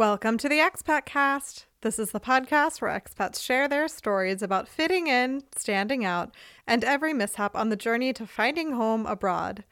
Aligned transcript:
Welcome 0.00 0.38
to 0.38 0.48
the 0.48 0.60
Expat 0.60 1.04
Cast. 1.04 1.66
This 1.82 1.98
is 1.98 2.12
the 2.12 2.20
podcast 2.20 2.80
where 2.80 2.90
expats 2.90 3.38
share 3.38 3.68
their 3.68 3.86
stories 3.86 4.40
about 4.40 4.66
fitting 4.66 5.08
in, 5.08 5.42
standing 5.54 6.06
out, 6.06 6.34
and 6.66 6.82
every 6.82 7.12
mishap 7.12 7.54
on 7.54 7.68
the 7.68 7.76
journey 7.76 8.14
to 8.14 8.26
finding 8.26 8.72
home 8.72 9.04
abroad. 9.04 9.62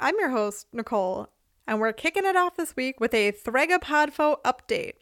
I'm 0.00 0.18
your 0.18 0.30
host, 0.30 0.68
Nicole, 0.72 1.28
and 1.66 1.80
we're 1.80 1.92
kicking 1.92 2.24
it 2.24 2.34
off 2.34 2.56
this 2.56 2.74
week 2.74 2.98
with 2.98 3.12
a 3.12 3.32
Thregapadfo 3.32 4.38
update. 4.42 4.94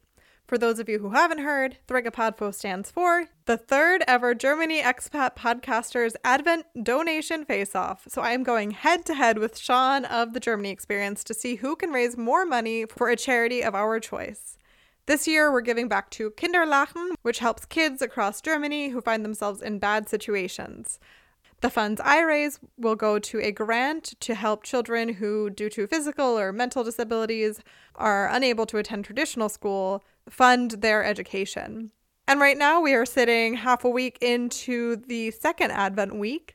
For 0.48 0.58
those 0.58 0.80
of 0.80 0.88
you 0.88 0.98
who 0.98 1.10
haven't 1.10 1.44
heard, 1.44 1.76
Thregapadfo 1.86 2.52
stands 2.52 2.90
for 2.90 3.26
the 3.44 3.56
third 3.56 4.02
ever 4.08 4.34
Germany 4.34 4.82
Expat 4.82 5.36
Podcasters 5.36 6.16
Advent 6.24 6.66
Donation 6.82 7.44
Face 7.44 7.76
Off. 7.76 8.02
So 8.08 8.20
I 8.20 8.32
am 8.32 8.42
going 8.42 8.72
head 8.72 9.06
to 9.06 9.14
head 9.14 9.38
with 9.38 9.56
Sean 9.56 10.04
of 10.04 10.32
the 10.32 10.40
Germany 10.40 10.70
Experience 10.70 11.22
to 11.22 11.34
see 11.34 11.54
who 11.54 11.76
can 11.76 11.92
raise 11.92 12.16
more 12.16 12.44
money 12.44 12.84
for 12.86 13.10
a 13.10 13.14
charity 13.14 13.62
of 13.62 13.76
our 13.76 14.00
choice. 14.00 14.58
This 15.06 15.26
year, 15.26 15.50
we're 15.50 15.62
giving 15.62 15.88
back 15.88 16.10
to 16.10 16.30
Kinderlachen, 16.30 17.14
which 17.22 17.40
helps 17.40 17.64
kids 17.64 18.00
across 18.00 18.40
Germany 18.40 18.90
who 18.90 19.00
find 19.00 19.24
themselves 19.24 19.60
in 19.60 19.80
bad 19.80 20.08
situations. 20.08 21.00
The 21.60 21.70
funds 21.70 22.00
I 22.04 22.20
raise 22.20 22.60
will 22.76 22.94
go 22.94 23.18
to 23.18 23.40
a 23.40 23.50
grant 23.50 24.14
to 24.20 24.36
help 24.36 24.62
children 24.62 25.14
who, 25.14 25.50
due 25.50 25.68
to 25.70 25.88
physical 25.88 26.38
or 26.38 26.52
mental 26.52 26.84
disabilities, 26.84 27.60
are 27.96 28.28
unable 28.28 28.64
to 28.66 28.78
attend 28.78 29.04
traditional 29.04 29.48
school 29.48 30.04
fund 30.28 30.70
their 30.70 31.04
education. 31.04 31.90
And 32.28 32.40
right 32.40 32.56
now, 32.56 32.80
we 32.80 32.94
are 32.94 33.04
sitting 33.04 33.54
half 33.54 33.84
a 33.84 33.90
week 33.90 34.18
into 34.20 34.94
the 34.94 35.32
second 35.32 35.72
Advent 35.72 36.14
week. 36.14 36.54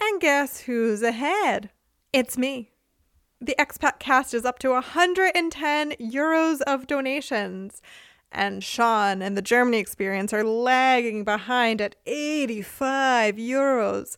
And 0.00 0.20
guess 0.20 0.60
who's 0.60 1.02
ahead? 1.02 1.70
It's 2.12 2.38
me 2.38 2.70
the 3.40 3.54
expat 3.58 3.98
cast 3.98 4.34
is 4.34 4.44
up 4.44 4.58
to 4.60 4.70
110 4.70 5.92
euros 5.92 6.60
of 6.62 6.86
donations. 6.86 7.80
And 8.30 8.62
Sean 8.62 9.22
and 9.22 9.36
the 9.36 9.42
Germany 9.42 9.78
experience 9.78 10.32
are 10.32 10.44
lagging 10.44 11.24
behind 11.24 11.80
at 11.80 11.96
85 12.06 13.36
euros. 13.36 14.16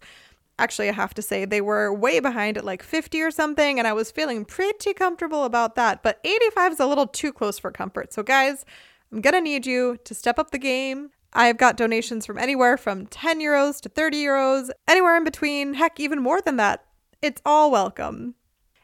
Actually, 0.58 0.88
I 0.88 0.92
have 0.92 1.14
to 1.14 1.22
say, 1.22 1.44
they 1.44 1.60
were 1.60 1.92
way 1.92 2.20
behind 2.20 2.58
at 2.58 2.64
like 2.64 2.82
50 2.82 3.22
or 3.22 3.30
something, 3.30 3.78
and 3.78 3.86
I 3.86 3.92
was 3.92 4.10
feeling 4.10 4.44
pretty 4.44 4.92
comfortable 4.94 5.44
about 5.44 5.74
that. 5.76 6.02
But 6.02 6.18
85 6.24 6.72
is 6.72 6.80
a 6.80 6.86
little 6.86 7.06
too 7.06 7.32
close 7.32 7.58
for 7.58 7.70
comfort. 7.70 8.12
So, 8.12 8.22
guys, 8.22 8.64
I'm 9.12 9.20
gonna 9.20 9.40
need 9.40 9.64
you 9.64 9.98
to 10.04 10.14
step 10.14 10.38
up 10.38 10.50
the 10.50 10.58
game. 10.58 11.10
I've 11.32 11.56
got 11.56 11.76
donations 11.76 12.26
from 12.26 12.36
anywhere 12.36 12.76
from 12.76 13.06
10 13.06 13.40
euros 13.40 13.80
to 13.82 13.88
30 13.88 14.22
euros, 14.22 14.70
anywhere 14.88 15.16
in 15.16 15.24
between, 15.24 15.74
heck, 15.74 16.00
even 16.00 16.20
more 16.20 16.40
than 16.40 16.56
that. 16.56 16.84
It's 17.22 17.40
all 17.44 17.70
welcome. 17.70 18.34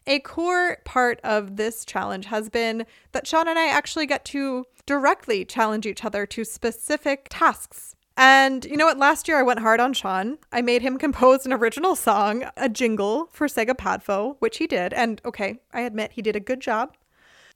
A 0.06 0.20
core 0.20 0.78
part 0.84 1.20
of 1.24 1.56
this 1.56 1.84
challenge 1.84 2.26
has 2.26 2.48
been 2.48 2.86
that 3.12 3.26
Sean 3.26 3.48
and 3.48 3.58
I 3.58 3.68
actually 3.68 4.06
get 4.06 4.24
to 4.26 4.64
directly 4.86 5.44
challenge 5.44 5.84
each 5.84 6.04
other 6.04 6.26
to 6.26 6.44
specific 6.44 7.26
tasks. 7.28 7.96
And 8.16 8.64
you 8.64 8.76
know 8.76 8.86
what? 8.86 8.98
Last 8.98 9.26
year 9.26 9.38
I 9.38 9.42
went 9.42 9.60
hard 9.60 9.80
on 9.80 9.92
Sean. 9.92 10.38
I 10.52 10.62
made 10.62 10.82
him 10.82 10.96
compose 11.06 11.44
an 11.44 11.52
original 11.52 11.96
song, 11.96 12.44
a 12.56 12.68
jingle 12.68 13.28
for 13.32 13.48
Thregapadfo, 13.48 14.36
which 14.38 14.58
he 14.58 14.66
did. 14.66 14.92
And 14.92 15.20
okay, 15.24 15.58
I 15.72 15.80
admit 15.80 16.12
he 16.12 16.22
did 16.22 16.36
a 16.36 16.40
good 16.40 16.60
job. 16.60 16.96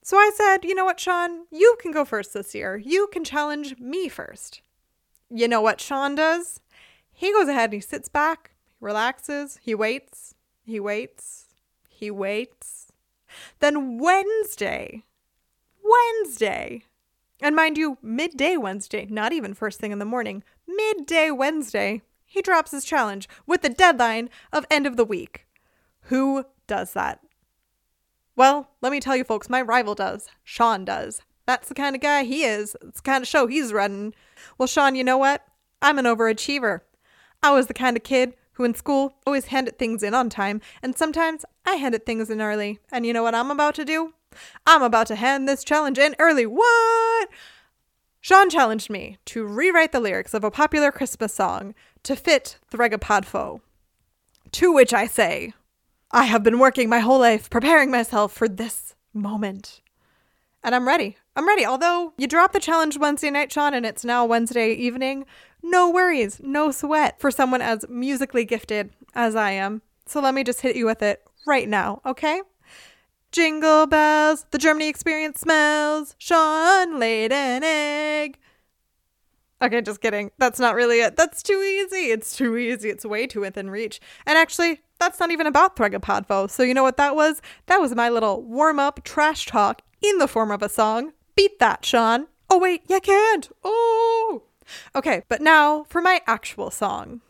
So 0.03 0.17
I 0.17 0.31
said, 0.35 0.65
you 0.65 0.75
know 0.75 0.85
what, 0.85 0.99
Sean? 0.99 1.47
You 1.51 1.77
can 1.81 1.93
go 1.93 2.05
first 2.05 2.35
this 2.35 2.55
year. 2.55 2.77
You 2.77 3.09
can 3.13 3.23
challenge 3.23 3.79
me 3.79 4.09
first. 4.09 4.63
You 5.29 5.47
know 5.47 5.61
what 5.61 5.81
Sean 5.81 6.15
does? 6.17 6.61
He 7.13 7.33
goes 7.33 7.49
ahead 7.49 7.71
and 7.71 7.75
he 7.75 7.81
sits 7.81 8.09
back, 8.09 8.53
relaxes, 8.81 9.61
he 9.63 9.75
waits, 9.75 10.35
he 10.65 10.81
waits, 10.81 11.40
he 12.01 12.11
waits. 12.11 12.91
Then 13.61 13.99
Wednesday, 13.99 15.05
Wednesday, 15.85 16.85
and 17.43 17.55
mind 17.55 17.77
you, 17.77 17.99
midday 18.03 18.57
Wednesday, 18.57 19.07
not 19.11 19.33
even 19.33 19.53
first 19.53 19.79
thing 19.79 19.93
in 19.93 19.99
the 19.99 20.05
morning, 20.05 20.43
midday 20.67 21.31
Wednesday, 21.31 22.01
he 22.25 22.41
drops 22.41 22.71
his 22.71 22.87
challenge 22.87 23.29
with 23.47 23.61
the 23.61 23.69
deadline 23.69 24.31
of 24.51 24.65
end 24.71 24.87
of 24.87 24.97
the 24.97 25.05
week. 25.05 25.47
Who 26.05 26.47
does 26.67 26.95
that? 26.95 27.21
Well, 28.35 28.71
let 28.81 28.93
me 28.93 29.01
tell 29.01 29.17
you 29.17 29.25
folks, 29.25 29.51
my 29.51 29.61
rival 29.61 29.95
does. 29.95 30.29
Sean 30.43 30.87
does. 30.87 31.21
That's 31.47 31.69
the 31.69 31.75
kind 31.75 31.95
of 31.95 32.01
guy 32.01 32.25
he 32.25 32.45
is. 32.45 32.77
It's 32.81 33.01
the 33.01 33.03
kind 33.03 33.23
of 33.23 33.29
show 33.29 33.47
he's 33.47 33.73
running. 33.73 34.15
Well, 34.57 34.67
Sean, 34.67 34.95
you 34.95 35.05
know 35.05 35.19
what? 35.19 35.45
I'm 35.83 35.99
an 35.99 36.07
overachiever. 36.07 36.81
I 37.43 37.53
was 37.53 37.67
the 37.67 37.75
kind 37.75 37.97
of 37.97 38.03
kid 38.03 38.35
who 38.61 38.65
in 38.65 38.75
school 38.75 39.15
always 39.27 39.47
handed 39.47 39.79
things 39.79 40.03
in 40.03 40.13
on 40.13 40.29
time, 40.29 40.61
and 40.83 40.95
sometimes 40.95 41.47
I 41.71 41.77
handed 41.77 42.05
things 42.05 42.31
in 42.31 42.41
early. 42.41 42.81
And 42.91 43.07
you 43.07 43.13
know 43.13 43.23
what 43.23 43.35
I'm 43.35 43.51
about 43.51 43.77
to 43.77 43.85
do? 43.85 44.15
I'm 44.67 44.83
about 44.83 45.07
to 45.07 45.15
hand 45.15 45.49
this 45.49 45.63
challenge 45.63 45.99
in 45.99 46.17
early. 46.19 46.45
What? 46.45 47.29
Sean 48.21 48.51
challenged 48.51 48.91
me 48.91 49.19
to 49.27 49.47
rewrite 49.47 49.93
the 49.93 50.01
lyrics 50.01 50.35
of 50.35 50.43
a 50.43 50.51
popular 50.51 50.91
Christmas 50.91 51.33
song 51.33 51.75
to 52.03 52.17
fit 52.17 52.59
Thregapadfo. 52.73 53.61
To 54.53 54.73
which 54.73 54.93
I 54.93 55.07
say, 55.07 55.55
I 56.11 56.25
have 56.25 56.43
been 56.43 56.59
working 56.59 56.89
my 56.89 56.99
whole 56.99 57.21
life 57.21 57.49
preparing 57.49 57.91
myself 57.91 58.33
for 58.33 58.49
this 58.49 58.97
moment. 59.15 59.81
And 60.65 60.75
I'm 60.75 60.89
ready. 60.89 61.19
I'm 61.37 61.47
ready. 61.47 61.65
Although 61.65 62.15
you 62.19 62.27
dropped 62.27 62.53
the 62.53 62.59
challenge 62.59 62.99
Wednesday 62.99 63.31
night, 63.31 63.53
Sean, 63.53 63.75
and 63.75 63.87
it's 63.87 64.05
now 64.05 64.25
Wednesday 64.25 64.73
evening, 64.73 65.25
no 65.63 65.89
worries, 65.89 66.41
no 66.43 66.73
sweat 66.73 67.21
for 67.21 67.31
someone 67.31 67.63
as 67.63 67.89
musically 67.89 68.45
gifted 68.45 68.91
as 69.15 69.37
I 69.37 69.53
am. 69.53 69.83
So 70.07 70.21
let 70.21 70.35
me 70.35 70.43
just 70.43 70.63
hit 70.63 70.75
you 70.75 70.87
with 70.87 71.01
it 71.01 71.25
right 71.47 71.69
now, 71.69 72.01
okay? 72.05 72.43
Jingle 73.33 73.87
bells, 73.87 74.47
the 74.51 74.59
Germany 74.59 74.89
experience 74.89 75.41
smells. 75.41 76.17
Sean 76.19 76.99
laid 76.99 77.33
an 77.33 77.63
egg. 77.63 78.39
Okay, 79.63 79.83
just 79.83 80.01
kidding. 80.01 80.31
That's 80.39 80.59
not 80.59 80.75
really 80.75 81.01
it. 81.01 81.17
That's 81.17 81.43
too 81.43 81.61
easy. 81.61 82.11
It's 82.11 82.35
too 82.35 82.57
easy. 82.57 82.89
It's 82.89 83.05
way 83.05 83.27
too 83.27 83.41
within 83.41 83.71
reach. 83.71 84.01
And 84.27 84.39
actually, 84.39 84.81
that's 84.99 85.21
not 85.21 85.31
even 85.31 85.47
about 85.47 85.77
Thregapadfo. 85.77 86.51
So 86.51 86.63
you 86.63 86.75
know 86.75 86.83
what 86.83 86.97
that 86.97 87.15
was? 87.15 87.43
That 87.67 87.81
was 87.81 87.95
my 87.95 88.09
little 88.09 88.43
warm 88.43 88.81
up 88.81 89.05
trash 89.05 89.47
talk 89.47 89.83
in 90.03 90.19
the 90.19 90.29
form 90.29 90.51
of 90.51 90.63
a 90.63 90.69
song. 90.69 91.13
Beat 91.37 91.59
that, 91.59 91.85
Sean. 91.85 92.27
Oh, 92.49 92.59
wait, 92.59 92.83
you 92.89 93.01
can't. 93.01 93.49
Oh. 93.63 94.45
Okay, 94.97 95.23
but 95.29 95.41
now 95.41 95.85
for 95.85 96.01
my 96.01 96.21
actual 96.27 96.71
song. 96.71 97.21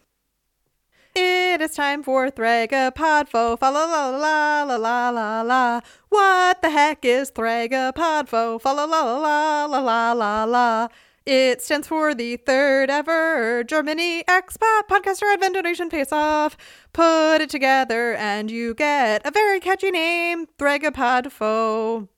It 1.15 1.61
is 1.61 1.75
time 1.75 2.03
for 2.05 2.31
Thregapadfo, 2.31 3.59
fa 3.59 3.67
la 3.67 3.85
la 3.85 4.11
la 4.11 4.63
la 4.63 4.77
la 4.77 5.11
la 5.11 5.43
la. 5.43 5.81
What 6.09 6.63
the 6.63 6.71
heck 6.71 7.05
is 7.05 7.33
Thregapadfo, 7.33 8.61
fa 8.61 8.69
la 8.69 8.85
la 8.85 9.17
la 9.19 9.65
la 9.67 9.81
la 9.81 10.13
la 10.13 10.45
la. 10.45 10.89
It 11.27 11.63
stands 11.63 11.89
for 11.89 12.15
the 12.15 12.37
third 12.37 12.91
ever 12.91 13.65
Germany 13.65 14.23
Expat 14.25 14.83
Podcaster 14.89 15.33
Advent 15.33 15.55
Donation 15.55 15.91
Face 15.91 16.13
Off. 16.13 16.57
Put 16.93 17.41
it 17.41 17.51
together 17.51 18.15
and 18.15 18.51
you 18.51 18.75
get 18.75 19.27
a 19.27 19.31
very 19.31 19.61
catchy 19.61 19.91
name, 19.91 20.47
Thregapadfo. 20.59 22.09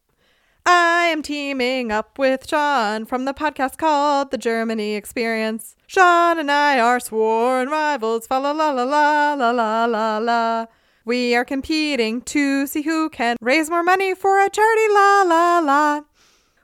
I 0.64 1.06
am 1.06 1.22
teaming 1.22 1.90
up 1.90 2.18
with 2.18 2.48
Sean 2.48 3.04
from 3.04 3.24
the 3.24 3.34
podcast 3.34 3.78
called 3.78 4.30
The 4.30 4.38
Germany 4.38 4.94
Experience. 4.94 5.74
Sean 5.86 6.38
and 6.38 6.50
I 6.50 6.78
are 6.78 7.00
sworn 7.00 7.68
rivals. 7.68 8.26
Fa 8.26 8.34
la 8.34 8.52
la 8.52 8.70
la 8.70 8.84
la 8.84 9.34
la 9.34 9.50
la 9.50 9.84
la 9.86 10.18
la. 10.18 10.66
We 11.04 11.34
are 11.34 11.44
competing 11.44 12.22
to 12.22 12.66
see 12.68 12.82
who 12.82 13.10
can 13.10 13.36
raise 13.40 13.68
more 13.70 13.82
money 13.82 14.14
for 14.14 14.38
a 14.38 14.48
charity. 14.48 14.92
La 14.92 15.22
la 15.22 15.58
la. 15.58 16.00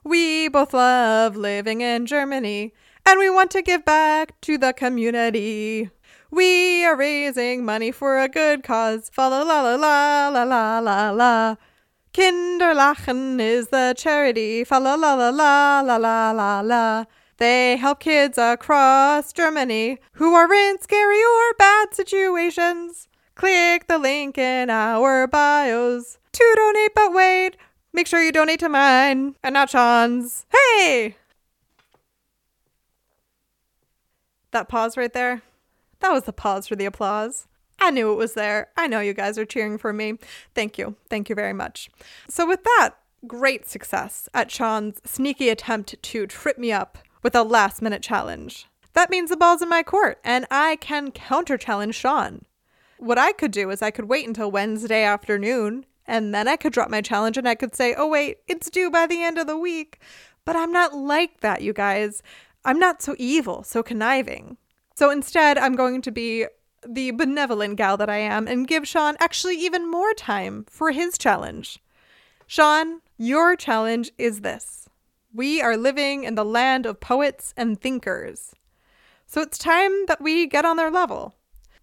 We 0.05 0.49
both 0.49 0.73
love 0.73 1.37
living 1.37 1.81
in 1.81 2.07
Germany 2.07 2.73
and 3.05 3.19
we 3.19 3.29
want 3.29 3.51
to 3.51 3.63
give 3.63 3.85
back 3.85 4.41
to 4.43 4.57
the 4.57 4.73
community. 4.73 5.91
We 6.31 6.85
are 6.85 6.97
raising 6.97 7.65
money 7.65 7.91
for 7.91 8.21
a 8.21 8.29
good 8.29 8.63
cause. 8.63 9.11
Fa 9.13 9.23
la 9.23 9.43
la 9.43 9.63
la 9.63 9.75
la 9.75 10.29
la 10.29 10.43
la 10.45 10.79
la 10.79 11.11
la. 11.11 11.57
Kinderlachen 12.19 13.41
is 13.41 13.69
the 13.69 13.95
charity. 13.97 14.65
Fa 14.65 14.81
la 14.81 14.97
la 14.97 15.15
la 15.15 15.31
la 15.31 15.81
la 15.83 15.97
la 15.99 16.33
la 16.33 16.61
la. 16.63 17.05
They 17.37 17.77
help 17.77 18.01
kids 18.01 18.37
across 18.37 19.33
Germany 19.33 19.99
who 20.15 20.35
are 20.35 20.53
in 20.53 20.81
scary 20.81 21.23
or 21.23 21.55
bad 21.57 21.95
situations. 21.95 23.07
Click 23.37 23.87
the 23.87 23.99
link 23.99 24.37
in 24.37 24.69
our 24.69 25.29
bios 25.29 26.19
to 26.33 26.55
donate, 26.57 26.93
but 26.93 27.13
wait, 27.13 27.57
make 27.93 28.09
sure 28.09 28.21
you 28.21 28.33
donate 28.33 28.59
to 28.59 28.69
mine 28.69 29.37
and 29.45 29.53
not 29.53 29.71
Sean's. 29.71 30.45
Hey! 30.51 31.15
That 34.51 34.69
pause 34.69 34.97
right 34.97 35.13
there, 35.13 35.43
that 36.01 36.11
was 36.11 36.25
the 36.25 36.33
pause 36.33 36.67
for 36.67 36.75
the 36.75 36.87
applause. 36.87 37.47
I 37.79 37.91
knew 37.91 38.13
it 38.13 38.17
was 38.17 38.35
there. 38.35 38.69
I 38.77 38.87
know 38.87 39.01
you 39.01 39.15
guys 39.15 39.39
are 39.39 39.45
cheering 39.45 39.79
for 39.79 39.93
me. 39.93 40.15
Thank 40.55 40.79
you. 40.79 40.97
Thank 41.09 41.29
you 41.29 41.35
very 41.35 41.53
much. 41.53 41.89
So, 42.29 42.47
with 42.47 42.65
that, 42.65 42.91
great 43.27 43.69
success 43.69 44.29
at 44.35 44.51
Sean's 44.51 45.01
sneaky 45.05 45.49
attempt 45.49 46.01
to 46.03 46.27
trip 46.27 46.59
me 46.59 46.73
up 46.73 46.99
with 47.23 47.35
a 47.35 47.43
last 47.43 47.83
minute 47.83 48.03
challenge. 48.03 48.67
That 48.95 49.11
means 49.11 49.31
the 49.31 49.37
ball's 49.37 49.63
in 49.63 49.69
my 49.69 49.83
court 49.83 50.19
and 50.25 50.47
I 50.51 50.77
can 50.77 51.11
counter 51.11 51.57
challenge 51.57 51.95
Sean. 51.95 52.45
What 52.99 53.19
I 53.19 53.33
could 53.33 53.53
do 53.53 53.71
is 53.71 53.81
I 53.83 53.91
could 53.91 54.09
wait 54.09 54.27
until 54.27 54.51
Wednesday 54.51 55.05
afternoon 55.05 55.87
and 56.07 56.35
then 56.35 56.49
I 56.49 56.57
could 56.57 56.73
drop 56.73 56.91
my 56.91 57.01
challenge 57.01 57.37
and 57.37 57.49
I 57.49 57.55
could 57.55 57.75
say, 57.75 57.95
oh, 57.95 58.09
wait, 58.09 58.39
it's 58.49 58.71
due 58.71 58.91
by 58.91 59.07
the 59.07 59.23
end 59.23 59.39
of 59.39 59.47
the 59.47 59.59
week. 59.59 60.01
But 60.45 60.57
I'm 60.57 60.73
not 60.73 60.95
like 60.95 61.41
that, 61.41 61.63
you 61.63 61.73
guys. 61.73 62.23
I'm 62.65 62.79
not 62.79 63.03
so 63.03 63.15
evil, 63.19 63.63
so 63.63 63.83
conniving. 63.83 64.57
So 64.95 65.11
instead, 65.11 65.59
I'm 65.59 65.77
going 65.77 66.03
to 66.03 66.11
be 66.11 66.47
the 66.87 67.11
benevolent 67.13 67.77
gal 67.77 67.97
that 67.97 68.11
I 68.11 68.19
am 68.19 68.47
and 68.47 68.69
give 68.69 68.87
Sean 68.87 69.17
actually 69.21 69.57
even 69.57 69.91
more 69.91 70.13
time 70.15 70.67
for 70.69 70.91
his 70.91 71.19
challenge. 71.19 71.81
Sean, 72.47 73.01
your 73.17 73.57
challenge 73.57 74.11
is 74.19 74.41
this 74.41 74.89
we 75.35 75.61
are 75.61 75.77
living 75.77 76.25
in 76.25 76.35
the 76.35 76.45
land 76.45 76.87
of 76.87 77.01
poets 77.01 77.53
and 77.57 77.81
thinkers. 77.81 78.55
So 79.27 79.43
it's 79.43 79.59
time 79.59 80.07
that 80.07 80.23
we 80.23 80.47
get 80.47 80.65
on 80.65 80.77
their 80.77 80.91
level. 80.91 81.35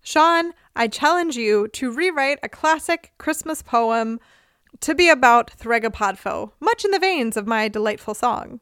Sean, 0.02 0.54
I 0.76 0.88
challenge 0.88 1.36
you 1.36 1.68
to 1.70 1.92
rewrite 1.92 2.40
a 2.42 2.50
classic 2.50 3.14
Christmas 3.18 3.62
poem 3.62 4.20
to 4.82 4.96
be 4.96 5.10
about 5.10 5.52
Thregapadfo, 5.58 6.52
much 6.60 6.84
in 6.84 6.92
the 6.92 7.00
veins 7.00 7.38
of 7.38 7.48
my 7.48 7.68
delightful 7.68 8.14
song. 8.14 8.60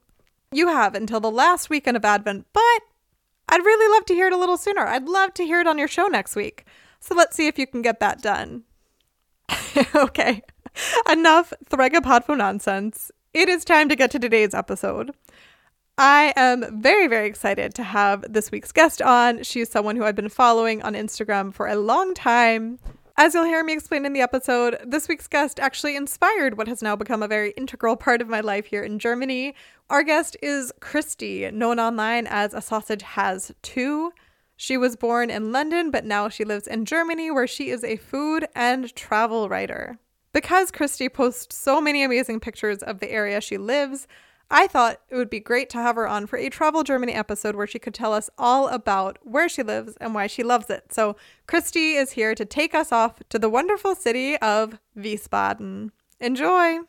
You 0.52 0.68
have 0.68 0.96
until 0.96 1.20
the 1.20 1.32
last 1.32 1.70
weekend 1.70 1.98
of 1.98 2.06
Advent, 2.06 2.46
but 2.54 2.82
I'd 3.50 3.66
really 3.66 3.92
love 3.94 4.06
to 4.06 4.14
hear 4.14 4.28
it 4.28 4.34
a 4.34 4.38
little 4.38 4.58
sooner. 4.58 4.86
I'd 4.86 5.08
love 5.08 5.34
to 5.36 5.46
hear 5.46 5.60
it 5.60 5.68
on 5.68 5.78
your 5.78 5.88
show 5.88 6.08
next 6.08 6.36
week. 6.36 6.66
So 7.00 7.16
let's 7.16 7.36
see 7.36 7.48
if 7.48 7.60
you 7.60 7.68
can 7.68 7.82
get 7.82 8.00
that 8.00 8.22
done. 8.22 8.64
okay, 9.96 10.42
enough 11.12 11.54
Thregapadfo 11.70 12.38
nonsense. 12.38 13.12
It 13.34 13.50
is 13.50 13.66
time 13.66 13.90
to 13.90 13.96
get 13.96 14.12
to 14.12 14.20
today's 14.20 14.54
episode. 14.54 15.12
I 15.98 16.34
am 16.36 16.82
very, 16.82 17.08
very 17.08 17.28
excited 17.28 17.76
to 17.76 17.84
have 17.84 18.26
this 18.32 18.52
week's 18.52 18.72
guest 18.72 19.02
on. 19.02 19.44
She's 19.44 19.70
someone 19.70 19.96
who 19.96 20.04
I've 20.04 20.16
been 20.16 20.30
following 20.30 20.82
on 20.82 20.94
Instagram 20.94 21.54
for 21.54 21.68
a 21.68 21.76
long 21.76 22.14
time. 22.14 22.80
As 23.16 23.36
you'll 23.36 23.44
hear 23.44 23.64
me 23.64 23.74
explain 23.74 24.08
in 24.08 24.14
the 24.14 24.22
episode, 24.22 24.76
this 24.84 25.08
week's 25.08 25.28
guest 25.28 25.60
actually 25.60 25.96
inspired 25.96 26.58
what 26.58 26.68
has 26.68 26.82
now 26.82 26.96
become 26.96 27.22
a 27.22 27.28
very 27.28 27.52
integral 27.52 27.96
part 27.96 28.24
of 28.24 28.28
my 28.28 28.40
life 28.40 28.66
here 28.66 28.82
in 28.82 28.98
Germany. 28.98 29.54
Our 29.88 30.02
guest 30.02 30.36
is 30.42 30.74
Christie, 30.80 31.52
known 31.52 31.80
online 31.80 32.26
as 32.26 32.56
A 32.56 32.62
Sausage 32.62 33.04
Has 33.04 33.52
Two. 33.62 34.14
She 34.56 34.78
was 34.78 34.96
born 34.96 35.30
in 35.30 35.52
London, 35.52 35.92
but 35.92 36.06
now 36.06 36.28
she 36.28 36.44
lives 36.44 36.66
in 36.66 36.86
Germany, 36.86 37.30
where 37.30 37.46
she 37.46 37.70
is 37.70 37.84
a 37.84 37.98
food 37.98 38.48
and 38.56 38.96
travel 38.96 39.48
writer. 39.48 40.00
Because 40.34 40.72
Christie 40.72 41.08
posts 41.08 41.56
so 41.56 41.80
many 41.80 42.04
amazing 42.04 42.40
pictures 42.40 42.80
of 42.80 43.00
the 43.00 43.12
area 43.12 43.42
she 43.42 43.60
lives, 43.60 44.08
I 44.56 44.68
thought 44.68 45.00
it 45.10 45.16
would 45.16 45.32
be 45.32 45.40
great 45.40 45.68
to 45.72 45.80
have 45.80 45.96
her 45.96 46.08
on 46.08 46.28
for 46.28 46.38
a 46.38 46.48
Travel 46.48 46.84
Germany 46.84 47.14
episode 47.14 47.56
where 47.56 47.66
she 47.66 47.80
could 47.80 47.96
tell 47.96 48.14
us 48.14 48.30
all 48.38 48.68
about 48.68 49.18
where 49.24 49.50
she 49.50 49.64
lives 49.64 49.98
and 50.00 50.14
why 50.14 50.28
she 50.28 50.44
loves 50.44 50.70
it. 50.70 50.94
So, 50.94 51.16
Christie 51.48 51.94
is 51.96 52.12
here 52.12 52.36
to 52.36 52.46
take 52.46 52.76
us 52.76 52.92
off 52.92 53.16
to 53.30 53.40
the 53.40 53.50
wonderful 53.50 53.96
city 53.96 54.38
of 54.38 54.78
Wiesbaden. 54.96 55.90
Enjoy! 56.20 56.82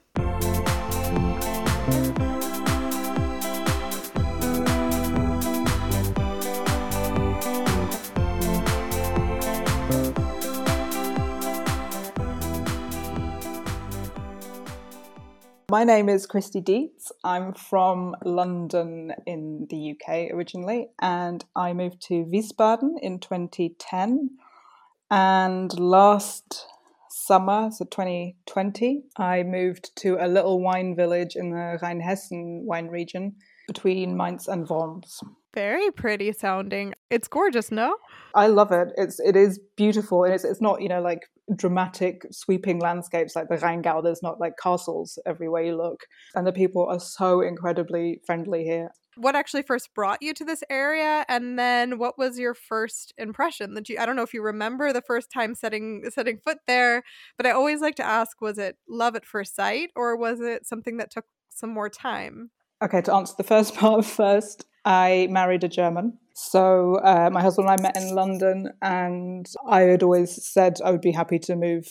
My 15.75 15.83
name 15.83 16.09
is 16.09 16.25
Christie 16.25 16.61
Dietz. 16.61 17.11
I'm 17.25 17.53
from 17.53 18.15
London 18.25 19.13
in 19.27 19.67
the 19.71 19.91
UK 19.91 20.31
originally, 20.33 20.91
and 21.03 21.45
I 21.57 21.73
moved 21.73 22.01
to 22.03 22.25
Wiesbaden 22.27 22.91
in 23.03 23.19
2010. 23.19 24.31
And 25.11 25.77
last 25.77 26.69
summer, 27.09 27.73
so 27.73 27.87
2020, 27.87 29.03
I 29.17 29.43
moved 29.43 29.97
to 29.97 30.17
a 30.21 30.29
little 30.29 30.63
wine 30.63 30.95
village 30.95 31.35
in 31.35 31.51
the 31.51 31.77
Rheinhessen 31.83 32.63
wine 32.63 32.87
region 32.87 33.35
between 33.67 34.17
Mainz 34.17 34.47
and 34.47 34.69
Worms. 34.69 35.25
Very 35.55 35.91
pretty 35.91 36.33
sounding. 36.35 36.95
It's 37.11 37.27
gorgeous, 37.27 37.73
no? 37.73 37.97
I 38.33 38.47
love 38.47 38.71
it. 38.71 38.93
It's 38.97 39.19
it 39.19 39.35
is 39.35 39.59
beautiful, 39.75 40.23
and 40.23 40.35
it's 40.35 40.45
it's 40.45 40.61
not 40.61 40.83
you 40.83 40.89
know 40.89 41.03
like 41.03 41.23
dramatic 41.55 42.27
sweeping 42.31 42.79
landscapes 42.79 43.37
like 43.37 43.49
the 43.49 43.57
Rheingau. 43.57 44.03
There's 44.03 44.23
not 44.23 44.41
like 44.41 44.57
castles 44.57 45.19
everywhere 45.27 45.63
you 45.63 45.77
look. 45.77 46.07
And 46.35 46.47
the 46.47 46.53
people 46.53 46.87
are 46.87 47.01
so 47.01 47.41
incredibly 47.41 48.21
friendly 48.27 48.65
here. 48.65 48.91
What 49.17 49.37
actually 49.37 49.63
first 49.63 49.95
brought 49.95 50.23
you 50.23 50.35
to 50.35 50.45
this 50.45 50.65
area 50.69 51.25
and 51.29 51.57
then 51.57 51.99
what 51.99 52.19
was 52.19 52.37
your 52.37 52.53
first 52.53 53.15
impression 53.17 53.75
that 53.75 53.89
you 53.89 53.97
I 53.99 54.07
don't 54.07 54.17
know 54.17 54.23
if 54.23 54.35
you 54.35 54.43
remember 54.43 54.93
the 54.93 55.03
first 55.03 55.31
time 55.31 55.55
setting 55.55 56.03
setting 56.11 56.39
foot 56.39 56.59
there, 56.67 57.05
but 57.37 57.47
I 57.47 57.53
always 57.53 57.81
like 57.81 57.95
to 57.97 58.05
ask 58.05 58.41
was 58.41 58.59
it 58.59 58.77
love 58.89 59.15
at 59.15 59.25
first 59.25 59.55
sight 59.55 59.91
or 59.95 60.17
was 60.17 60.41
it 60.41 60.67
something 60.67 60.97
that 60.97 61.13
took 61.13 61.27
some 61.49 61.71
more 61.71 61.89
time? 61.89 62.51
Okay, 62.83 63.03
to 63.03 63.15
answer 63.15 63.35
the 63.37 63.45
first 63.45 63.77
part 63.77 64.05
first, 64.05 64.65
I 64.85 65.29
married 65.31 65.63
a 65.63 65.69
German 65.69 66.19
so 66.35 66.97
uh, 66.97 67.31
my 67.33 67.41
husband 67.41 67.69
and 67.69 67.81
I 67.81 67.83
met 67.83 67.97
in 67.97 68.15
London, 68.15 68.71
and 68.83 69.47
I 69.67 69.83
had 69.83 70.03
always 70.03 70.45
said 70.45 70.79
I 70.85 70.91
would 70.91 71.01
be 71.01 71.13
happy 71.13 71.39
to 71.41 71.57
move 71.57 71.87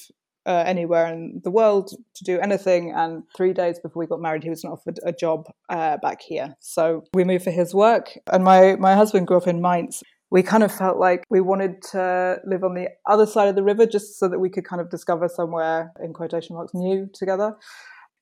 uh, 0.45 0.63
anywhere 0.65 1.07
in 1.07 1.41
the 1.43 1.51
world 1.51 1.91
to 2.15 2.23
do 2.23 2.39
anything. 2.39 2.91
And 2.91 3.23
three 3.35 3.53
days 3.53 3.79
before 3.79 4.01
we 4.01 4.07
got 4.07 4.21
married, 4.21 4.43
he 4.43 4.49
was 4.49 4.63
offered 4.65 4.99
a 5.05 5.13
job 5.13 5.45
uh, 5.69 5.97
back 5.97 6.21
here. 6.21 6.55
So 6.59 7.03
we 7.13 7.23
moved 7.23 7.45
for 7.45 7.51
his 7.51 7.73
work. 7.73 8.17
And 8.31 8.43
my, 8.43 8.75
my 8.75 8.95
husband 8.95 9.27
grew 9.27 9.37
up 9.37 9.47
in 9.47 9.61
Mainz. 9.61 10.03
We 10.29 10.43
kind 10.43 10.63
of 10.63 10.71
felt 10.71 10.97
like 10.97 11.23
we 11.29 11.41
wanted 11.41 11.81
to 11.91 12.39
live 12.45 12.63
on 12.63 12.73
the 12.73 12.89
other 13.07 13.25
side 13.25 13.49
of 13.49 13.55
the 13.55 13.63
river 13.63 13.85
just 13.85 14.19
so 14.19 14.27
that 14.27 14.39
we 14.39 14.49
could 14.49 14.65
kind 14.65 14.81
of 14.81 14.89
discover 14.89 15.29
somewhere, 15.29 15.93
in 16.03 16.11
quotation 16.11 16.55
marks, 16.55 16.73
new 16.73 17.07
together. 17.13 17.55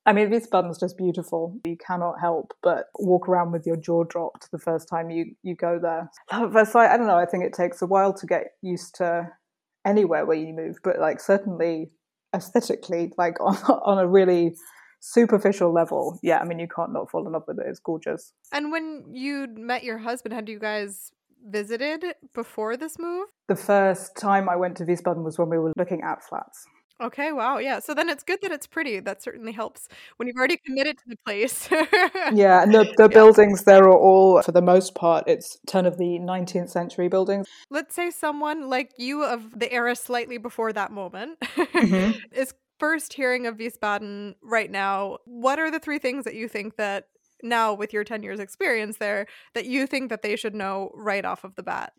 I 0.06 0.13
mean, 0.13 0.30
Wiesbaden's 0.30 0.80
just 0.80 0.98
beautiful. 0.98 1.59
You 1.65 1.77
cannot 1.77 2.19
help 2.19 2.53
but 2.63 2.86
walk 2.98 3.30
around 3.30 3.51
with 3.51 3.65
your 3.68 3.77
jaw 3.77 4.03
dropped 4.03 4.51
the 4.51 4.57
first 4.59 4.89
time 4.89 5.09
you, 5.09 5.36
you 5.44 5.56
go 5.56 5.80
there. 5.80 6.09
Love 6.31 6.50
at 6.50 6.53
first 6.53 6.71
sight, 6.71 6.89
I 6.89 6.98
don't 6.98 7.07
know, 7.07 7.18
I 7.18 7.25
think 7.25 7.44
it 7.44 7.53
takes 7.53 7.81
a 7.81 7.86
while 7.86 8.13
to 8.13 8.25
get 8.25 8.53
used 8.62 8.95
to 8.95 9.30
anywhere 9.86 10.25
where 10.25 10.38
you 10.38 10.53
move, 10.53 10.77
but 10.83 11.00
like 11.00 11.19
certainly 11.19 11.92
aesthetically, 12.36 13.13
like 13.18 13.39
on, 13.42 13.56
on 13.56 14.00
a 14.00 14.07
really 14.07 14.56
superficial 15.01 15.71
level, 15.74 16.19
yeah, 16.24 16.39
I 16.39 16.45
mean, 16.45 16.59
you 16.59 16.68
can't 16.68 16.94
not 16.94 17.12
fall 17.12 17.25
in 17.25 17.33
love 17.33 17.44
with 17.47 17.59
it. 17.59 17.65
It's 17.68 17.80
gorgeous. 17.80 18.33
And 18.51 18.71
when 18.71 19.06
you 19.12 19.47
met 19.56 19.83
your 19.83 20.00
husband, 20.00 20.33
had 20.33 20.50
you 20.50 20.59
guys 20.59 21.12
visited 21.47 22.06
before 22.33 22.77
this 22.77 23.00
move? 23.00 23.27
The 23.47 23.56
first 23.56 24.15
time 24.15 24.47
I 24.47 24.56
went 24.56 24.77
to 24.77 24.86
Wiesbaden 24.86 25.24
was 25.24 25.38
when 25.39 25.50
we 25.50 25.57
were 25.57 25.74
looking 25.75 26.01
at 26.01 26.24
flats. 26.24 26.65
Okay, 27.01 27.31
wow. 27.31 27.57
Yeah. 27.57 27.80
So 27.80 27.94
then 27.94 28.09
it's 28.09 28.23
good 28.23 28.40
that 28.42 28.52
it's 28.52 28.68
pretty. 28.68 28.99
That 28.99 29.23
certainly 29.23 29.52
helps 29.52 29.87
when 30.18 30.28
you've 30.28 30.37
already 30.37 30.57
committed 30.57 30.97
to 30.99 31.04
the 31.07 31.18
place. 31.26 31.69
yeah, 31.71 32.61
and 32.61 32.73
the, 32.73 32.83
the 32.97 33.04
yeah. 33.04 33.07
buildings 33.07 33.64
there 33.64 33.83
are 33.83 33.97
all, 33.97 34.42
for 34.42 34.52
the 34.52 34.61
most 34.61 34.94
part, 34.94 35.23
it's 35.28 35.57
turn 35.68 35.85
of 35.85 35.97
the 35.97 36.19
19th 36.19 36.69
century 36.69 37.07
buildings. 37.07 37.47
Let's 37.69 37.95
say 37.95 38.11
someone 38.11 38.69
like 38.69 38.92
you 38.97 39.23
of 39.23 39.59
the 39.59 39.71
era 39.71 39.95
slightly 39.95 40.37
before 40.37 40.71
that 40.73 40.92
moment 40.92 41.40
mm-hmm. 41.40 42.19
is 42.31 42.54
first 42.80 43.14
hearing 43.14 43.47
of 43.47 43.57
Wiesbaden 43.57 44.35
right 44.42 44.69
now. 44.69 45.18
What 45.26 45.59
are 45.59 45.71
the 45.71 45.80
three 45.80 45.99
things 45.99 46.26
that 46.26 46.35
you 46.35 46.47
think 46.47 46.78
that 46.78 47.06
now 47.44 47.73
with 47.73 47.94
your 47.94 48.04
10 48.04 48.21
years 48.21 48.40
experience 48.40 48.97
there 48.97 49.26
that 49.56 49.66
you 49.66 49.87
think 49.87 50.09
that 50.09 50.21
they 50.21 50.35
should 50.35 50.54
know 50.54 50.92
right 50.94 51.26
off 51.26 51.44
of 51.44 51.56
the 51.56 51.64
bat? 51.64 51.94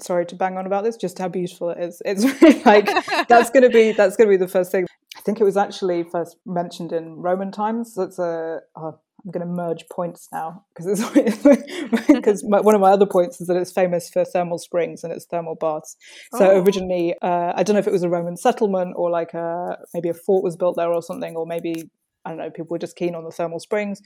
Sorry 0.00 0.26
to 0.26 0.36
bang 0.36 0.56
on 0.56 0.66
about 0.66 0.84
this, 0.84 0.96
just 0.96 1.18
how 1.18 1.28
beautiful 1.28 1.70
it 1.70 1.78
is. 1.78 2.00
It's 2.04 2.24
really 2.42 2.62
like 2.64 2.86
that's 3.28 3.50
going 3.50 3.64
to 3.64 3.70
be 3.70 3.92
that's 3.92 4.16
going 4.16 4.28
to 4.28 4.32
be 4.32 4.42
the 4.42 4.48
first 4.48 4.72
thing. 4.72 4.86
I 5.16 5.20
think 5.20 5.40
it 5.40 5.44
was 5.44 5.56
actually 5.56 6.04
first 6.04 6.36
mentioned 6.46 6.92
in 6.92 7.16
Roman 7.16 7.52
times. 7.52 7.94
That's 7.94 8.18
a 8.18 8.60
oh, 8.76 8.98
I'm 9.24 9.30
going 9.30 9.46
to 9.46 9.52
merge 9.52 9.84
points 9.90 10.28
now 10.32 10.64
because 10.74 11.00
because 12.08 12.42
one 12.44 12.74
of 12.74 12.80
my 12.80 12.90
other 12.90 13.06
points 13.06 13.40
is 13.40 13.46
that 13.46 13.56
it's 13.56 13.72
famous 13.72 14.10
for 14.10 14.24
thermal 14.24 14.58
springs 14.58 15.04
and 15.04 15.12
its 15.12 15.26
thermal 15.26 15.54
baths. 15.54 15.96
So 16.34 16.50
oh. 16.50 16.62
originally, 16.62 17.14
uh, 17.22 17.52
I 17.54 17.62
don't 17.62 17.74
know 17.74 17.80
if 17.80 17.86
it 17.86 17.92
was 17.92 18.02
a 18.02 18.08
Roman 18.08 18.36
settlement 18.36 18.94
or 18.96 19.10
like 19.10 19.34
a 19.34 19.78
maybe 19.94 20.08
a 20.08 20.14
fort 20.14 20.42
was 20.42 20.56
built 20.56 20.76
there 20.76 20.92
or 20.92 21.02
something, 21.02 21.36
or 21.36 21.46
maybe 21.46 21.90
I 22.24 22.30
don't 22.30 22.38
know 22.38 22.50
people 22.50 22.70
were 22.70 22.78
just 22.78 22.96
keen 22.96 23.14
on 23.14 23.24
the 23.24 23.30
thermal 23.30 23.60
springs. 23.60 24.00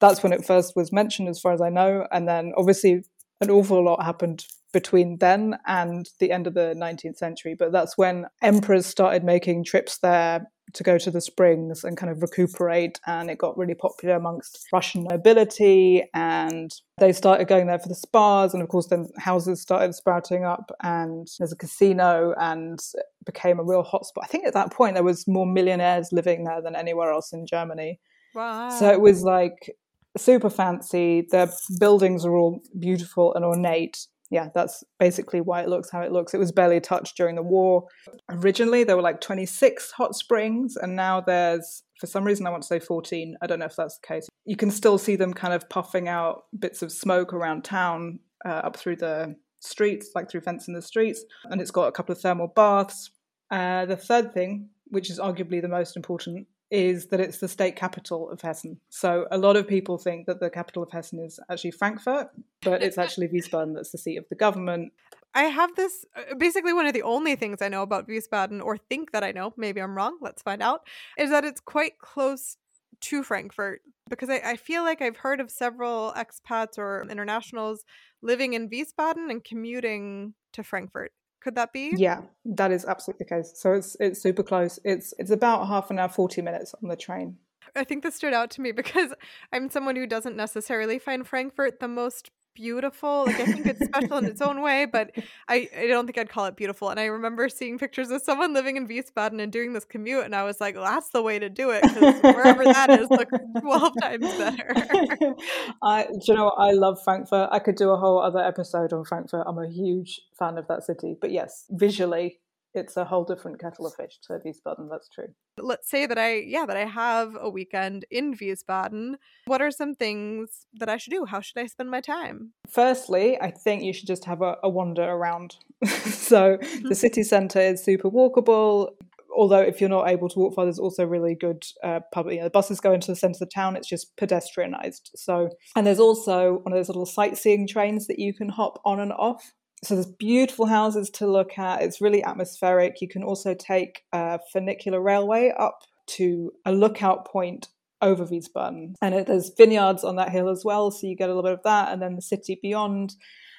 That's 0.00 0.22
when 0.22 0.32
it 0.32 0.46
first 0.46 0.76
was 0.76 0.92
mentioned, 0.92 1.28
as 1.28 1.40
far 1.40 1.52
as 1.52 1.60
I 1.60 1.70
know. 1.70 2.06
And 2.12 2.28
then 2.28 2.52
obviously 2.56 3.02
an 3.40 3.50
awful 3.50 3.84
lot 3.84 4.02
happened 4.02 4.46
between 4.72 5.18
then 5.18 5.58
and 5.66 6.08
the 6.18 6.30
end 6.30 6.46
of 6.46 6.54
the 6.54 6.74
19th 6.76 7.16
century. 7.16 7.54
But 7.58 7.72
that's 7.72 7.96
when 7.96 8.26
emperors 8.42 8.86
started 8.86 9.24
making 9.24 9.64
trips 9.64 9.98
there 9.98 10.46
to 10.74 10.82
go 10.82 10.98
to 10.98 11.10
the 11.10 11.22
springs 11.22 11.82
and 11.82 11.96
kind 11.96 12.12
of 12.12 12.20
recuperate. 12.20 13.00
And 13.06 13.30
it 13.30 13.38
got 13.38 13.56
really 13.56 13.74
popular 13.74 14.16
amongst 14.16 14.66
Russian 14.70 15.04
nobility. 15.04 16.04
And 16.12 16.70
they 16.98 17.12
started 17.12 17.48
going 17.48 17.66
there 17.66 17.78
for 17.78 17.88
the 17.88 17.94
spas. 17.94 18.52
And 18.52 18.62
of 18.62 18.68
course, 18.68 18.88
then 18.88 19.08
houses 19.16 19.62
started 19.62 19.94
sprouting 19.94 20.44
up. 20.44 20.70
And 20.82 21.26
there's 21.38 21.52
a 21.52 21.56
casino 21.56 22.34
and 22.38 22.78
became 23.24 23.58
a 23.58 23.64
real 23.64 23.82
hotspot. 23.82 24.22
I 24.22 24.26
think 24.26 24.46
at 24.46 24.52
that 24.54 24.72
point, 24.72 24.94
there 24.94 25.02
was 25.02 25.26
more 25.26 25.46
millionaires 25.46 26.12
living 26.12 26.44
there 26.44 26.60
than 26.60 26.76
anywhere 26.76 27.10
else 27.10 27.32
in 27.32 27.46
Germany. 27.46 27.98
Wow. 28.34 28.68
So 28.68 28.90
it 28.90 29.00
was 29.00 29.22
like 29.22 29.74
super 30.18 30.50
fancy. 30.50 31.26
The 31.30 31.50
buildings 31.80 32.26
are 32.26 32.36
all 32.36 32.60
beautiful 32.78 33.32
and 33.34 33.44
ornate 33.44 34.06
yeah, 34.30 34.48
that's 34.54 34.84
basically 34.98 35.40
why 35.40 35.62
it 35.62 35.68
looks 35.68 35.90
how 35.90 36.02
it 36.02 36.12
looks. 36.12 36.34
It 36.34 36.38
was 36.38 36.52
barely 36.52 36.80
touched 36.80 37.16
during 37.16 37.36
the 37.36 37.42
war. 37.42 37.86
Originally, 38.28 38.84
there 38.84 38.96
were 38.96 39.02
like 39.02 39.20
26 39.20 39.92
hot 39.92 40.14
springs, 40.14 40.76
and 40.76 40.94
now 40.94 41.20
there's, 41.20 41.82
for 41.98 42.06
some 42.06 42.24
reason, 42.24 42.46
I 42.46 42.50
want 42.50 42.62
to 42.62 42.66
say 42.66 42.78
14. 42.78 43.36
I 43.40 43.46
don't 43.46 43.58
know 43.58 43.64
if 43.64 43.76
that's 43.76 43.98
the 43.98 44.06
case. 44.06 44.28
You 44.44 44.56
can 44.56 44.70
still 44.70 44.98
see 44.98 45.16
them 45.16 45.32
kind 45.32 45.54
of 45.54 45.68
puffing 45.70 46.08
out 46.08 46.44
bits 46.58 46.82
of 46.82 46.92
smoke 46.92 47.32
around 47.32 47.64
town 47.64 48.20
uh, 48.44 48.48
up 48.48 48.76
through 48.76 48.96
the 48.96 49.34
streets, 49.60 50.10
like 50.14 50.30
through 50.30 50.42
fence 50.42 50.68
in 50.68 50.74
the 50.74 50.82
streets, 50.82 51.24
and 51.44 51.60
it's 51.60 51.70
got 51.70 51.86
a 51.86 51.92
couple 51.92 52.12
of 52.12 52.20
thermal 52.20 52.48
baths. 52.54 53.10
Uh, 53.50 53.86
the 53.86 53.96
third 53.96 54.34
thing, 54.34 54.68
which 54.88 55.10
is 55.10 55.18
arguably 55.18 55.62
the 55.62 55.68
most 55.68 55.96
important, 55.96 56.46
is 56.70 57.06
that 57.06 57.20
it's 57.20 57.38
the 57.38 57.48
state 57.48 57.76
capital 57.76 58.30
of 58.30 58.40
Hessen. 58.40 58.78
So 58.90 59.26
a 59.30 59.38
lot 59.38 59.56
of 59.56 59.66
people 59.66 59.98
think 59.98 60.26
that 60.26 60.40
the 60.40 60.50
capital 60.50 60.82
of 60.82 60.90
Hessen 60.90 61.24
is 61.24 61.40
actually 61.50 61.70
Frankfurt, 61.70 62.28
but 62.62 62.82
it's 62.82 62.98
actually 62.98 63.28
Wiesbaden 63.28 63.74
that's 63.74 63.92
the 63.92 63.98
seat 63.98 64.16
of 64.16 64.28
the 64.28 64.34
government. 64.34 64.92
I 65.34 65.44
have 65.44 65.74
this 65.76 66.04
uh, 66.16 66.34
basically 66.36 66.72
one 66.72 66.86
of 66.86 66.94
the 66.94 67.02
only 67.02 67.36
things 67.36 67.62
I 67.62 67.68
know 67.68 67.82
about 67.82 68.08
Wiesbaden, 68.08 68.62
or 68.62 68.76
think 68.76 69.12
that 69.12 69.24
I 69.24 69.32
know, 69.32 69.52
maybe 69.56 69.80
I'm 69.80 69.96
wrong, 69.96 70.18
let's 70.20 70.42
find 70.42 70.62
out, 70.62 70.82
is 71.16 71.30
that 71.30 71.44
it's 71.44 71.60
quite 71.60 71.98
close 71.98 72.56
to 73.00 73.22
Frankfurt 73.22 73.82
because 74.08 74.30
I, 74.30 74.40
I 74.44 74.56
feel 74.56 74.82
like 74.82 75.00
I've 75.00 75.18
heard 75.18 75.40
of 75.40 75.50
several 75.50 76.12
expats 76.16 76.78
or 76.78 77.06
internationals 77.08 77.84
living 78.22 78.54
in 78.54 78.68
Wiesbaden 78.68 79.30
and 79.30 79.44
commuting 79.44 80.34
to 80.52 80.62
Frankfurt. 80.62 81.12
Could 81.40 81.54
that 81.54 81.72
be? 81.72 81.92
Yeah, 81.96 82.22
that 82.44 82.72
is 82.72 82.84
absolutely 82.84 83.24
the 83.24 83.36
case. 83.36 83.52
So 83.54 83.72
it's 83.72 83.96
it's 84.00 84.20
super 84.20 84.42
close. 84.42 84.78
It's 84.84 85.14
it's 85.18 85.30
about 85.30 85.66
half 85.68 85.90
an 85.90 85.98
hour, 85.98 86.08
forty 86.08 86.42
minutes 86.42 86.74
on 86.82 86.88
the 86.88 86.96
train. 86.96 87.36
I 87.76 87.84
think 87.84 88.02
this 88.02 88.16
stood 88.16 88.34
out 88.34 88.50
to 88.52 88.60
me 88.60 88.72
because 88.82 89.14
I'm 89.52 89.70
someone 89.70 89.96
who 89.96 90.06
doesn't 90.06 90.36
necessarily 90.36 90.98
find 90.98 91.26
Frankfurt 91.26 91.80
the 91.80 91.88
most 91.88 92.30
beautiful. 92.54 93.24
Like 93.26 93.40
I 93.40 93.46
think 93.46 93.66
it's 93.66 93.84
special 93.84 94.18
in 94.18 94.24
its 94.26 94.40
own 94.40 94.62
way, 94.62 94.86
but 94.86 95.10
I, 95.48 95.68
I 95.76 95.86
don't 95.86 96.06
think 96.06 96.18
I'd 96.18 96.28
call 96.28 96.46
it 96.46 96.56
beautiful. 96.56 96.90
And 96.90 96.98
I 96.98 97.06
remember 97.06 97.48
seeing 97.48 97.78
pictures 97.78 98.10
of 98.10 98.22
someone 98.22 98.52
living 98.54 98.76
in 98.76 98.88
Wiesbaden 98.88 99.40
and 99.40 99.52
doing 99.52 99.72
this 99.72 99.84
commute, 99.84 100.24
and 100.24 100.34
I 100.34 100.44
was 100.44 100.60
like, 100.60 100.74
well, 100.74 100.84
that's 100.84 101.10
the 101.10 101.22
way 101.22 101.38
to 101.38 101.48
do 101.48 101.70
it 101.70 101.82
because 101.82 102.22
wherever 102.22 102.64
that 102.64 102.90
is 102.90 103.08
looks 103.10 103.32
twelve 103.60 103.92
times 104.00 104.26
better. 104.36 104.74
I, 105.82 106.04
do 106.04 106.18
you 106.24 106.34
know, 106.34 106.44
what? 106.46 106.58
I 106.58 106.72
love 106.72 106.98
Frankfurt. 107.02 107.48
I 107.52 107.58
could 107.58 107.76
do 107.76 107.90
a 107.90 107.96
whole 107.96 108.20
other 108.20 108.40
episode 108.40 108.92
on 108.92 109.04
Frankfurt. 109.04 109.44
I'm 109.46 109.58
a 109.58 109.68
huge 109.68 110.20
fan 110.38 110.58
of 110.58 110.66
that 110.68 110.84
city. 110.84 111.16
But 111.20 111.30
yes, 111.30 111.66
visually, 111.70 112.40
it's 112.74 112.96
a 112.96 113.04
whole 113.04 113.24
different 113.24 113.60
kettle 113.60 113.86
of 113.86 113.94
fish 113.94 114.18
to 114.24 114.34
Wiesbaden. 114.34 114.88
That's 114.90 115.08
true. 115.08 115.28
Let's 115.58 115.90
say 115.90 116.06
that 116.06 116.18
I, 116.18 116.34
yeah, 116.34 116.66
that 116.66 116.76
I 116.76 116.84
have 116.84 117.36
a 117.40 117.50
weekend 117.50 118.04
in 118.10 118.34
Wiesbaden. 118.34 119.14
What 119.46 119.62
are 119.62 119.70
some 119.70 119.94
things 119.94 120.66
that 120.74 120.88
I 120.88 120.96
should 120.96 121.10
do? 121.10 121.24
How 121.24 121.40
should 121.40 121.58
I 121.58 121.66
spend 121.66 121.90
my 121.90 122.00
time? 122.00 122.52
Firstly, 122.68 123.40
I 123.40 123.50
think 123.50 123.82
you 123.82 123.92
should 123.92 124.06
just 124.06 124.24
have 124.26 124.42
a, 124.42 124.56
a 124.62 124.68
wander 124.68 125.02
around. 125.02 125.56
so 125.86 126.58
the 126.82 126.94
city 126.94 127.22
centre 127.22 127.60
is 127.60 127.84
super 127.84 128.10
walkable. 128.10 128.90
Although 129.36 129.60
if 129.60 129.80
you're 129.80 129.90
not 129.90 130.08
able 130.08 130.28
to 130.30 130.38
walk 130.38 130.54
far, 130.54 130.64
there's 130.64 130.78
also 130.78 131.04
really 131.04 131.34
good 131.34 131.64
uh, 131.84 132.00
public. 132.12 132.34
You 132.34 132.40
know, 132.40 132.46
the 132.46 132.50
buses 132.50 132.80
go 132.80 132.92
into 132.92 133.12
the 133.12 133.16
centre 133.16 133.36
of 133.36 133.40
the 133.40 133.46
town. 133.46 133.76
It's 133.76 133.88
just 133.88 134.16
pedestrianised. 134.16 135.10
So 135.14 135.50
and 135.76 135.86
there's 135.86 136.00
also 136.00 136.60
one 136.62 136.72
of 136.72 136.78
those 136.78 136.88
little 136.88 137.06
sightseeing 137.06 137.68
trains 137.68 138.06
that 138.08 138.18
you 138.18 138.34
can 138.34 138.48
hop 138.48 138.80
on 138.84 139.00
and 139.00 139.12
off 139.12 139.52
so 139.84 139.94
there's 139.94 140.06
beautiful 140.06 140.66
houses 140.66 141.10
to 141.10 141.26
look 141.26 141.58
at. 141.58 141.82
It's 141.82 142.00
really 142.00 142.22
atmospheric. 142.22 143.00
You 143.00 143.08
can 143.08 143.22
also 143.22 143.54
take 143.54 144.02
a 144.12 144.40
funicular 144.52 145.00
railway 145.00 145.52
up 145.56 145.82
to 146.08 146.52
a 146.64 146.72
lookout 146.72 147.26
point 147.26 147.68
over 148.00 148.24
Wiesbaden, 148.24 148.94
and 149.02 149.14
it, 149.14 149.26
there's 149.26 149.50
vineyards 149.56 150.04
on 150.04 150.16
that 150.16 150.30
hill 150.30 150.48
as 150.48 150.64
well, 150.64 150.90
so 150.90 151.06
you 151.06 151.16
get 151.16 151.28
a 151.28 151.34
little 151.34 151.42
bit 151.42 151.52
of 151.52 151.62
that, 151.64 151.92
and 151.92 152.00
then 152.00 152.14
the 152.14 152.22
city 152.22 152.58
beyond. 152.60 153.14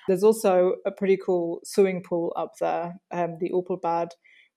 There's 0.07 0.23
also 0.23 0.75
a 0.85 0.91
pretty 0.91 1.17
cool 1.23 1.59
swimming 1.63 2.01
pool 2.01 2.33
up 2.35 2.53
there, 2.59 2.95
um, 3.11 3.38
the 3.39 3.51
Opelbad, 3.51 4.09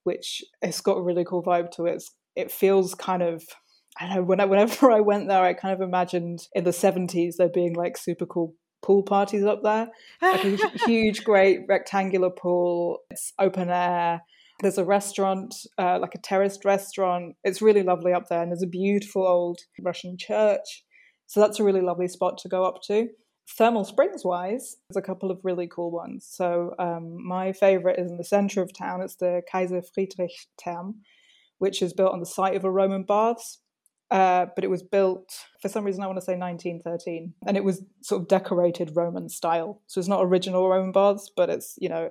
which 0.05 0.43
has 0.63 0.81
got 0.81 0.97
a 0.97 1.03
really 1.03 1.25
cool 1.25 1.43
vibe 1.43 1.71
to 1.73 1.87
it. 1.87 2.03
It 2.37 2.51
feels 2.51 2.95
kind 2.95 3.23
of 3.23 3.45
I 3.99 4.15
know. 4.15 4.23
Whenever 4.23 4.91
I 4.91 5.01
went 5.01 5.29
there, 5.29 5.43
I 5.43 5.53
kind 5.55 5.75
of 5.75 5.81
imagined 5.81 6.49
in 6.55 6.65
the 6.65 6.71
70s 6.71 7.37
there 7.37 7.49
being 7.49 7.75
like 7.75 7.97
super 7.97 8.27
cool 8.27 8.55
pool 8.83 9.03
parties 9.03 9.45
up 9.45 9.63
there. 9.63 9.89
Like 10.21 10.45
a 10.45 10.79
huge, 10.87 11.25
great 11.25 11.61
rectangular 11.69 12.31
pool. 12.31 12.99
It's 13.11 13.33
open 13.39 13.71
air. 13.71 14.23
There's 14.61 14.79
a 14.79 14.85
restaurant, 14.85 15.55
uh, 15.79 15.99
like 15.99 16.15
a 16.15 16.19
terraced 16.19 16.65
restaurant. 16.65 17.37
It's 17.43 17.63
really 17.63 17.83
lovely 17.83 18.13
up 18.13 18.29
there. 18.29 18.43
And 18.43 18.51
there's 18.51 18.63
a 18.63 18.69
beautiful 18.69 19.27
old 19.27 19.61
Russian 19.81 20.17
church. 20.19 20.85
So 21.27 21.41
that's 21.41 21.59
a 21.59 21.65
really 21.65 21.81
lovely 21.81 22.09
spot 22.09 22.39
to 22.39 22.49
go 22.49 22.65
up 22.65 22.83
to. 22.89 23.09
Thermal 23.57 23.85
springs 23.85 24.25
wise, 24.25 24.77
there's 24.89 25.03
a 25.03 25.07
couple 25.07 25.31
of 25.31 25.41
really 25.43 25.67
cool 25.67 25.91
ones. 25.91 26.27
So 26.31 26.75
um, 26.79 27.17
my 27.27 27.53
favorite 27.53 27.99
is 27.99 28.11
in 28.11 28.17
the 28.17 28.25
center 28.25 28.63
of 28.63 28.73
town. 28.73 29.03
It's 29.03 29.17
the 29.17 29.43
Kaiser 29.51 29.83
Friedrich 29.83 30.31
Therme, 30.63 30.95
which 31.59 31.83
is 31.83 31.93
built 31.93 32.13
on 32.13 32.21
the 32.21 32.27
site 32.27 32.55
of 32.55 32.65
a 32.65 32.71
Roman 32.71 33.03
baths. 33.03 33.62
Uh, 34.13 34.45
but 34.55 34.63
it 34.63 34.69
was 34.69 34.83
built 34.83 35.47
for 35.63 35.71
some 35.71 35.85
reason 35.85 36.03
I 36.03 36.07
want 36.07 36.19
to 36.19 36.25
say 36.25 36.37
1913, 36.37 37.33
and 37.47 37.57
it 37.57 37.65
was 37.65 37.83
sort 38.03 38.21
of 38.21 38.29
decorated 38.29 38.95
Roman 38.95 39.31
style. 39.31 39.81
So 39.87 39.99
it's 40.01 40.09
not 40.09 40.23
original 40.23 40.69
Roman 40.69 40.93
baths, 40.93 41.31
but 41.35 41.49
it's 41.49 41.79
you 41.81 41.89
know 41.89 42.11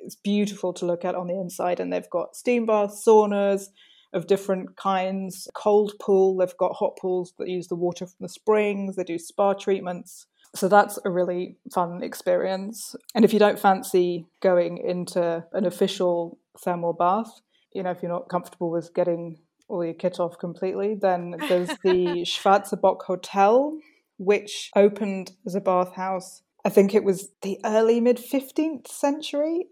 it's 0.00 0.16
beautiful 0.16 0.72
to 0.72 0.84
look 0.84 1.04
at 1.04 1.14
on 1.14 1.28
the 1.28 1.38
inside, 1.38 1.78
and 1.78 1.92
they've 1.92 2.10
got 2.10 2.34
steam 2.34 2.66
baths, 2.66 3.04
saunas 3.06 3.68
of 4.12 4.26
different 4.26 4.76
kinds, 4.76 5.46
cold 5.54 5.92
pool. 6.00 6.36
They've 6.36 6.56
got 6.56 6.74
hot 6.74 6.96
pools 7.00 7.32
that 7.38 7.48
use 7.48 7.68
the 7.68 7.76
water 7.76 8.06
from 8.06 8.16
the 8.18 8.28
springs. 8.28 8.96
They 8.96 9.04
do 9.04 9.16
spa 9.16 9.52
treatments. 9.52 10.26
So 10.56 10.66
that's 10.66 10.98
a 11.04 11.10
really 11.10 11.58
fun 11.72 12.02
experience. 12.02 12.96
And 13.14 13.24
if 13.24 13.32
you 13.32 13.38
don't 13.38 13.58
fancy 13.58 14.26
going 14.40 14.78
into 14.78 15.44
an 15.52 15.64
official 15.64 16.38
thermal 16.58 16.92
bath, 16.92 17.40
you 17.72 17.84
know, 17.84 17.90
if 17.90 18.02
you're 18.02 18.10
not 18.10 18.28
comfortable 18.28 18.70
with 18.70 18.94
getting 18.94 19.38
all 19.68 19.84
your 19.84 19.94
kit 19.94 20.20
off 20.20 20.38
completely. 20.38 20.94
Then 20.94 21.36
there's 21.48 21.68
the 21.82 22.24
Schwarze 22.24 22.80
Bock 22.80 23.02
Hotel, 23.04 23.78
which 24.18 24.70
opened 24.76 25.32
as 25.46 25.54
a 25.54 25.60
bathhouse. 25.60 26.42
I 26.64 26.68
think 26.68 26.94
it 26.94 27.04
was 27.04 27.28
the 27.42 27.58
early 27.64 28.00
mid 28.00 28.18
15th 28.18 28.88
century. 28.88 29.68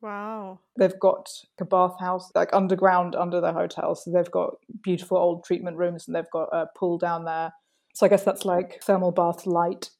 Wow. 0.00 0.60
They've 0.78 0.98
got 0.98 1.28
a 1.60 1.64
bathhouse 1.64 2.30
like 2.34 2.50
underground 2.52 3.14
under 3.16 3.40
the 3.40 3.52
hotel. 3.52 3.94
So 3.94 4.10
they've 4.10 4.30
got 4.30 4.54
beautiful 4.82 5.16
old 5.16 5.44
treatment 5.44 5.76
rooms 5.76 6.06
and 6.06 6.14
they've 6.14 6.30
got 6.32 6.48
a 6.52 6.66
pool 6.76 6.98
down 6.98 7.24
there. 7.24 7.52
So 7.94 8.06
I 8.06 8.08
guess 8.08 8.22
that's 8.22 8.44
like 8.44 8.80
thermal 8.82 9.10
bath 9.10 9.44
light 9.44 9.90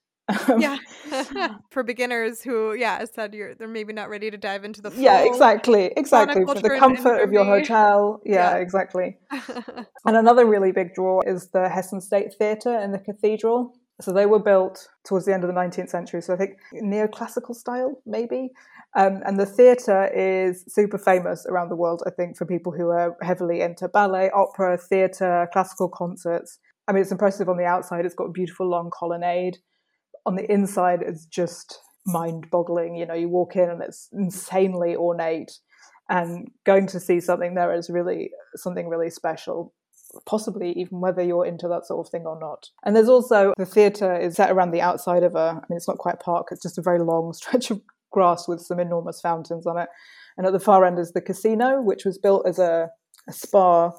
yeah. 0.58 0.76
for 1.70 1.82
beginners 1.82 2.42
who 2.42 2.74
yeah 2.74 2.98
as 3.00 3.10
said 3.14 3.34
you're 3.34 3.54
they're 3.54 3.68
maybe 3.68 3.92
not 3.92 4.10
ready 4.10 4.30
to 4.30 4.36
dive 4.36 4.64
into 4.64 4.82
the 4.82 4.92
yeah 4.96 5.24
exactly 5.24 5.90
exactly 5.96 6.44
for 6.44 6.54
the 6.54 6.76
comfort 6.78 7.22
of 7.22 7.32
your 7.32 7.44
hotel. 7.44 8.20
Yeah, 8.24 8.54
yeah. 8.54 8.56
exactly. 8.56 9.18
And 10.06 10.16
another 10.16 10.46
really 10.46 10.72
big 10.72 10.94
draw 10.94 11.20
is 11.20 11.50
the 11.50 11.68
hessen 11.68 12.00
state 12.00 12.34
theatre 12.38 12.74
and 12.74 12.94
the 12.94 12.98
cathedral. 12.98 13.74
So 14.00 14.12
they 14.12 14.26
were 14.26 14.38
built 14.38 14.88
towards 15.04 15.26
the 15.26 15.34
end 15.34 15.44
of 15.44 15.48
the 15.48 15.54
19th 15.54 15.90
century 15.90 16.22
so 16.22 16.32
i 16.32 16.36
think 16.36 16.52
neoclassical 16.74 17.54
style 17.54 18.00
maybe? 18.06 18.50
Um, 18.96 19.20
and 19.26 19.38
the 19.38 19.44
theatre 19.44 20.06
is 20.14 20.64
super 20.68 20.98
famous 20.98 21.44
around 21.46 21.68
the 21.68 21.76
world 21.76 22.02
i 22.06 22.10
think 22.10 22.36
for 22.36 22.46
people 22.46 22.72
who 22.72 22.88
are 22.88 23.16
heavily 23.22 23.60
into 23.60 23.88
ballet 23.88 24.30
opera 24.30 24.78
theatre 24.78 25.48
classical 25.52 25.88
concerts. 25.88 26.58
I 26.88 26.92
mean, 26.92 27.02
it's 27.02 27.12
impressive 27.12 27.50
on 27.50 27.58
the 27.58 27.66
outside. 27.66 28.06
It's 28.06 28.14
got 28.14 28.24
a 28.24 28.32
beautiful 28.32 28.66
long 28.68 28.90
colonnade 28.90 29.58
on 30.28 30.36
the 30.36 30.50
inside 30.52 31.00
it's 31.02 31.24
just 31.24 31.80
mind 32.06 32.46
boggling 32.50 32.94
you 32.94 33.06
know 33.06 33.14
you 33.14 33.28
walk 33.28 33.56
in 33.56 33.70
and 33.70 33.82
it's 33.82 34.08
insanely 34.12 34.94
ornate 34.94 35.58
and 36.10 36.50
going 36.64 36.86
to 36.86 37.00
see 37.00 37.18
something 37.18 37.54
there 37.54 37.74
is 37.74 37.88
really 37.88 38.30
something 38.54 38.88
really 38.88 39.10
special 39.10 39.72
possibly 40.26 40.72
even 40.72 41.00
whether 41.00 41.22
you're 41.22 41.46
into 41.46 41.68
that 41.68 41.86
sort 41.86 42.06
of 42.06 42.10
thing 42.10 42.24
or 42.24 42.38
not. 42.40 42.70
And 42.84 42.96
there's 42.96 43.08
also 43.08 43.52
the 43.56 43.66
theatre 43.66 44.18
is 44.18 44.36
set 44.36 44.50
around 44.50 44.70
the 44.70 44.80
outside 44.80 45.22
of 45.22 45.34
a 45.34 45.38
i 45.38 45.66
mean 45.68 45.76
it's 45.76 45.88
not 45.88 45.98
quite 45.98 46.14
a 46.14 46.24
park 46.24 46.48
it's 46.50 46.62
just 46.62 46.78
a 46.78 46.82
very 46.82 47.00
long 47.00 47.32
stretch 47.40 47.70
of 47.70 47.80
grass 48.10 48.48
with 48.48 48.60
some 48.60 48.80
enormous 48.80 49.20
fountains 49.20 49.66
on 49.66 49.78
it. 49.78 49.88
And 50.36 50.46
at 50.46 50.52
the 50.52 50.60
far 50.60 50.84
end 50.84 50.98
is 50.98 51.12
the 51.12 51.20
casino 51.20 51.82
which 51.82 52.04
was 52.04 52.16
built 52.16 52.46
as 52.46 52.58
a, 52.58 52.90
a 53.28 53.32
spa 53.32 53.92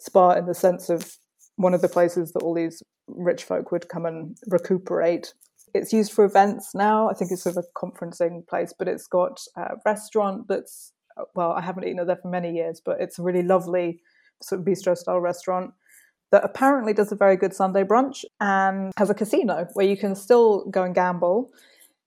spa 0.00 0.32
in 0.32 0.46
the 0.46 0.54
sense 0.54 0.88
of 0.88 1.16
one 1.56 1.74
of 1.74 1.82
the 1.82 1.88
places 1.88 2.32
that 2.32 2.42
all 2.42 2.54
these 2.54 2.82
rich 3.06 3.44
folk 3.44 3.70
would 3.70 3.88
come 3.88 4.06
and 4.06 4.36
recuperate 4.48 5.34
it's 5.74 5.92
used 5.92 6.12
for 6.12 6.24
events 6.24 6.74
now. 6.74 7.10
I 7.10 7.14
think 7.14 7.30
it's 7.32 7.42
sort 7.42 7.56
of 7.56 7.64
a 7.64 7.78
conferencing 7.78 8.46
place, 8.46 8.72
but 8.78 8.88
it's 8.88 9.06
got 9.06 9.40
a 9.56 9.74
restaurant 9.84 10.48
that's 10.48 10.92
well, 11.34 11.52
I 11.52 11.60
haven't 11.60 11.84
eaten 11.84 12.04
there 12.06 12.16
for 12.16 12.28
many 12.28 12.52
years, 12.52 12.80
but 12.84 13.00
it's 13.00 13.18
a 13.18 13.22
really 13.22 13.42
lovely 13.42 14.00
sort 14.42 14.60
of 14.60 14.66
bistro 14.66 14.96
style 14.96 15.20
restaurant 15.20 15.72
that 16.32 16.44
apparently 16.44 16.92
does 16.92 17.12
a 17.12 17.16
very 17.16 17.36
good 17.36 17.54
Sunday 17.54 17.84
brunch 17.84 18.24
and 18.40 18.92
has 18.96 19.10
a 19.10 19.14
casino 19.14 19.66
where 19.74 19.86
you 19.86 19.96
can 19.96 20.16
still 20.16 20.64
go 20.70 20.82
and 20.82 20.94
gamble 20.94 21.52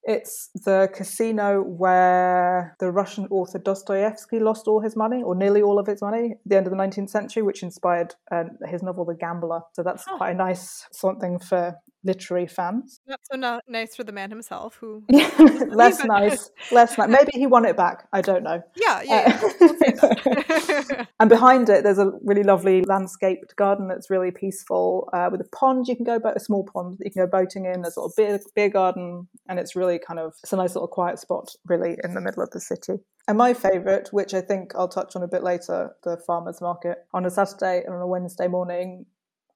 It's 0.04 0.50
the 0.66 0.90
casino 0.94 1.62
where 1.62 2.76
the 2.80 2.92
Russian 2.92 3.28
author 3.30 3.60
Dostoevsky 3.60 4.40
lost 4.40 4.68
all 4.68 4.82
his 4.82 4.96
money, 4.96 5.22
or 5.22 5.36
nearly 5.36 5.62
all 5.62 5.80
of 5.80 5.88
his 5.88 6.02
money, 6.02 6.32
at 6.32 6.38
the 6.46 6.58
end 6.58 6.68
of 6.68 6.72
the 6.72 6.78
19th 6.78 7.10
century, 7.10 7.44
which 7.44 7.62
inspired 7.62 8.16
uh, 8.32 8.46
his 8.66 8.82
novel 8.82 9.04
The 9.06 9.16
Gambler. 9.16 9.62
So 9.74 9.84
that's 9.84 10.06
oh. 10.10 10.18
quite 10.18 10.32
a 10.32 10.34
nice 10.34 10.88
something 10.92 11.40
for 11.40 11.76
literary 12.04 12.48
fans. 12.48 13.02
Not 13.08 13.20
so 13.30 13.38
not 13.38 13.64
nice 13.68 13.96
for 13.96 14.04
the 14.04 14.12
man 14.12 14.30
himself, 14.30 14.78
who 14.80 15.04
less 15.10 16.04
nice, 16.06 16.50
less 16.72 16.98
nice. 16.98 17.10
Maybe 17.10 17.32
he 17.34 17.48
won 17.48 17.66
it 17.66 17.78
back. 17.78 18.08
I 18.14 18.22
don't 18.22 18.44
know. 18.44 18.62
Yeah, 18.76 19.02
yeah. 19.04 19.42
yeah. 19.62 21.06
and 21.20 21.30
behind 21.30 21.70
it, 21.70 21.84
there's 21.84 22.00
a 22.00 22.12
really 22.24 22.44
lovely 22.44 22.84
landscaped 22.84 23.56
garden 23.56 23.88
that's 23.88 24.10
really 24.10 24.32
peaceful 24.32 25.10
uh, 25.14 25.30
with 25.32 25.42
a 25.42 25.50
pond. 25.56 25.88
You 25.88 25.96
can 25.96 26.06
go, 26.06 26.20
boat, 26.20 26.34
a 26.36 26.40
small 26.40 26.64
pond 26.64 26.98
that 27.00 27.06
you 27.06 27.12
can 27.12 27.26
go 27.26 27.30
boating 27.30 27.66
in. 27.66 27.82
There's 27.82 27.98
a 27.98 28.02
little 28.02 28.14
beer, 28.16 28.40
beer 28.56 28.70
garden, 28.70 29.28
and 29.50 29.60
it's 29.60 29.76
really 29.76 30.00
kind 30.00 30.20
of 30.20 30.34
it's 30.44 30.54
a 30.54 30.58
nice 30.58 30.76
little 30.76 30.88
quiet 30.88 31.20
spot, 31.20 31.50
really, 31.66 31.98
in 32.04 32.14
the 32.14 32.22
middle 32.22 32.44
of 32.44 32.52
the 32.52 32.60
city. 32.60 32.94
And 33.28 33.38
my 33.38 33.54
favourite, 33.54 34.08
which 34.14 34.34
I 34.34 34.40
think 34.40 34.74
I'll 34.76 34.88
touch 34.88 35.16
on 35.18 35.24
a 35.24 35.28
bit 35.28 35.44
later, 35.44 35.92
the 36.04 36.18
farmers 36.26 36.62
market 36.62 37.00
on 37.14 37.26
a 37.26 37.30
Saturday 37.30 37.84
and 37.86 37.94
on 37.94 38.02
a 38.02 38.08
Wednesday 38.08 38.48
morning 38.48 39.06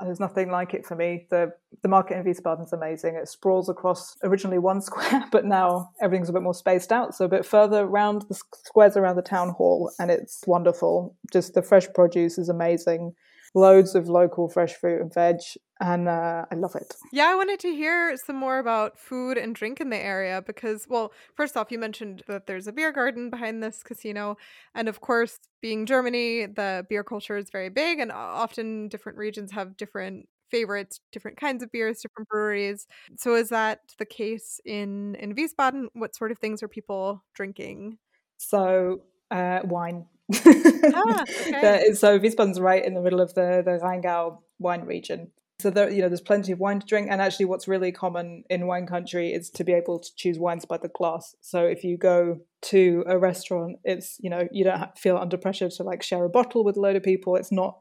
there's 0.03 0.20
nothing 0.20 0.50
like 0.50 0.74
it 0.74 0.86
for 0.86 0.96
me. 0.96 1.27
The 1.29 1.53
the 1.81 1.88
market 1.88 2.17
in 2.17 2.24
Wiesbaden 2.24 2.65
is 2.65 2.74
amazing. 2.74 3.15
It 3.15 3.27
sprawls 3.27 3.70
across 3.70 4.17
originally 4.24 4.60
one 4.60 4.81
square, 4.89 5.25
but 5.31 5.46
now 5.46 5.91
everything's 6.01 6.29
a 6.29 6.34
bit 6.34 6.41
more 6.41 6.53
spaced 6.53 6.91
out. 6.91 7.15
So 7.15 7.25
a 7.25 7.29
bit 7.29 7.46
further 7.46 7.81
around 7.81 8.25
the 8.29 8.36
squares 8.36 8.98
around 8.98 9.15
the 9.15 9.22
town 9.22 9.50
hall, 9.50 9.91
and 10.00 10.12
it's 10.12 10.43
wonderful. 10.46 11.15
Just 11.31 11.53
the 11.53 11.62
fresh 11.62 11.88
produce 11.93 12.38
is 12.38 12.50
amazing 12.50 13.13
loads 13.53 13.96
of 13.96 14.08
local 14.08 14.50
fresh 14.50 14.75
fruit 14.75 15.01
and 15.01 15.13
veg, 15.13 15.39
and 15.79 16.08
uh, 16.08 16.46
I 16.51 16.55
love 16.55 16.75
it. 16.75 16.96
Yeah, 17.13 17.25
I 17.29 17.36
wanted 17.36 17.60
to 17.62 17.75
hear 17.75 18.15
some 18.15 18.38
more 18.38 18.58
about 18.60 18.98
food 18.98 19.38
and 19.38 19.53
drink 19.53 19.81
in 19.81 19.89
the 19.89 19.98
area 19.98 20.41
because, 20.41 20.88
well, 20.88 21.12
first 21.36 21.58
off, 21.58 21.70
you 21.70 21.77
mentioned 21.77 22.24
that 22.27 22.48
there's 22.48 22.67
a 22.67 22.72
beer 22.72 22.93
garden 22.93 23.29
behind 23.29 23.62
this 23.62 23.84
casino, 23.84 24.38
and 24.74 24.88
of 24.88 25.01
course, 25.01 25.38
being 25.62 25.86
Germany, 25.86 26.46
the 26.46 26.86
beer 26.89 27.03
culture 27.03 27.36
is 27.36 27.50
very 27.50 27.67
big, 27.70 28.00
and 28.00 28.12
often 28.13 28.88
different 28.88 29.17
regions 29.17 29.51
have 29.51 29.75
different 29.75 30.29
favorites, 30.50 31.01
different 31.12 31.38
kinds 31.38 31.62
of 31.63 31.72
beers, 31.72 32.01
different 32.01 32.29
breweries. 32.29 32.88
So, 33.17 33.36
is 33.36 33.50
that 33.50 33.79
the 33.98 34.05
case 34.05 34.62
in 34.63 35.15
in 35.15 35.36
Wiesbaden? 35.36 35.88
What 35.93 36.15
sort 36.15 36.31
of 36.31 36.38
things 36.39 36.63
are 36.63 36.70
people 36.70 37.25
drinking? 37.34 37.98
So, 38.38 39.03
uh, 39.29 39.62
wine 39.63 40.08
ah, 40.33 41.23
okay. 41.47 41.93
so 41.93 42.19
Wiesbaden's 42.19 42.59
right 42.59 42.83
in 42.83 42.93
the 42.93 43.01
middle 43.01 43.21
of 43.21 43.33
the, 43.33 43.61
the 43.63 43.79
Rheingau 43.83 44.38
wine 44.59 44.85
region. 44.85 45.31
So 45.59 45.69
there, 45.69 45.91
you 45.91 46.01
know, 46.01 46.09
there's 46.09 46.21
plenty 46.21 46.51
of 46.51 46.59
wine 46.59 46.79
to 46.79 46.88
drink, 46.88 47.07
and 47.11 47.21
actually, 47.21 47.45
what's 47.45 47.67
really 47.67 47.91
common 47.91 48.43
in 48.50 48.65
wine 48.65 48.88
country 48.88 49.31
is 49.31 49.51
to 49.51 49.63
be 49.63 49.73
able 49.73 50.00
to 50.00 50.09
choose 50.15 50.39
wines 50.39 50.65
by 50.65 50.77
the 50.77 50.88
glass. 50.88 51.35
So 51.41 51.65
if 51.65 51.83
you 51.83 51.97
go 51.97 52.39
to 52.63 53.03
a 53.07 53.19
restaurant, 53.19 53.77
it's 53.83 54.17
you 54.19 54.29
know 54.29 54.47
you 54.51 54.63
don't 54.63 54.97
feel 54.97 55.17
under 55.17 55.38
pressure 55.38 55.69
to 55.69 55.83
like 55.83 56.01
share 56.01 56.25
a 56.25 56.29
bottle 56.29 56.63
with 56.63 56.77
a 56.77 56.79
load 56.79 56.95
of 56.95 57.03
people. 57.03 57.35
It's 57.35 57.51
not 57.51 57.77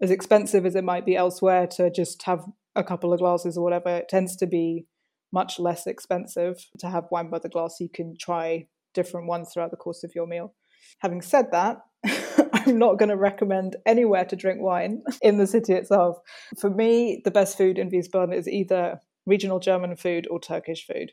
as 0.00 0.10
expensive 0.10 0.64
as 0.64 0.74
it 0.74 0.84
might 0.84 1.04
be 1.04 1.16
elsewhere 1.16 1.66
to 1.66 1.90
just 1.90 2.22
have 2.22 2.44
a 2.74 2.84
couple 2.84 3.12
of 3.12 3.18
glasses 3.18 3.58
or 3.58 3.64
whatever. 3.64 3.90
It 3.96 4.08
tends 4.08 4.34
to 4.36 4.46
be 4.46 4.86
much 5.30 5.58
less 5.58 5.86
expensive 5.86 6.64
to 6.78 6.88
have 6.88 7.08
wine 7.10 7.28
by 7.28 7.40
the 7.40 7.50
glass. 7.50 7.76
You 7.78 7.90
can 7.92 8.14
try 8.18 8.68
different 8.94 9.26
ones 9.26 9.50
throughout 9.52 9.70
the 9.70 9.76
course 9.76 10.02
of 10.02 10.14
your 10.14 10.26
meal. 10.26 10.54
Having 10.98 11.22
said 11.22 11.46
that, 11.52 11.78
I'm 12.52 12.78
not 12.78 12.98
going 12.98 13.08
to 13.08 13.16
recommend 13.16 13.76
anywhere 13.86 14.24
to 14.26 14.36
drink 14.36 14.60
wine 14.60 15.02
in 15.22 15.38
the 15.38 15.46
city 15.46 15.72
itself. 15.72 16.18
For 16.58 16.70
me, 16.70 17.20
the 17.24 17.30
best 17.30 17.56
food 17.56 17.78
in 17.78 17.90
Wiesbaden 17.90 18.34
is 18.34 18.48
either 18.48 19.00
regional 19.26 19.58
German 19.58 19.96
food 19.96 20.26
or 20.30 20.40
Turkish 20.40 20.86
food. 20.86 21.12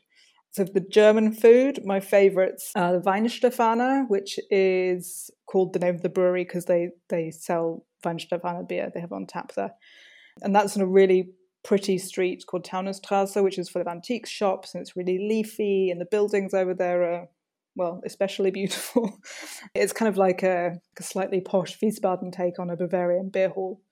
So 0.52 0.64
the 0.64 0.80
German 0.80 1.32
food, 1.32 1.80
my 1.84 2.00
favourites 2.00 2.72
are 2.74 2.94
the 2.94 3.00
Weihenstephaner, 3.00 4.08
which 4.08 4.38
is 4.50 5.30
called 5.46 5.74
the 5.74 5.78
name 5.78 5.96
of 5.96 6.02
the 6.02 6.08
brewery 6.08 6.44
because 6.44 6.64
they, 6.64 6.90
they 7.08 7.30
sell 7.30 7.84
Weihenstephaner 8.04 8.66
beer. 8.66 8.90
They 8.92 9.00
have 9.00 9.12
on 9.12 9.26
tap 9.26 9.52
there. 9.52 9.74
And 10.42 10.54
that's 10.54 10.76
in 10.76 10.82
a 10.82 10.86
really 10.86 11.30
pretty 11.62 11.98
street 11.98 12.44
called 12.46 12.64
Taunusstrasse, 12.64 13.42
which 13.42 13.58
is 13.58 13.68
full 13.68 13.82
of 13.82 13.88
antique 13.88 14.26
shops 14.26 14.72
and 14.72 14.80
it's 14.80 14.96
really 14.96 15.18
leafy 15.18 15.90
and 15.90 16.00
the 16.00 16.06
buildings 16.06 16.54
over 16.54 16.72
there 16.72 17.02
are 17.02 17.28
well, 17.76 18.00
especially 18.04 18.50
beautiful. 18.50 19.20
it's 19.74 19.92
kind 19.92 20.08
of 20.08 20.16
like 20.16 20.42
a, 20.42 20.80
a, 20.98 21.02
slightly 21.02 21.40
posh 21.40 21.78
Wiesbaden 21.78 22.32
take 22.32 22.58
on 22.58 22.70
a 22.70 22.76
Bavarian 22.76 23.28
beer 23.28 23.50
hall. 23.50 23.82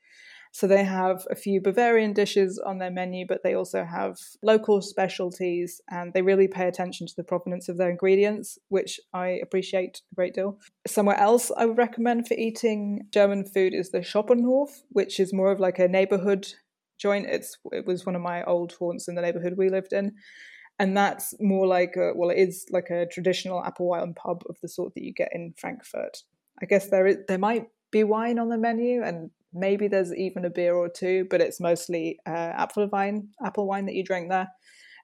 So 0.52 0.68
they 0.68 0.84
have 0.84 1.26
a 1.30 1.34
few 1.34 1.60
Bavarian 1.60 2.12
dishes 2.12 2.62
on 2.64 2.78
their 2.78 2.90
menu, 2.90 3.26
but 3.28 3.42
they 3.42 3.54
also 3.54 3.84
have 3.84 4.16
local 4.40 4.80
specialties 4.80 5.80
and 5.90 6.12
they 6.14 6.22
really 6.22 6.46
pay 6.46 6.68
attention 6.68 7.08
to 7.08 7.12
the 7.16 7.24
provenance 7.24 7.68
of 7.68 7.76
their 7.76 7.90
ingredients, 7.90 8.56
which 8.68 9.00
I 9.12 9.40
appreciate 9.42 10.00
a 10.12 10.14
great 10.14 10.32
deal. 10.32 10.58
Somewhere 10.86 11.18
else 11.18 11.50
I 11.56 11.66
would 11.66 11.76
recommend 11.76 12.28
for 12.28 12.34
eating 12.34 13.08
German 13.10 13.44
food 13.44 13.74
is 13.74 13.90
the 13.90 13.98
Schoppenhof, 13.98 14.68
which 14.90 15.18
is 15.18 15.34
more 15.34 15.50
of 15.50 15.58
like 15.58 15.80
a 15.80 15.88
neighborhood 15.88 16.46
joint. 17.00 17.26
It's 17.28 17.58
it 17.72 17.84
was 17.84 18.06
one 18.06 18.14
of 18.14 18.22
my 18.22 18.44
old 18.44 18.74
haunts 18.78 19.08
in 19.08 19.16
the 19.16 19.22
neighborhood 19.22 19.54
we 19.58 19.70
lived 19.70 19.92
in 19.92 20.12
and 20.78 20.96
that's 20.96 21.34
more 21.40 21.66
like 21.66 21.94
a, 21.96 22.12
well, 22.14 22.30
it 22.30 22.38
is 22.38 22.66
like 22.70 22.90
a 22.90 23.06
traditional 23.06 23.64
apple 23.64 23.88
wine 23.88 24.14
pub 24.14 24.42
of 24.48 24.56
the 24.60 24.68
sort 24.68 24.94
that 24.94 25.04
you 25.04 25.12
get 25.12 25.30
in 25.32 25.54
Frankfurt. 25.56 26.18
I 26.62 26.66
guess 26.66 26.90
there 26.90 27.06
is 27.06 27.18
there 27.28 27.38
might 27.38 27.66
be 27.90 28.04
wine 28.04 28.38
on 28.38 28.48
the 28.48 28.58
menu, 28.58 29.02
and 29.02 29.30
maybe 29.52 29.88
there's 29.88 30.14
even 30.14 30.44
a 30.44 30.50
beer 30.50 30.74
or 30.74 30.88
two, 30.88 31.26
but 31.30 31.40
it's 31.40 31.60
mostly 31.60 32.18
uh, 32.26 32.66
wine, 32.90 33.28
apple 33.44 33.66
wine 33.66 33.86
that 33.86 33.94
you 33.94 34.04
drink 34.04 34.30
there, 34.30 34.48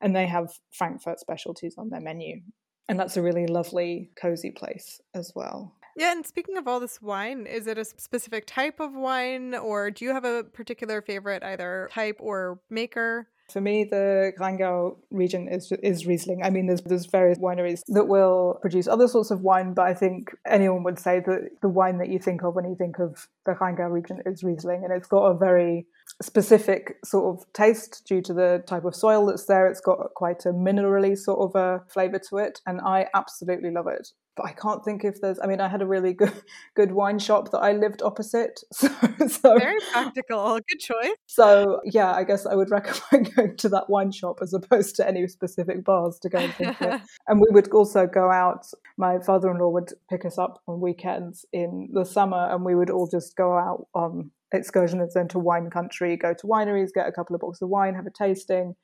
and 0.00 0.14
they 0.14 0.26
have 0.26 0.52
Frankfurt 0.72 1.20
specialties 1.20 1.74
on 1.78 1.90
their 1.90 2.00
menu, 2.00 2.40
and 2.88 2.98
that's 2.98 3.16
a 3.16 3.22
really 3.22 3.46
lovely, 3.46 4.10
cozy 4.20 4.50
place 4.50 5.00
as 5.14 5.32
well. 5.34 5.76
Yeah, 5.96 6.12
and 6.12 6.24
speaking 6.24 6.56
of 6.56 6.68
all 6.68 6.80
this 6.80 7.02
wine, 7.02 7.46
is 7.46 7.66
it 7.66 7.76
a 7.76 7.84
specific 7.84 8.46
type 8.46 8.80
of 8.80 8.94
wine, 8.94 9.54
or 9.54 9.90
do 9.90 10.04
you 10.04 10.12
have 10.12 10.24
a 10.24 10.44
particular 10.44 11.02
favorite, 11.02 11.42
either 11.42 11.88
type 11.92 12.16
or 12.20 12.60
maker? 12.70 13.28
For 13.50 13.60
me, 13.60 13.84
the 13.84 14.32
Rheingau 14.38 14.96
region 15.10 15.48
is 15.48 15.72
is 15.82 16.06
Riesling. 16.06 16.42
I 16.42 16.50
mean, 16.50 16.66
there's 16.66 16.82
there's 16.82 17.06
various 17.06 17.38
wineries 17.38 17.82
that 17.88 18.08
will 18.08 18.58
produce 18.60 18.86
other 18.86 19.08
sorts 19.08 19.30
of 19.30 19.42
wine, 19.42 19.74
but 19.74 19.86
I 19.86 19.94
think 19.94 20.34
anyone 20.46 20.82
would 20.84 20.98
say 20.98 21.20
that 21.20 21.50
the 21.60 21.68
wine 21.68 21.98
that 21.98 22.08
you 22.08 22.18
think 22.18 22.42
of 22.42 22.54
when 22.54 22.64
you 22.64 22.76
think 22.76 22.98
of 22.98 23.28
the 23.46 23.52
Rheingau 23.52 23.90
region 23.90 24.22
is 24.26 24.42
Riesling, 24.42 24.84
and 24.84 24.92
it's 24.92 25.08
got 25.08 25.24
a 25.24 25.36
very 25.36 25.86
specific 26.22 26.96
sort 27.04 27.34
of 27.34 27.52
taste 27.52 28.02
due 28.06 28.22
to 28.22 28.34
the 28.34 28.62
type 28.66 28.84
of 28.84 28.94
soil 28.94 29.26
that's 29.26 29.46
there. 29.46 29.66
It's 29.66 29.80
got 29.80 30.14
quite 30.14 30.44
a 30.46 30.52
minerally 30.52 31.16
sort 31.16 31.40
of 31.40 31.56
a 31.56 31.82
flavour 31.88 32.20
to 32.30 32.38
it, 32.38 32.60
and 32.66 32.80
I 32.80 33.06
absolutely 33.14 33.70
love 33.70 33.86
it 33.86 34.08
but 34.40 34.48
I 34.48 34.52
can't 34.54 34.82
think 34.84 35.04
if 35.04 35.20
there's. 35.20 35.38
I 35.40 35.46
mean, 35.46 35.60
I 35.60 35.68
had 35.68 35.82
a 35.82 35.86
really 35.86 36.12
good 36.14 36.32
good 36.76 36.92
wine 36.92 37.18
shop 37.18 37.50
that 37.50 37.58
I 37.58 37.72
lived 37.72 38.02
opposite. 38.02 38.60
So, 38.80 38.88
so 39.28 39.58
very 39.58 39.78
practical. 39.92 40.58
Good 40.68 40.78
choice. 40.80 41.14
So 41.26 41.80
yeah, 41.84 42.12
I 42.12 42.24
guess 42.24 42.46
I 42.46 42.54
would 42.54 42.70
recommend 42.70 43.34
going 43.36 43.56
to 43.58 43.68
that 43.68 43.90
wine 43.90 44.12
shop 44.12 44.38
as 44.40 44.54
opposed 44.54 44.96
to 44.96 45.06
any 45.06 45.26
specific 45.28 45.84
bars 45.84 46.18
to 46.20 46.28
go 46.28 46.38
and 46.38 46.54
it. 46.58 47.00
And 47.28 47.40
we 47.40 47.46
would 47.50 47.70
also 47.72 48.06
go 48.06 48.30
out. 48.30 48.66
My 48.96 49.18
father-in-law 49.18 49.68
would 49.70 49.92
pick 50.08 50.24
us 50.24 50.38
up 50.38 50.62
on 50.66 50.80
weekends 50.80 51.44
in 51.52 51.90
the 51.92 52.04
summer, 52.04 52.48
and 52.50 52.64
we 52.64 52.74
would 52.74 52.90
all 52.90 53.06
just 53.06 53.36
go 53.36 53.58
out 53.58 53.86
on 53.94 54.30
excursions 54.52 55.16
into 55.16 55.38
wine 55.38 55.68
country, 55.70 56.16
go 56.16 56.32
to 56.32 56.46
wineries, 56.46 56.92
get 56.94 57.06
a 57.06 57.12
couple 57.12 57.34
of 57.34 57.40
bottles 57.40 57.60
of 57.62 57.68
wine, 57.68 57.94
have 57.94 58.06
a 58.06 58.10
tasting. 58.10 58.74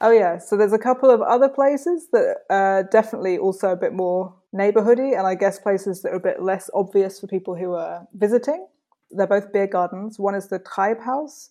Oh 0.00 0.10
yeah, 0.10 0.38
so 0.38 0.56
there's 0.56 0.72
a 0.72 0.78
couple 0.78 1.10
of 1.10 1.20
other 1.22 1.48
places 1.48 2.08
that 2.12 2.36
are 2.50 2.84
definitely 2.84 3.36
also 3.36 3.70
a 3.70 3.76
bit 3.76 3.92
more 3.92 4.34
neighborhoody, 4.54 5.16
and 5.18 5.26
I 5.26 5.34
guess 5.34 5.58
places 5.58 6.02
that 6.02 6.12
are 6.12 6.16
a 6.16 6.20
bit 6.20 6.40
less 6.40 6.70
obvious 6.72 7.18
for 7.18 7.26
people 7.26 7.56
who 7.56 7.72
are 7.72 8.06
visiting. 8.14 8.66
They're 9.10 9.26
both 9.26 9.52
beer 9.52 9.66
gardens. 9.66 10.18
One 10.18 10.36
is 10.36 10.48
the 10.48 10.60
Treibhaus, 10.60 11.48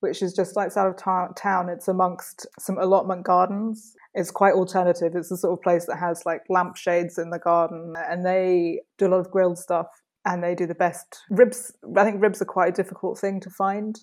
which 0.00 0.20
is 0.22 0.34
just 0.34 0.56
outside 0.56 0.88
of 0.88 0.96
ta- 0.96 1.28
town. 1.28 1.70
It's 1.70 1.88
amongst 1.88 2.46
some 2.58 2.76
allotment 2.76 3.24
gardens. 3.24 3.94
It's 4.12 4.30
quite 4.30 4.54
alternative. 4.54 5.12
It's 5.14 5.30
the 5.30 5.36
sort 5.38 5.58
of 5.58 5.62
place 5.62 5.86
that 5.86 5.96
has 5.96 6.26
like 6.26 6.42
lampshades 6.50 7.16
in 7.16 7.30
the 7.30 7.38
garden, 7.38 7.94
and 7.96 8.26
they 8.26 8.80
do 8.98 9.06
a 9.06 9.08
lot 9.08 9.20
of 9.20 9.30
grilled 9.30 9.58
stuff. 9.58 9.86
And 10.26 10.42
they 10.42 10.56
do 10.56 10.66
the 10.66 10.74
best 10.74 11.20
ribs. 11.30 11.72
I 11.96 12.02
think 12.02 12.20
ribs 12.20 12.42
are 12.42 12.46
quite 12.46 12.70
a 12.70 12.82
difficult 12.82 13.16
thing 13.16 13.38
to 13.40 13.48
find 13.48 13.96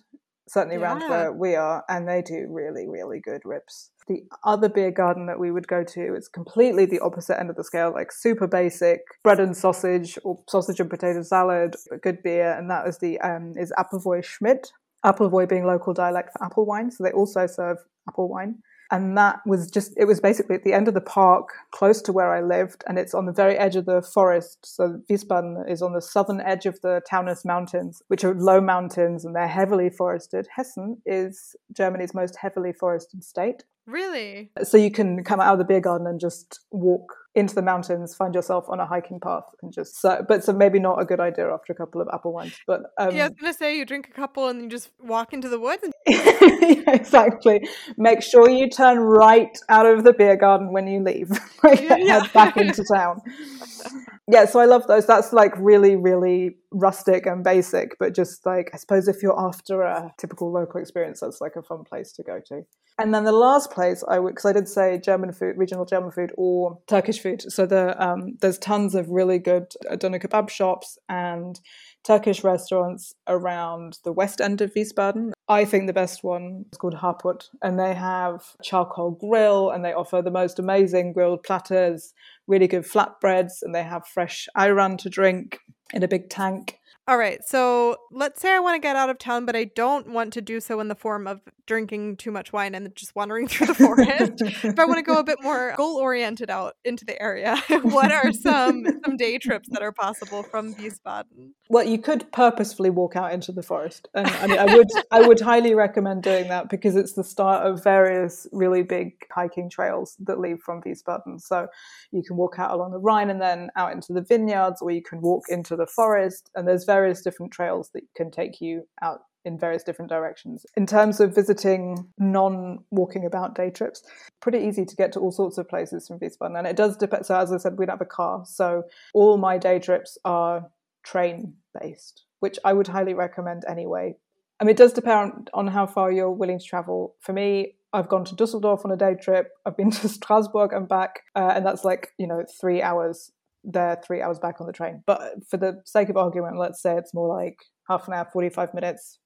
certainly 0.48 0.78
yeah. 0.78 0.84
around 0.84 1.10
where 1.10 1.32
we 1.32 1.56
are, 1.56 1.84
and 1.90 2.08
they 2.08 2.22
do 2.22 2.48
really, 2.50 2.88
really 2.88 3.20
good 3.20 3.42
ribs. 3.46 3.92
The 4.08 4.24
other 4.44 4.68
beer 4.68 4.92
garden 4.92 5.28
that 5.28 5.40
we 5.40 5.52
would 5.52 5.68
go 5.68 5.84
to 5.84 6.16
is 6.16 6.28
completely 6.28 6.86
the 6.86 7.00
opposite 7.00 7.40
end 7.40 7.50
of 7.50 7.56
the 7.56 7.64
scale, 7.64 7.94
like 7.94 8.12
super 8.12 8.48
basic 8.48 9.00
bread 9.24 9.40
and 9.40 9.56
sausage 9.56 10.18
or 10.24 10.42
sausage 10.50 10.80
and 10.80 10.90
potato 10.90 11.24
salad, 11.24 11.76
good 12.02 12.22
beer, 12.22 12.52
and 12.58 12.70
that 12.70 12.88
is 12.88 12.98
the 12.98 13.20
um, 13.22 13.54
is 13.58 13.72
Appleboy 13.78 14.24
Schmidt. 14.24 14.72
Appleboy 15.06 15.50
being 15.50 15.66
local 15.66 15.94
dialect 15.94 16.30
for 16.32 16.46
apple 16.46 16.66
wine, 16.66 16.90
so 16.90 17.04
they 17.04 17.12
also 17.12 17.46
serve 17.46 17.78
apple 18.08 18.30
wine. 18.30 18.56
And 18.92 19.18
that 19.18 19.40
was 19.46 19.70
just 19.70 19.94
it 19.98 20.06
was 20.06 20.20
basically 20.20 20.56
at 20.56 20.64
the 20.64 20.74
end 20.74 20.88
of 20.88 20.94
the 20.94 21.02
park 21.02 21.50
close 21.72 22.02
to 22.02 22.12
where 22.12 22.34
i 22.34 22.42
lived 22.42 22.84
and 22.88 22.98
it's 22.98 23.14
on 23.14 23.26
the 23.26 23.32
very 23.32 23.58
edge 23.58 23.76
of 23.76 23.86
the 23.86 24.02
forest. 24.02 24.60
So 24.66 25.02
wiesbaden 25.10 25.70
is 25.70 25.82
on 25.82 25.94
the 25.94 26.02
southern 26.02 26.42
edge 26.42 26.66
of 26.66 26.80
the 26.82 27.02
taunus 27.10 27.46
mountains 27.46 28.02
which 28.08 28.24
are 28.24 28.34
low 28.34 28.62
mountains 28.62 29.26
and 29.26 29.36
they're 29.36 29.48
heavily 29.48 29.90
forested. 29.90 30.48
Hessen 30.58 30.98
is 31.06 31.56
germany's 31.72 32.14
most 32.14 32.38
heavily 32.38 32.74
forested 32.74 33.24
state. 33.24 33.64
Really? 33.86 34.50
so 34.64 34.78
you 34.78 34.92
can 34.92 35.24
come 35.24 35.42
out 35.42 35.54
of 35.54 35.60
the 35.60 35.66
beer 35.66 35.82
garden 35.82 36.08
and 36.08 36.20
just 36.20 36.62
walk 36.72 37.14
into 37.36 37.56
the 37.56 37.62
mountains, 37.62 38.14
find 38.16 38.36
yourself 38.36 38.66
on 38.70 38.80
a 38.80 38.86
hiking 38.86 39.20
path, 39.20 39.44
and 39.62 39.74
just 39.74 40.00
so. 40.00 40.24
But 40.28 40.44
so 40.44 40.54
maybe 40.54 40.80
not 40.80 41.02
a 41.02 41.06
good 41.06 41.20
idea 41.20 41.52
after 41.52 41.74
a 41.74 41.76
couple 41.76 42.02
of 42.02 42.08
apple 42.14 42.32
wines. 42.34 42.60
But 42.68 42.82
um, 43.00 43.16
yeah, 43.16 43.26
I 43.26 43.30
was 43.30 43.38
gonna 43.40 43.54
say 43.54 43.78
you 43.78 43.86
drink 43.86 44.08
a 44.10 44.14
couple 44.14 44.48
and 44.50 44.62
you 44.62 44.70
just 44.70 44.92
walk 45.02 45.34
into 45.34 45.50
the 45.50 45.60
woods. 45.60 45.84
And- 45.84 45.94
yeah, 46.08 46.92
exactly. 46.94 47.68
Make 47.98 48.22
sure 48.22 48.50
you 48.50 48.70
turn 48.70 49.00
right 49.00 49.58
out 49.70 49.86
of 49.86 50.04
the 50.04 50.14
beer 50.14 50.36
garden 50.36 50.74
when 50.74 50.88
you 50.88 51.04
leave. 51.04 51.32
like, 51.64 51.82
Yeah, 51.82 51.96
yeah. 51.98 52.20
Head 52.20 52.34
back 52.34 52.58
into 52.58 52.84
town. 52.94 53.22
Yeah, 54.32 54.46
so 54.46 54.60
I 54.60 54.66
love 54.66 54.88
those. 54.88 55.06
That's 55.06 55.34
like 55.34 55.54
really, 55.58 55.98
really 55.98 56.56
rustic 56.72 57.26
and 57.26 57.44
basic, 57.44 57.98
but 58.00 58.16
just 58.16 58.46
like 58.46 58.70
I 58.74 58.78
suppose 58.78 59.10
if 59.10 59.22
you're 59.22 59.38
after 59.38 59.82
a 59.82 60.14
typical 60.18 60.52
local 60.52 60.80
experience, 60.80 61.20
that's 61.20 61.42
like 61.42 61.58
a 61.58 61.62
fun 61.62 61.84
place 61.84 62.14
to 62.14 62.24
go 62.24 62.40
to. 62.48 62.64
And 63.00 63.14
then 63.14 63.26
the 63.26 63.34
last 63.34 63.72
place 63.72 64.04
I 64.08 64.20
would, 64.20 64.36
because 64.36 64.46
I 64.46 64.54
did 64.54 64.70
say 64.70 64.98
German 64.98 65.34
food, 65.34 65.58
regional 65.58 65.84
German 65.84 66.12
food, 66.12 66.32
or 66.38 66.80
Turkish 66.88 67.20
food. 67.20 67.42
So 67.52 67.66
the 67.66 68.02
um, 68.02 68.38
there's 68.40 68.58
tons 68.60 68.96
of 68.96 69.10
really 69.10 69.40
good 69.40 69.74
doner 69.98 70.20
kebab 70.20 70.50
shops 70.50 70.98
and 71.10 71.60
Turkish 72.04 72.44
restaurants 72.46 73.16
around 73.28 73.98
the 74.06 74.14
west 74.14 74.40
end 74.40 74.62
of 74.62 74.74
Wiesbaden. 74.74 75.32
I 75.54 75.66
think 75.66 75.86
the 75.86 75.94
best 75.94 76.24
one 76.24 76.66
is 76.72 76.78
called 76.78 76.96
Harput, 76.96 77.50
and 77.62 77.80
they 77.80 77.94
have 77.94 78.44
charcoal 78.64 79.12
grill, 79.12 79.70
and 79.70 79.86
they 79.86 79.94
offer 79.94 80.22
the 80.22 80.32
most 80.32 80.58
amazing 80.58 81.14
grilled 81.14 81.44
platters, 81.44 82.14
really 82.48 82.68
good 82.68 82.84
flatbreads, 82.84 83.62
and 83.62 83.74
they 83.74 83.84
have 83.84 84.08
fresh 84.08 84.48
ayran 84.58 84.98
to 84.98 85.10
drink 85.10 85.60
in 85.94 86.02
a 86.02 86.08
big 86.08 86.30
tank. 86.30 86.80
All 87.06 87.18
right. 87.18 87.44
So 87.46 87.98
let's 88.12 88.42
say 88.42 88.54
I 88.54 88.60
want 88.60 88.76
to 88.76 88.80
get 88.80 88.96
out 88.96 89.10
of 89.10 89.18
town, 89.18 89.46
but 89.46 89.56
I 89.56 89.66
don't 89.66 90.12
want 90.12 90.32
to 90.34 90.42
do 90.42 90.62
so 90.62 90.80
in 90.80 90.88
the 90.88 90.96
form 90.96 91.28
of 91.28 91.42
drinking 91.66 92.18
too 92.18 92.32
much 92.32 92.52
wine 92.52 92.76
and 92.76 92.94
just 92.96 93.16
wandering 93.16 93.48
through 93.48 93.68
the 93.68 93.74
forest. 93.74 94.42
if 94.42 94.78
I 94.78 94.86
want 94.86 94.98
to 94.98 95.04
go 95.04 95.18
a 95.18 95.24
bit 95.24 95.42
more 95.42 95.74
goal 95.78 95.98
oriented 95.98 96.50
out 96.50 96.76
into 96.84 97.06
the 97.06 97.22
area, 97.22 97.58
what 97.82 98.12
are 98.12 98.32
some 98.32 98.86
some 99.04 99.18
day 99.18 99.38
trips 99.38 99.70
that 99.70 99.82
are 99.82 99.92
possible 99.92 100.44
from 100.44 100.74
Wiesbaden? 100.76 101.52
Well, 101.70 101.86
you 101.86 101.98
could 101.98 102.32
purposefully 102.32 102.90
walk 102.90 103.16
out 103.16 103.34
into 103.34 103.52
the 103.52 103.64
forest, 103.64 104.08
and 104.14 104.28
I 104.28 104.48
mean, 104.48 104.60
I 104.60 104.76
would 104.76 104.90
I 105.12 105.28
would 105.28 105.40
highly 105.40 105.74
recommend 105.74 106.24
doing 106.24 106.48
that 106.50 106.70
because 106.70 106.96
it's 106.96 107.14
the 107.14 107.24
start 107.24 107.66
of 107.66 107.84
various 107.84 108.48
really 108.52 108.84
big 108.84 109.14
hiking 109.32 109.70
trails 109.70 110.16
that 110.20 110.40
lead 110.40 110.62
from 110.62 110.82
Wiesbaden. 110.82 111.42
So 111.42 111.68
you 112.12 112.24
can 112.24 112.36
walk 112.36 112.56
out 112.58 112.72
along 112.72 112.92
the 112.92 113.00
Rhine 113.00 113.30
and 113.30 113.42
then 113.42 113.70
out 113.76 113.94
into 113.94 114.14
the 114.14 114.22
vineyards, 114.22 114.82
or 114.82 114.92
you 114.92 115.02
can 115.02 115.22
walk 115.22 115.44
into 115.50 115.76
the 115.76 115.88
forest, 115.88 116.50
and 116.56 116.68
there's 116.68 116.86
various 116.96 117.22
different 117.22 117.52
trails 117.52 117.90
that 117.94 118.04
can 118.16 118.30
take 118.30 118.62
you 118.62 118.88
out 119.02 119.22
in 119.46 119.60
various 119.60 119.84
different 119.84 120.10
directions. 120.10 120.66
In 120.78 120.86
terms 120.86 121.20
of 121.20 121.36
visiting 121.36 122.08
non 122.18 122.80
walking 122.92 123.26
about 123.26 123.56
day 123.56 123.70
trips, 123.70 124.04
pretty 124.42 124.60
easy 124.60 124.86
to 124.86 124.96
get 124.96 125.12
to 125.14 125.20
all 125.20 125.32
sorts 125.32 125.58
of 125.58 125.68
places 125.68 126.08
from 126.08 126.20
Wiesbaden. 126.20 126.58
And 126.58 126.68
it 126.68 126.76
does 126.76 126.96
depend. 126.96 127.26
So, 127.26 127.36
as 127.36 127.52
I 127.52 127.58
said, 127.58 127.78
we 127.78 127.86
don't 127.86 127.98
have 128.00 128.02
a 128.02 128.18
car. 128.22 128.44
So, 128.46 128.84
all 129.14 129.38
my 129.38 129.58
day 129.58 129.80
trips 129.80 130.18
are 130.24 130.70
train 131.04 131.56
based, 131.80 132.26
which 132.40 132.58
I 132.64 132.74
would 132.74 132.88
highly 132.88 133.14
recommend 133.14 133.64
anyway. 133.68 134.16
I 134.60 134.64
mean, 134.64 134.72
it 134.76 134.78
does 134.78 134.94
depend 134.94 135.50
on 135.54 135.68
how 135.68 135.86
far 135.88 136.12
you're 136.12 136.32
willing 136.32 136.60
to 136.60 136.66
travel. 136.66 137.16
For 137.20 137.34
me, 137.34 137.76
I've 137.92 138.08
gone 138.08 138.26
to 138.26 138.36
Dusseldorf 138.36 138.86
on 138.86 138.92
a 138.92 138.98
day 138.98 139.16
trip. 139.22 139.52
I've 139.66 139.78
been 139.78 139.92
to 140.02 140.08
Strasbourg 140.08 140.72
and 140.74 140.88
back, 140.88 141.22
uh, 141.36 141.52
and 141.56 141.66
that's 141.66 141.84
like 141.84 142.14
you 142.18 142.28
know 142.28 142.44
three 142.62 142.82
hours 142.82 143.32
there, 143.64 144.02
three 144.06 144.22
hours 144.22 144.40
back 144.40 144.60
on 144.60 144.68
the 144.68 144.74
train. 144.74 145.04
But 145.06 145.48
for 145.50 145.58
the 145.58 145.82
sake 145.86 146.10
of 146.10 146.18
argument, 146.18 146.58
let's 146.58 146.82
say 146.82 146.98
it's 146.98 147.14
more 147.14 147.28
like 147.28 147.58
half 147.90 148.08
an 148.08 148.14
hour, 148.14 148.28
forty-five 148.32 148.74
minutes, 148.74 149.20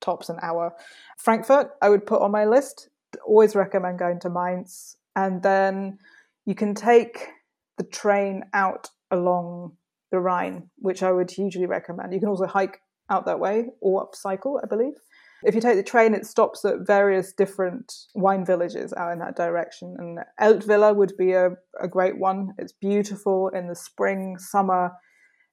tops 0.00 0.28
an 0.28 0.38
hour. 0.42 0.74
Frankfurt, 1.18 1.70
I 1.82 1.88
would 1.88 2.06
put 2.06 2.22
on 2.22 2.30
my 2.30 2.44
list. 2.44 2.88
Always 3.26 3.56
recommend 3.56 3.98
going 3.98 4.20
to 4.20 4.30
Mainz, 4.30 4.96
and 5.16 5.42
then 5.42 5.98
you 6.44 6.54
can 6.54 6.74
take 6.74 7.28
the 7.78 7.84
train 7.84 8.44
out 8.52 8.88
along 9.10 9.76
the 10.10 10.20
Rhine, 10.20 10.70
which 10.76 11.02
I 11.02 11.12
would 11.12 11.30
hugely 11.30 11.66
recommend. 11.66 12.12
You 12.12 12.20
can 12.20 12.28
also 12.28 12.46
hike 12.46 12.80
out 13.10 13.24
that 13.24 13.40
way 13.40 13.66
or 13.80 14.02
up 14.02 14.14
cycle, 14.14 14.60
I 14.62 14.66
believe. 14.66 14.94
If 15.44 15.54
you 15.54 15.60
take 15.60 15.76
the 15.76 15.82
train, 15.82 16.14
it 16.14 16.26
stops 16.26 16.64
at 16.64 16.86
various 16.86 17.32
different 17.32 17.94
wine 18.14 18.44
villages 18.44 18.92
out 18.92 19.12
in 19.12 19.20
that 19.20 19.36
direction. 19.36 19.96
And 19.98 20.18
Eltville 20.40 20.96
would 20.96 21.16
be 21.16 21.32
a, 21.32 21.50
a 21.80 21.88
great 21.88 22.18
one. 22.18 22.54
It's 22.58 22.72
beautiful 22.72 23.48
in 23.48 23.68
the 23.68 23.76
spring, 23.76 24.36
summer. 24.38 24.92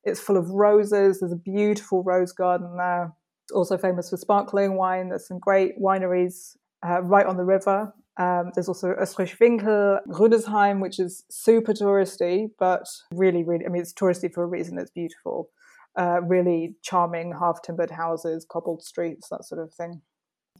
It's 0.03 0.19
full 0.19 0.37
of 0.37 0.49
roses. 0.49 1.19
There's 1.19 1.31
a 1.31 1.35
beautiful 1.37 2.03
rose 2.03 2.31
garden 2.31 2.77
there. 2.77 3.13
It's 3.45 3.51
also 3.51 3.77
famous 3.77 4.09
for 4.09 4.17
sparkling 4.17 4.75
wine. 4.75 5.09
There's 5.09 5.27
some 5.27 5.39
great 5.39 5.79
wineries 5.79 6.57
uh, 6.87 7.01
right 7.03 7.25
on 7.25 7.37
the 7.37 7.43
river. 7.43 7.93
Um, 8.17 8.51
there's 8.55 8.69
also 8.69 8.93
Oestrich-Winkel, 8.93 9.99
Rüdesheim, 10.07 10.81
which 10.81 10.99
is 10.99 11.25
super 11.29 11.73
touristy, 11.73 12.49
but 12.57 12.87
really, 13.13 13.43
really, 13.43 13.65
I 13.65 13.69
mean, 13.69 13.81
it's 13.81 13.93
touristy 13.93 14.33
for 14.33 14.43
a 14.43 14.47
reason. 14.47 14.79
It's 14.79 14.89
beautiful. 14.91 15.49
Uh, 15.97 16.19
really 16.21 16.75
charming 16.81 17.33
half 17.39 17.61
timbered 17.61 17.91
houses, 17.91 18.45
cobbled 18.49 18.83
streets, 18.83 19.29
that 19.29 19.45
sort 19.45 19.61
of 19.61 19.73
thing. 19.73 20.01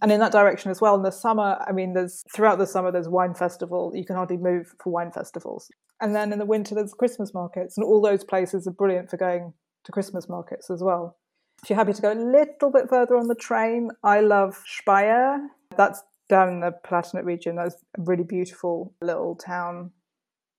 And 0.01 0.11
in 0.11 0.19
that 0.19 0.31
direction 0.31 0.71
as 0.71 0.81
well, 0.81 0.95
in 0.95 1.03
the 1.03 1.11
summer, 1.11 1.57
I 1.65 1.71
mean, 1.71 1.93
there's 1.93 2.23
throughout 2.33 2.57
the 2.57 2.67
summer, 2.67 2.91
there's 2.91 3.07
wine 3.07 3.33
festival. 3.33 3.91
You 3.93 4.05
can 4.05 4.15
hardly 4.15 4.37
move 4.37 4.73
for 4.81 4.91
wine 4.91 5.11
festivals. 5.11 5.69
And 6.01 6.15
then 6.15 6.33
in 6.33 6.39
the 6.39 6.45
winter, 6.45 6.75
there's 6.75 6.93
Christmas 6.93 7.33
markets. 7.33 7.77
And 7.77 7.85
all 7.85 8.01
those 8.01 8.23
places 8.23 8.67
are 8.67 8.71
brilliant 8.71 9.09
for 9.09 9.17
going 9.17 9.53
to 9.85 9.91
Christmas 9.91 10.27
markets 10.27 10.69
as 10.69 10.83
well. 10.83 11.17
If 11.63 11.69
you're 11.69 11.77
happy 11.77 11.93
to 11.93 12.01
go 12.01 12.11
a 12.11 12.13
little 12.13 12.69
bit 12.69 12.89
further 12.89 13.15
on 13.15 13.27
the 13.27 13.35
train, 13.35 13.91
I 14.03 14.19
love 14.19 14.61
Speyer. 14.65 15.39
That's 15.77 16.03
down 16.27 16.49
in 16.49 16.59
the 16.59 16.73
Palatinate 16.85 17.23
region. 17.23 17.55
That's 17.55 17.75
a 17.97 18.01
really 18.01 18.23
beautiful 18.23 18.93
little 19.01 19.35
town. 19.35 19.91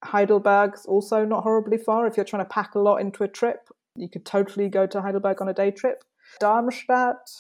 Heidelberg's 0.04 0.86
also 0.86 1.24
not 1.24 1.42
horribly 1.42 1.78
far. 1.78 2.06
If 2.06 2.16
you're 2.16 2.24
trying 2.24 2.44
to 2.44 2.48
pack 2.48 2.74
a 2.74 2.78
lot 2.78 2.98
into 2.98 3.24
a 3.24 3.28
trip, 3.28 3.68
you 3.98 4.08
could 4.08 4.24
totally 4.26 4.68
go 4.68 4.86
to 4.86 5.00
Heidelberg 5.02 5.40
on 5.40 5.48
a 5.48 5.54
day 5.54 5.70
trip. 5.70 6.02
Darmstadt, 6.40 7.30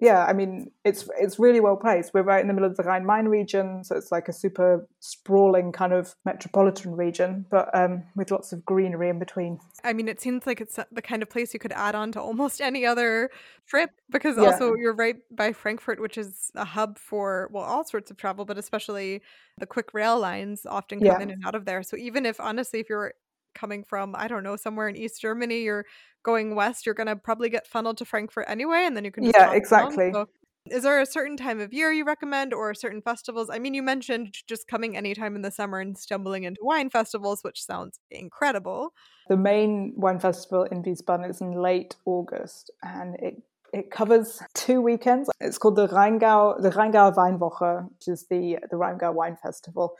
yeah, 0.00 0.24
I 0.24 0.32
mean 0.32 0.72
it's 0.84 1.08
it's 1.16 1.38
really 1.38 1.60
well 1.60 1.76
placed. 1.76 2.12
We're 2.12 2.22
right 2.24 2.40
in 2.40 2.48
the 2.48 2.54
middle 2.54 2.68
of 2.68 2.76
the 2.76 2.82
Rhine-Main 2.82 3.26
region, 3.26 3.84
so 3.84 3.94
it's 3.96 4.10
like 4.10 4.28
a 4.28 4.32
super 4.32 4.88
sprawling 4.98 5.70
kind 5.70 5.92
of 5.92 6.16
metropolitan 6.24 6.96
region, 6.96 7.46
but 7.50 7.70
um, 7.72 8.02
with 8.16 8.32
lots 8.32 8.52
of 8.52 8.64
greenery 8.64 9.08
in 9.08 9.20
between. 9.20 9.60
I 9.84 9.92
mean, 9.92 10.08
it 10.08 10.20
seems 10.20 10.44
like 10.44 10.60
it's 10.60 10.76
the 10.90 11.02
kind 11.02 11.22
of 11.22 11.30
place 11.30 11.54
you 11.54 11.60
could 11.60 11.72
add 11.72 11.94
on 11.94 12.10
to 12.12 12.20
almost 12.20 12.60
any 12.60 12.84
other 12.84 13.30
trip 13.66 13.90
because 14.10 14.36
Yeah. 14.36 14.46
also 14.46 14.74
you're 14.74 14.92
right 14.94 15.16
by 15.30 15.52
Frankfurt, 15.52 16.00
which 16.00 16.18
is 16.18 16.50
a 16.56 16.64
hub 16.64 16.98
for 16.98 17.48
well 17.52 17.62
all 17.64 17.84
sorts 17.84 18.10
of 18.10 18.16
travel, 18.16 18.44
but 18.44 18.58
especially 18.58 19.22
the 19.58 19.66
quick 19.66 19.94
rail 19.94 20.18
lines 20.18 20.66
often 20.66 20.98
come 20.98 21.06
Yeah. 21.06 21.20
in 21.20 21.30
and 21.30 21.44
out 21.46 21.54
of 21.54 21.64
there. 21.64 21.84
So 21.84 21.96
even 21.96 22.26
if 22.26 22.40
honestly, 22.40 22.80
if 22.80 22.88
you're 22.88 23.14
coming 23.54 23.84
from 23.84 24.14
I 24.16 24.28
don't 24.28 24.42
know 24.42 24.56
somewhere 24.56 24.88
in 24.88 24.96
East 24.96 25.20
Germany, 25.20 25.62
you're 25.62 25.86
going 26.22 26.54
west, 26.54 26.86
you're 26.86 26.94
gonna 26.94 27.16
probably 27.16 27.48
get 27.48 27.66
funneled 27.66 27.98
to 27.98 28.04
Frankfurt 28.04 28.46
anyway, 28.48 28.84
and 28.84 28.96
then 28.96 29.04
you 29.04 29.10
can 29.10 29.24
Yeah, 29.24 29.52
exactly. 29.52 30.12
So 30.12 30.28
is 30.70 30.84
there 30.84 31.00
a 31.00 31.06
certain 31.06 31.36
time 31.36 31.60
of 31.60 31.72
year 31.72 31.90
you 31.90 32.04
recommend 32.04 32.54
or 32.54 32.72
certain 32.74 33.02
festivals? 33.02 33.50
I 33.50 33.58
mean, 33.58 33.74
you 33.74 33.82
mentioned 33.82 34.36
just 34.46 34.68
coming 34.68 34.96
anytime 34.96 35.34
in 35.34 35.42
the 35.42 35.50
summer 35.50 35.80
and 35.80 35.98
stumbling 35.98 36.44
into 36.44 36.60
wine 36.62 36.88
festivals, 36.88 37.40
which 37.42 37.64
sounds 37.64 37.98
incredible. 38.10 38.92
The 39.28 39.36
main 39.36 39.92
wine 39.96 40.20
festival 40.20 40.64
in 40.64 40.82
Wiesbaden 40.82 41.28
is 41.28 41.40
in 41.40 41.52
late 41.52 41.96
August, 42.06 42.70
and 42.82 43.16
it 43.16 43.42
it 43.72 43.90
covers 43.90 44.40
two 44.54 44.82
weekends. 44.82 45.30
It's 45.40 45.58
called 45.58 45.76
the 45.76 45.88
Rheingau 45.88 46.62
the 46.62 46.70
Rheingau 46.70 47.14
Weinwoche, 47.14 47.88
which 47.90 48.08
is 48.08 48.26
the 48.28 48.58
the 48.70 48.76
Rheingau 48.76 49.12
Wine 49.14 49.36
Festival, 49.42 49.94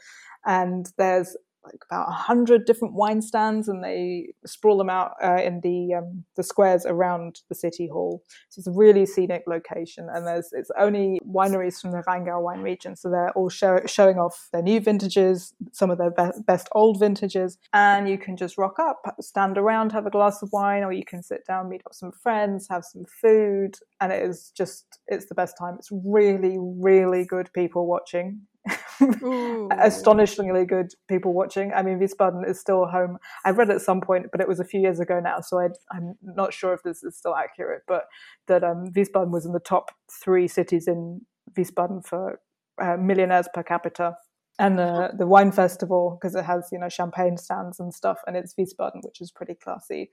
and 0.45 0.91
there's 0.97 1.35
like 1.63 1.83
about 1.89 2.09
a 2.09 2.11
hundred 2.11 2.65
different 2.65 2.93
wine 2.93 3.21
stands, 3.21 3.67
and 3.67 3.83
they 3.83 4.33
sprawl 4.45 4.77
them 4.77 4.89
out 4.89 5.13
uh, 5.23 5.41
in 5.41 5.61
the 5.61 5.95
um, 5.95 6.23
the 6.35 6.43
squares 6.43 6.85
around 6.85 7.41
the 7.49 7.55
city 7.55 7.87
hall. 7.87 8.21
So 8.49 8.59
it's 8.59 8.67
a 8.67 8.71
really 8.71 9.05
scenic 9.05 9.43
location, 9.47 10.09
and 10.11 10.27
there's 10.27 10.51
it's 10.51 10.71
only 10.77 11.21
wineries 11.27 11.81
from 11.81 11.91
the 11.91 12.03
Rheingau 12.07 12.41
wine 12.41 12.61
region, 12.61 12.95
so 12.95 13.09
they're 13.09 13.31
all 13.31 13.49
show, 13.49 13.81
showing 13.85 14.17
off 14.17 14.49
their 14.51 14.61
new 14.61 14.79
vintages, 14.79 15.53
some 15.71 15.89
of 15.89 15.97
their 15.97 16.11
be- 16.11 16.41
best 16.45 16.67
old 16.73 16.99
vintages, 16.99 17.57
and 17.73 18.09
you 18.09 18.17
can 18.17 18.35
just 18.35 18.57
rock 18.57 18.79
up, 18.79 19.15
stand 19.21 19.57
around, 19.57 19.91
have 19.91 20.05
a 20.05 20.11
glass 20.11 20.41
of 20.41 20.51
wine, 20.51 20.83
or 20.83 20.91
you 20.91 21.05
can 21.05 21.23
sit 21.23 21.45
down, 21.47 21.69
meet 21.69 21.81
up 21.85 21.93
some 21.93 22.11
friends, 22.11 22.67
have 22.69 22.83
some 22.83 23.05
food, 23.05 23.77
and 24.01 24.11
it 24.11 24.21
is 24.21 24.51
just 24.55 24.99
it's 25.07 25.25
the 25.27 25.35
best 25.35 25.57
time. 25.57 25.75
It's 25.79 25.89
really, 25.91 26.57
really 26.59 27.25
good 27.25 27.51
people 27.53 27.87
watching. 27.87 28.41
Astonishingly 29.71 30.65
good 30.65 30.91
people 31.09 31.33
watching. 31.33 31.73
I 31.73 31.81
mean, 31.81 31.99
Wiesbaden 31.99 32.47
is 32.47 32.59
still 32.59 32.85
home. 32.85 33.17
I 33.45 33.51
read 33.51 33.69
at 33.69 33.81
some 33.81 34.01
point, 34.01 34.27
but 34.31 34.41
it 34.41 34.47
was 34.47 34.59
a 34.59 34.65
few 34.65 34.79
years 34.79 34.99
ago 34.99 35.19
now, 35.19 35.41
so 35.41 35.59
I, 35.59 35.69
I'm 35.91 36.15
not 36.21 36.53
sure 36.53 36.73
if 36.73 36.83
this 36.83 37.03
is 37.03 37.17
still 37.17 37.35
accurate. 37.35 37.83
But 37.87 38.03
that 38.47 38.63
um, 38.63 38.85
Wiesbaden 38.95 39.31
was 39.31 39.45
in 39.45 39.53
the 39.53 39.59
top 39.59 39.91
three 40.23 40.47
cities 40.47 40.87
in 40.87 41.21
Wiesbaden 41.57 42.05
for 42.05 42.39
uh, 42.81 42.97
millionaires 42.97 43.47
per 43.53 43.63
capita. 43.63 44.15
And 44.59 44.77
the, 44.77 45.09
the 45.17 45.25
wine 45.25 45.51
festival, 45.51 46.17
because 46.21 46.35
it 46.35 46.45
has, 46.45 46.69
you 46.71 46.77
know, 46.77 46.87
champagne 46.87 47.37
stands 47.37 47.79
and 47.79 47.91
stuff, 47.91 48.19
and 48.27 48.37
it's 48.37 48.53
Wiesbaden, 48.53 49.03
which 49.03 49.19
is 49.19 49.31
pretty 49.31 49.55
classy. 49.55 50.11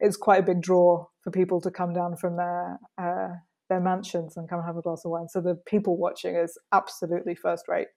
It's 0.00 0.16
quite 0.16 0.40
a 0.40 0.46
big 0.46 0.62
draw 0.62 1.06
for 1.20 1.30
people 1.30 1.60
to 1.60 1.70
come 1.70 1.92
down 1.92 2.16
from 2.16 2.36
their 2.36 2.78
uh, 2.98 3.36
their 3.72 3.80
mansions 3.80 4.36
and 4.36 4.48
come 4.48 4.58
and 4.58 4.66
have 4.66 4.76
a 4.76 4.82
glass 4.82 5.04
of 5.04 5.10
wine. 5.10 5.28
So 5.28 5.40
the 5.40 5.54
people 5.66 5.96
watching 5.96 6.36
is 6.36 6.58
absolutely 6.72 7.34
first 7.34 7.66
rate. 7.68 7.88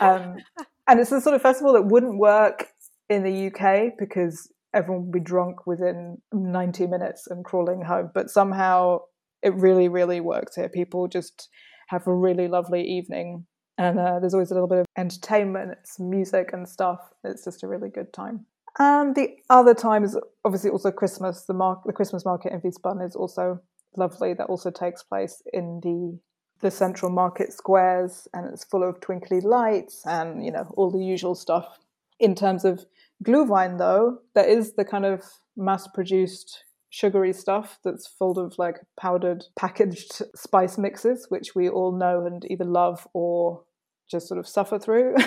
Um, 0.00 0.36
and 0.88 0.98
it's 0.98 1.10
the 1.10 1.20
sort 1.20 1.34
of 1.34 1.42
festival 1.42 1.74
that 1.74 1.82
wouldn't 1.82 2.18
work 2.18 2.68
in 3.10 3.22
the 3.22 3.48
UK 3.48 3.92
because 3.98 4.50
everyone 4.72 5.04
would 5.04 5.12
be 5.12 5.20
drunk 5.20 5.66
within 5.66 6.18
90 6.32 6.86
minutes 6.86 7.26
and 7.28 7.44
crawling 7.44 7.82
home. 7.82 8.10
But 8.14 8.30
somehow 8.30 9.00
it 9.42 9.54
really, 9.54 9.88
really 9.88 10.20
works 10.20 10.56
here. 10.56 10.70
People 10.70 11.06
just 11.06 11.50
have 11.88 12.06
a 12.06 12.14
really 12.14 12.48
lovely 12.48 12.82
evening. 12.82 13.46
And 13.76 13.98
uh, 13.98 14.20
there's 14.20 14.32
always 14.32 14.50
a 14.50 14.54
little 14.54 14.68
bit 14.68 14.78
of 14.78 14.86
entertainment, 14.96 15.76
some 15.84 16.08
music 16.08 16.50
and 16.52 16.66
stuff. 16.66 17.00
It's 17.24 17.44
just 17.44 17.62
a 17.62 17.68
really 17.68 17.90
good 17.90 18.12
time. 18.14 18.46
And 18.78 19.14
the 19.14 19.36
other 19.50 19.74
time 19.74 20.02
is 20.02 20.18
obviously 20.44 20.70
also 20.70 20.90
Christmas. 20.90 21.44
The, 21.44 21.54
mar- 21.54 21.82
the 21.84 21.92
Christmas 21.92 22.24
market 22.24 22.52
in 22.52 22.60
Wiesbaden 22.60 23.06
is 23.06 23.14
also 23.14 23.60
lovely. 23.96 24.34
That 24.34 24.46
also 24.46 24.70
takes 24.70 25.02
place 25.02 25.42
in 25.52 25.80
the 25.82 26.18
the 26.60 26.70
central 26.70 27.10
market 27.10 27.52
squares, 27.52 28.26
and 28.32 28.46
it's 28.46 28.64
full 28.64 28.82
of 28.82 29.00
twinkly 29.00 29.40
lights 29.40 30.06
and 30.06 30.44
you 30.44 30.50
know 30.50 30.72
all 30.76 30.90
the 30.90 31.04
usual 31.04 31.34
stuff. 31.34 31.78
In 32.20 32.34
terms 32.34 32.64
of 32.64 32.84
Glühwein, 33.24 33.78
though, 33.78 34.18
there 34.34 34.46
is 34.46 34.74
the 34.74 34.84
kind 34.84 35.04
of 35.04 35.22
mass-produced 35.56 36.64
sugary 36.90 37.32
stuff 37.32 37.80
that's 37.84 38.06
full 38.06 38.38
of 38.38 38.56
like 38.56 38.76
powdered 38.98 39.44
packaged 39.56 40.22
spice 40.36 40.78
mixes, 40.78 41.26
which 41.28 41.54
we 41.54 41.68
all 41.68 41.90
know 41.90 42.24
and 42.24 42.46
either 42.48 42.64
love 42.64 43.06
or 43.14 43.64
just 44.08 44.28
sort 44.28 44.38
of 44.38 44.46
suffer 44.46 44.78
through. 44.78 45.16
um, 45.16 45.24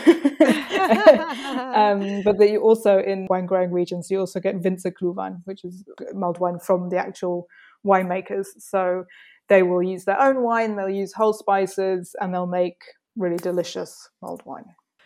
but 2.23 2.37
that 2.37 2.47
you 2.49 2.61
also 2.61 2.99
in 2.99 3.27
wine 3.29 3.45
growing 3.45 3.71
regions, 3.71 4.09
you 4.09 4.19
also 4.19 4.39
get 4.39 4.61
Winzerglühwein, 4.61 5.41
which 5.43 5.65
is 5.65 5.83
mulled 6.13 6.39
wine 6.39 6.59
from 6.59 6.89
the 6.89 6.97
actual 6.97 7.47
winemakers. 7.85 8.47
So 8.59 9.05
they 9.49 9.63
will 9.63 9.83
use 9.83 10.05
their 10.05 10.19
own 10.19 10.41
wine, 10.41 10.75
they'll 10.75 10.89
use 10.89 11.13
whole 11.13 11.33
spices, 11.33 12.15
and 12.19 12.33
they'll 12.33 12.47
make 12.47 12.81
really 13.15 13.37
delicious 13.37 14.09
mulled 14.21 14.43
wine. 14.45 14.65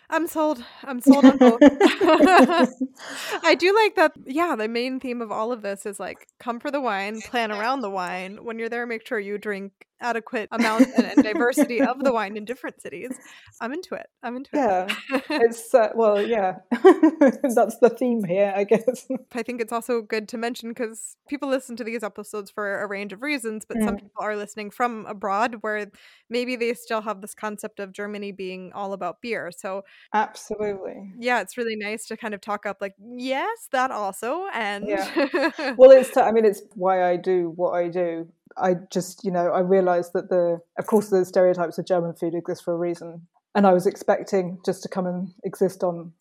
I'm 0.10 0.28
sold. 0.28 0.62
I'm 0.84 1.00
sold 1.00 1.24
on 1.24 1.38
both. 1.38 1.60
I 1.62 3.56
do 3.58 3.74
like 3.74 3.96
that. 3.96 4.12
Yeah, 4.26 4.58
the 4.58 4.68
main 4.68 5.00
theme 5.00 5.22
of 5.22 5.32
all 5.32 5.54
of 5.54 5.62
this 5.62 5.86
is 5.86 6.02
like 6.02 6.28
come 6.38 6.60
for 6.60 6.70
the 6.70 6.82
wine, 6.82 7.22
plan 7.22 7.50
around 7.50 7.80
the 7.80 7.90
wine. 7.90 8.44
When 8.44 8.60
you're 8.60 8.68
there, 8.68 8.86
make 8.86 9.08
sure 9.08 9.20
you 9.20 9.38
drink 9.38 9.72
adequate 10.02 10.50
amount 10.52 10.88
and, 10.98 11.06
and 11.06 11.24
diversity 11.24 11.82
of 11.82 12.04
the 12.04 12.12
wine 12.14 12.36
in 12.36 12.46
different 12.46 12.82
cities. 12.82 13.12
I'm 13.60 13.74
into 13.74 13.96
it. 13.96 14.08
I'm 14.24 14.36
into 14.36 14.50
yeah. 14.54 14.86
it. 14.86 14.98
Yeah, 15.10 15.22
it's 15.42 15.74
uh, 15.74 15.90
well, 15.96 16.22
yeah, 16.22 16.58
that's 16.72 17.78
the 17.80 17.94
theme 17.98 18.24
here, 18.24 18.54
I 18.56 18.64
guess. 18.64 19.08
I 19.34 19.44
think 19.44 19.62
it's 19.62 19.72
also 19.72 20.02
good 20.02 20.28
to 20.30 20.38
mention 20.38 20.70
because 20.70 21.16
people 21.28 21.50
listen 21.50 21.76
to 21.78 21.84
these 21.84 22.04
episodes 22.04 22.52
for 22.52 22.82
a 22.82 22.88
range 22.88 23.14
of 23.14 23.22
reasons, 23.22 23.66
but 23.66 23.78
mm. 23.78 23.86
some 23.86 23.96
people 23.96 24.12
are 24.20 24.36
listening 24.36 24.72
from 24.72 25.06
abroad 25.06 25.58
where 25.62 25.92
maybe 26.30 26.56
they 26.56 26.74
still 26.74 27.02
have 27.02 27.22
this 27.22 27.34
concept 27.34 27.80
of 27.80 27.94
Germany 27.94 28.32
being 28.32 28.72
all 28.74 28.94
about 28.94 29.22
beer. 29.22 29.52
So 29.56 29.84
absolutely, 30.14 31.14
yeah, 31.18 31.42
it's 31.42 31.58
really 31.58 31.76
nice 31.76 32.06
to 32.08 32.18
kind 32.18 32.34
of 32.34 32.42
talk 32.42 32.66
up 32.66 32.78
like 32.82 32.96
yes, 33.00 33.68
that 33.72 33.92
also, 33.92 34.48
and 34.54 34.88
yeah. 34.88 35.74
well, 35.78 35.92
it's 35.92 36.12
t- 36.12 36.22
I 36.22 36.32
mean, 36.32 36.46
it's 36.46 36.62
why 36.76 37.10
I 37.10 37.18
do 37.18 37.54
what 37.56 37.72
I 37.74 37.88
do 37.88 38.28
I 38.58 38.76
just, 38.92 39.24
you 39.24 39.32
know, 39.32 39.52
I 39.52 39.60
realized 39.60 40.12
that 40.14 40.30
the, 40.30 40.60
of 40.78 40.86
course, 40.86 41.10
the 41.10 41.26
stereotypes 41.26 41.78
of 41.78 41.86
German 41.86 42.14
food 42.14 42.36
exist 42.36 42.64
for 42.64 42.74
a 42.74 42.78
reason. 42.78 43.28
And 43.54 43.68
I 43.68 43.74
was 43.74 43.86
expecting 43.86 44.60
just 44.66 44.82
to 44.84 44.90
come 44.90 45.06
and 45.06 45.30
exist 45.44 45.84
on 45.84 46.14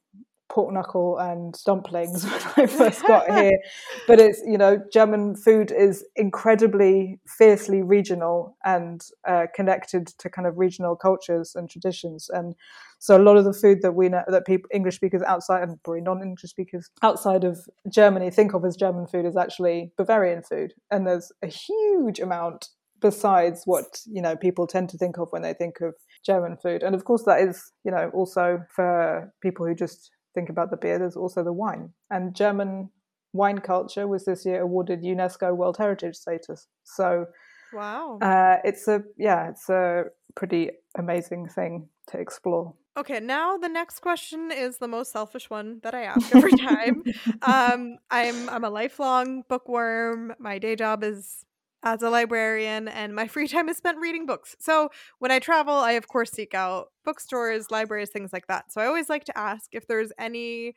pork 0.50 0.72
knuckle 0.72 1.16
and 1.18 1.54
dumplings 1.64 2.24
when 2.24 2.40
I 2.56 2.66
first 2.66 3.06
got 3.06 3.30
here. 3.30 3.58
But 4.06 4.20
it's, 4.20 4.42
you 4.44 4.58
know, 4.58 4.82
German 4.92 5.36
food 5.36 5.72
is 5.72 6.04
incredibly 6.16 7.20
fiercely 7.26 7.82
regional 7.82 8.56
and 8.64 9.00
uh, 9.26 9.46
connected 9.54 10.08
to 10.18 10.28
kind 10.28 10.46
of 10.46 10.58
regional 10.58 10.96
cultures 10.96 11.52
and 11.54 11.70
traditions. 11.70 12.28
And 12.28 12.54
so 12.98 13.16
a 13.16 13.22
lot 13.22 13.36
of 13.36 13.44
the 13.44 13.52
food 13.52 13.80
that 13.82 13.94
we 13.94 14.08
know 14.08 14.24
that 14.28 14.46
people 14.46 14.68
English 14.74 14.96
speakers 14.96 15.22
outside 15.22 15.62
and 15.62 15.82
probably 15.82 16.02
non-English 16.02 16.50
speakers 16.50 16.90
outside 17.02 17.44
of 17.44 17.60
Germany 17.88 18.30
think 18.30 18.52
of 18.52 18.64
as 18.64 18.76
German 18.76 19.06
food 19.06 19.24
is 19.24 19.36
actually 19.36 19.92
Bavarian 19.96 20.42
food. 20.42 20.74
And 20.90 21.06
there's 21.06 21.32
a 21.42 21.46
huge 21.46 22.20
amount 22.20 22.68
besides 23.00 23.62
what 23.64 24.00
you 24.04 24.20
know 24.20 24.36
people 24.36 24.66
tend 24.66 24.90
to 24.90 24.98
think 24.98 25.16
of 25.16 25.28
when 25.30 25.40
they 25.40 25.54
think 25.54 25.80
of 25.80 25.94
German 26.24 26.56
food. 26.56 26.82
And 26.82 26.94
of 26.94 27.04
course, 27.04 27.22
that 27.24 27.40
is 27.40 27.72
you 27.84 27.90
know 27.90 28.10
also 28.12 28.60
for 28.74 29.32
people 29.40 29.66
who 29.66 29.74
just 29.74 30.10
think 30.34 30.48
about 30.48 30.70
the 30.70 30.76
beer, 30.76 30.98
there's 30.98 31.16
also 31.16 31.42
the 31.42 31.52
wine. 31.52 31.92
And 32.10 32.34
German 32.34 32.90
wine 33.32 33.58
culture 33.58 34.06
was 34.06 34.24
this 34.24 34.44
year 34.44 34.62
awarded 34.62 35.02
UNESCO 35.02 35.54
World 35.56 35.76
Heritage 35.76 36.16
status. 36.16 36.66
So, 36.84 37.26
wow, 37.72 38.18
uh, 38.20 38.58
it's 38.64 38.88
a 38.88 39.02
yeah, 39.16 39.48
it's 39.48 39.68
a 39.68 40.04
pretty 40.34 40.70
amazing 40.96 41.48
thing 41.48 41.88
to 42.08 42.18
explore. 42.18 42.74
Okay, 42.96 43.20
now 43.20 43.56
the 43.56 43.68
next 43.68 44.00
question 44.00 44.50
is 44.50 44.78
the 44.78 44.88
most 44.88 45.12
selfish 45.12 45.48
one 45.48 45.80
that 45.82 45.94
I 45.94 46.02
ask 46.02 46.34
every 46.34 46.52
time. 46.56 47.02
um, 47.42 47.98
I'm 48.10 48.48
I'm 48.48 48.64
a 48.64 48.70
lifelong 48.70 49.42
bookworm. 49.48 50.34
My 50.38 50.58
day 50.58 50.76
job 50.76 51.04
is 51.04 51.44
as 51.82 52.02
a 52.02 52.10
librarian 52.10 52.88
and 52.88 53.14
my 53.14 53.26
free 53.34 53.48
time 53.48 53.68
is 53.68 53.76
spent 53.76 53.98
reading 53.98 54.26
books. 54.26 54.56
So 54.58 54.90
when 55.18 55.30
I 55.30 55.38
travel, 55.38 55.74
I 55.74 55.92
of 55.92 56.08
course 56.08 56.30
seek 56.30 56.54
out 56.54 56.88
bookstores, 57.04 57.70
libraries, 57.70 58.10
things 58.10 58.32
like 58.32 58.46
that. 58.48 58.72
So 58.72 58.80
I 58.80 58.86
always 58.86 59.08
like 59.08 59.24
to 59.24 59.38
ask 59.38 59.68
if 59.72 59.86
there's 59.86 60.12
any 60.18 60.74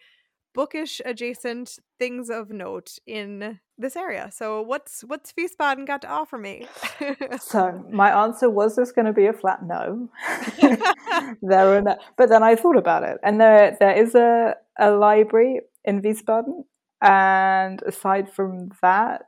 bookish 0.54 1.02
adjacent 1.04 1.80
things 1.98 2.30
of 2.30 2.52
note 2.52 2.98
in 3.08 3.60
this 3.78 3.96
area. 3.96 4.30
So 4.32 4.62
what's 4.62 5.02
what's 5.02 5.34
Wiesbaden 5.34 5.88
got 5.88 6.02
to 6.04 6.08
offer 6.08 6.38
me? 6.38 6.68
so 7.42 7.84
my 7.92 8.12
answer 8.24 8.50
was 8.50 8.76
there's 8.76 8.92
going 8.92 9.06
to 9.06 9.14
be 9.14 9.26
a 9.26 9.34
flat 9.34 9.66
no. 9.66 10.10
there 11.42 11.76
are 11.76 11.82
no, 11.82 11.98
but 12.18 12.30
then 12.30 12.44
I 12.44 12.56
thought 12.56 12.78
about 12.78 13.04
it, 13.04 13.18
and 13.24 13.42
there 13.42 13.76
there 13.80 13.96
is 13.96 14.16
a 14.16 14.56
a 14.80 14.92
library 14.92 15.62
in 15.84 16.02
Wiesbaden, 16.02 16.64
and 17.02 17.82
aside 17.84 18.32
from 18.32 18.70
that, 18.82 19.26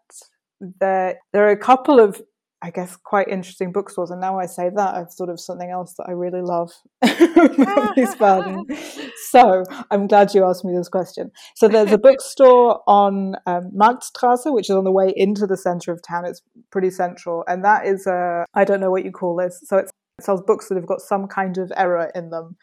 there 0.80 1.16
there 1.34 1.48
are 1.48 1.52
a 1.52 1.58
couple 1.58 2.00
of 2.00 2.22
I 2.66 2.72
guess 2.72 2.96
quite 2.96 3.28
interesting 3.28 3.72
bookstores. 3.72 4.10
And 4.10 4.20
now 4.20 4.40
I 4.40 4.48
say 4.48 4.72
that, 4.76 4.96
I've 4.96 5.12
sort 5.12 5.30
of 5.30 5.40
something 5.40 5.70
else 5.70 5.94
that 6.00 6.08
I 6.08 6.14
really 6.14 6.42
love 6.42 6.72
so 9.30 9.64
I'm 9.92 10.08
glad 10.08 10.34
you 10.34 10.44
asked 10.44 10.66
me 10.66 10.76
this 10.76 10.90
question. 10.90 11.30
So 11.56 11.68
there's 11.68 11.92
a 11.92 12.00
bookstore 12.00 12.82
on 12.88 13.36
um, 13.46 13.72
Marktstrasse, 13.76 14.52
which 14.52 14.72
is 14.72 14.76
on 14.76 14.84
the 14.84 14.92
way 14.92 15.14
into 15.16 15.46
the 15.46 15.58
center 15.58 15.92
of 15.92 16.02
town. 16.02 16.26
It's 16.26 16.42
pretty 16.72 16.90
central, 16.90 17.44
and 17.48 17.64
that 17.64 17.86
is 17.86 18.08
a 18.08 18.46
I 18.56 18.64
don't 18.64 18.80
know 18.80 18.90
what 18.90 19.06
you 19.06 19.12
call 19.12 19.36
this. 19.36 19.62
So 19.66 19.78
it 19.78 19.92
sells 20.20 20.42
books 20.42 20.68
that 20.70 20.76
have 20.76 20.88
got 20.88 21.02
some 21.02 21.28
kind 21.28 21.60
of 21.60 21.72
error 21.76 22.12
in 22.16 22.32
them. 22.32 22.58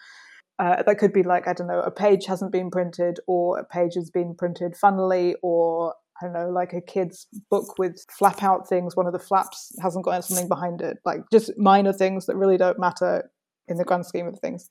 Uh, 0.58 0.82
that 0.82 0.98
could 0.98 1.12
be 1.12 1.22
like 1.22 1.46
I 1.46 1.52
don't 1.52 1.68
know, 1.68 1.80
a 1.80 1.92
page 1.92 2.26
hasn't 2.26 2.50
been 2.50 2.70
printed, 2.70 3.20
or 3.28 3.58
a 3.58 3.64
page 3.64 3.94
has 3.94 4.10
been 4.10 4.34
printed 4.34 4.76
funnily, 4.76 5.36
or 5.42 5.94
I 6.22 6.26
don't 6.26 6.34
know, 6.34 6.50
like 6.50 6.72
a 6.72 6.80
kid's 6.80 7.26
book 7.50 7.78
with 7.78 8.04
flap 8.16 8.42
out 8.42 8.68
things. 8.68 8.96
One 8.96 9.06
of 9.06 9.12
the 9.12 9.18
flaps 9.18 9.74
hasn't 9.82 10.04
got 10.04 10.24
something 10.24 10.48
behind 10.48 10.80
it. 10.80 10.98
Like 11.04 11.22
just 11.32 11.50
minor 11.58 11.92
things 11.92 12.26
that 12.26 12.36
really 12.36 12.56
don't 12.56 12.78
matter 12.78 13.28
in 13.68 13.76
the 13.76 13.84
grand 13.84 14.06
scheme 14.06 14.26
of 14.26 14.38
things. 14.38 14.68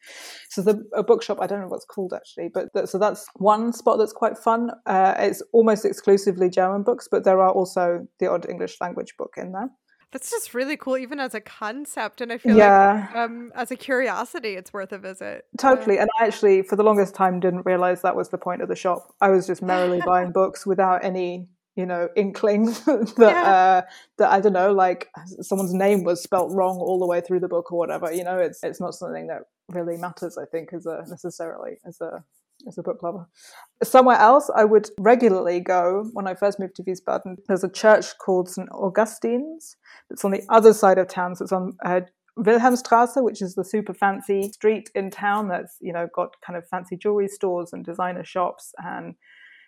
So 0.50 0.62
the 0.62 0.84
a 0.96 1.04
bookshop, 1.04 1.40
I 1.42 1.48
don't 1.48 1.62
know 1.62 1.68
what's 1.68 1.86
called 1.86 2.14
actually, 2.14 2.50
but 2.54 2.68
that, 2.74 2.90
so 2.90 2.98
that's 2.98 3.28
one 3.36 3.74
spot 3.74 3.98
that's 3.98 4.14
quite 4.14 4.38
fun. 4.38 4.72
Uh, 4.86 5.16
it's 5.18 5.42
almost 5.54 5.86
exclusively 5.86 6.50
German 6.50 6.84
books, 6.84 7.08
but 7.10 7.24
there 7.24 7.42
are 7.42 7.52
also 7.52 8.08
the 8.20 8.28
odd 8.28 8.50
English 8.50 8.78
language 8.80 9.16
book 9.18 9.34
in 9.38 9.52
there. 9.52 9.70
That's 10.12 10.30
just 10.30 10.54
really 10.54 10.76
cool, 10.76 10.98
even 10.98 11.20
as 11.20 11.34
a 11.34 11.40
concept. 11.40 12.20
And 12.20 12.34
I 12.34 12.38
feel 12.38 12.58
yeah. 12.58 13.08
like 13.08 13.16
um, 13.16 13.52
as 13.56 13.72
a 13.72 13.78
curiosity, 13.78 14.56
it's 14.56 14.74
worth 14.74 14.92
a 14.92 14.98
visit. 14.98 15.46
Totally. 15.58 15.98
And 15.98 16.10
I 16.20 16.26
actually, 16.26 16.64
for 16.64 16.76
the 16.76 16.84
longest 16.84 17.16
time, 17.16 17.40
didn't 17.40 17.66
realize 17.66 18.02
that 18.02 18.16
was 18.16 18.30
the 18.30 18.38
point 18.38 18.62
of 18.62 18.68
the 18.68 18.76
shop. 18.76 19.14
I 19.22 19.30
was 19.30 19.48
just 19.48 19.62
merrily 19.62 20.02
buying 20.06 20.32
books 20.32 20.66
without 20.66 21.04
any 21.04 21.48
you 21.76 21.86
know 21.86 22.10
inkling 22.18 22.66
that 22.86 23.14
yeah. 23.18 23.44
uh, 23.44 23.82
that 24.18 24.30
I 24.30 24.42
don't 24.42 24.54
know 24.54 24.74
like 24.74 25.10
someone's 25.40 25.74
name 25.74 26.04
was 26.04 26.22
spelt 26.22 26.52
wrong 26.52 26.78
all 26.80 27.00
the 27.00 27.08
way 27.08 27.22
through 27.22 27.40
the 27.40 27.48
book 27.48 27.72
or 27.72 27.78
whatever 27.78 28.12
you 28.12 28.26
know 28.26 28.38
it's 28.38 28.62
it's 28.62 28.82
not 28.82 28.94
something 28.94 29.28
that 29.28 29.44
really 29.70 29.96
matters 29.98 30.38
I 30.38 30.46
think 30.46 30.74
as 30.74 30.86
a 30.86 31.06
necessarily 31.08 31.78
as 31.86 32.02
a 32.02 32.26
as 32.68 32.78
a 32.78 32.84
book 32.84 33.02
lover. 33.04 33.28
Somewhere 33.84 34.18
else 34.18 34.50
I 34.56 34.66
would 34.66 34.90
regularly 35.00 35.60
go 35.60 36.10
when 36.14 36.28
I 36.28 36.36
first 36.36 36.60
moved 36.60 36.76
to 36.76 36.84
Wiesbaden. 36.84 37.38
There's 37.48 37.64
a 37.64 37.70
church 37.70 38.18
called 38.18 38.50
St. 38.50 38.70
Augustine's. 38.72 39.76
that's 40.10 40.26
on 40.26 40.32
the 40.32 40.44
other 40.50 40.74
side 40.74 40.98
of 40.98 41.08
town. 41.08 41.36
So 41.36 41.44
it's 41.44 41.52
on 41.52 41.74
uh, 41.86 42.02
Wilhelmstrasse, 42.38 43.24
which 43.24 43.42
is 43.42 43.56
the 43.56 43.66
super 43.66 43.94
fancy 43.94 44.52
street 44.52 44.90
in 44.96 45.10
town 45.10 45.48
that's, 45.48 45.78
you 45.82 45.94
know, 45.94 46.08
got 46.14 46.36
kind 46.46 46.58
of 46.58 46.68
fancy 46.68 46.98
jewelry 46.98 47.28
stores 47.28 47.74
and 47.74 47.84
designer 47.84 48.24
shops. 48.24 48.74
And 48.78 49.16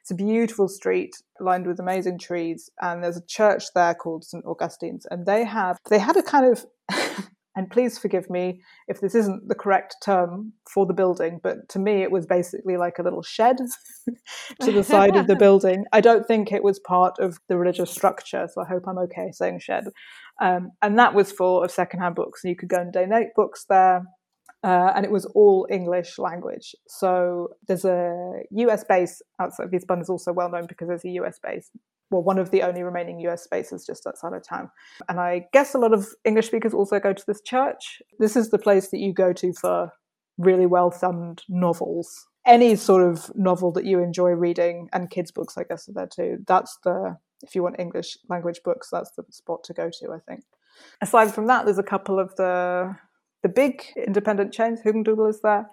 it's 0.02 0.12
a 0.12 0.16
beautiful 0.16 0.68
street 0.68 1.16
lined 1.40 1.68
with 1.68 1.80
amazing 1.80 2.20
trees. 2.20 2.70
And 2.82 3.04
there's 3.04 3.18
a 3.18 3.26
church 3.26 3.66
there 3.76 3.94
called 3.94 4.24
St. 4.24 4.46
Augustine's. 4.46 5.06
And 5.10 5.26
they 5.26 5.44
have, 5.44 5.78
they 5.90 6.00
had 6.00 6.18
a 6.18 6.24
kind 6.24 6.52
of, 6.52 6.66
and 7.56 7.70
please 7.70 7.98
forgive 8.00 8.30
me 8.30 8.62
if 8.88 9.00
this 9.00 9.14
isn't 9.14 9.48
the 9.48 9.56
correct 9.56 9.96
term 10.04 10.54
for 10.72 10.86
the 10.86 10.94
building, 10.94 11.40
but 11.44 11.70
to 11.70 11.80
me 11.80 12.02
it 12.02 12.12
was 12.12 12.26
basically 12.26 12.78
like 12.78 12.98
a 13.00 13.04
little 13.04 13.22
shed 13.22 13.58
to 14.62 14.72
the 14.72 14.84
side 14.84 15.16
of 15.16 15.28
the 15.28 15.36
building. 15.46 15.86
I 15.92 16.02
don't 16.02 16.26
think 16.28 16.52
it 16.52 16.64
was 16.64 16.80
part 16.80 17.20
of 17.20 17.38
the 17.50 17.58
religious 17.58 17.92
structure, 17.92 18.48
so 18.52 18.62
I 18.62 18.68
hope 18.68 18.84
I'm 18.88 18.98
okay 19.00 19.32
saying 19.32 19.60
shed. 19.60 19.86
Um, 20.42 20.72
and 20.82 20.98
that 20.98 21.14
was 21.14 21.32
full 21.32 21.64
of 21.64 21.72
secondhand 21.72 22.16
books, 22.16 22.44
and 22.44 22.50
you 22.50 22.56
could 22.56 22.70
go 22.70 22.82
and 22.82 22.92
donate 22.92 23.36
books 23.36 23.66
there. 23.70 24.04
Uh, 24.64 24.94
and 24.96 25.04
it 25.04 25.12
was 25.12 25.26
all 25.36 25.68
English 25.70 26.18
language. 26.18 26.74
So 26.88 27.50
there's 27.68 27.84
a 27.84 28.44
US 28.52 28.86
base 28.86 29.22
outside. 29.40 29.70
Wiesbaden 29.72 30.02
is 30.02 30.10
also 30.10 30.32
well 30.32 30.50
known 30.50 30.68
because 30.68 30.88
there's 30.88 31.04
a 31.04 31.10
US 31.10 31.38
base 31.44 31.70
well, 32.12 32.24
one 32.24 32.38
of 32.38 32.52
the 32.52 32.62
only 32.62 32.84
remaining 32.84 33.20
US 33.22 33.44
spaces 33.44 33.86
just 33.86 34.06
outside 34.06 34.34
of 34.34 34.48
town. 34.48 34.70
And 35.10 35.20
I 35.20 35.48
guess 35.52 35.74
a 35.74 35.80
lot 35.80 35.94
of 35.94 36.08
English 36.26 36.48
speakers 36.48 36.74
also 36.74 37.00
go 37.00 37.14
to 37.14 37.24
this 37.26 37.42
church. 37.42 38.02
This 38.20 38.36
is 38.36 38.50
the 38.50 38.60
place 38.60 38.90
that 38.90 39.00
you 39.00 39.14
go 39.14 39.34
to 39.34 39.54
for 39.54 39.92
really 40.38 40.66
well 40.66 40.92
thumbed 40.92 41.44
novels. 41.50 42.28
Any 42.46 42.76
sort 42.76 43.04
of 43.04 43.32
novel 43.36 43.72
that 43.72 43.86
you 43.86 44.00
enjoy 44.00 44.32
reading, 44.32 44.90
and 44.92 45.10
kids' 45.10 45.32
books, 45.32 45.58
I 45.58 45.64
guess, 45.64 45.88
are 45.88 45.94
there 45.94 46.08
too. 46.08 46.40
That's 46.46 46.78
the, 46.84 47.18
if 47.42 47.56
you 47.56 47.64
want 47.64 47.80
English 47.80 48.18
language 48.30 48.60
books, 48.66 48.90
that's 48.92 49.12
the 49.12 49.24
spot 49.30 49.64
to 49.66 49.74
go 49.74 49.90
to, 49.90 50.12
I 50.12 50.20
think. 50.20 50.44
Aside 51.02 51.34
from 51.34 51.48
that, 51.48 51.66
there's 51.66 51.78
a 51.78 51.84
couple 51.84 52.20
of 52.20 52.36
the 52.36 52.96
the 53.44 53.50
big 53.50 53.84
independent 53.96 54.54
chains. 54.54 54.80
Hugendubel 54.82 55.30
is 55.30 55.42
there. 55.42 55.70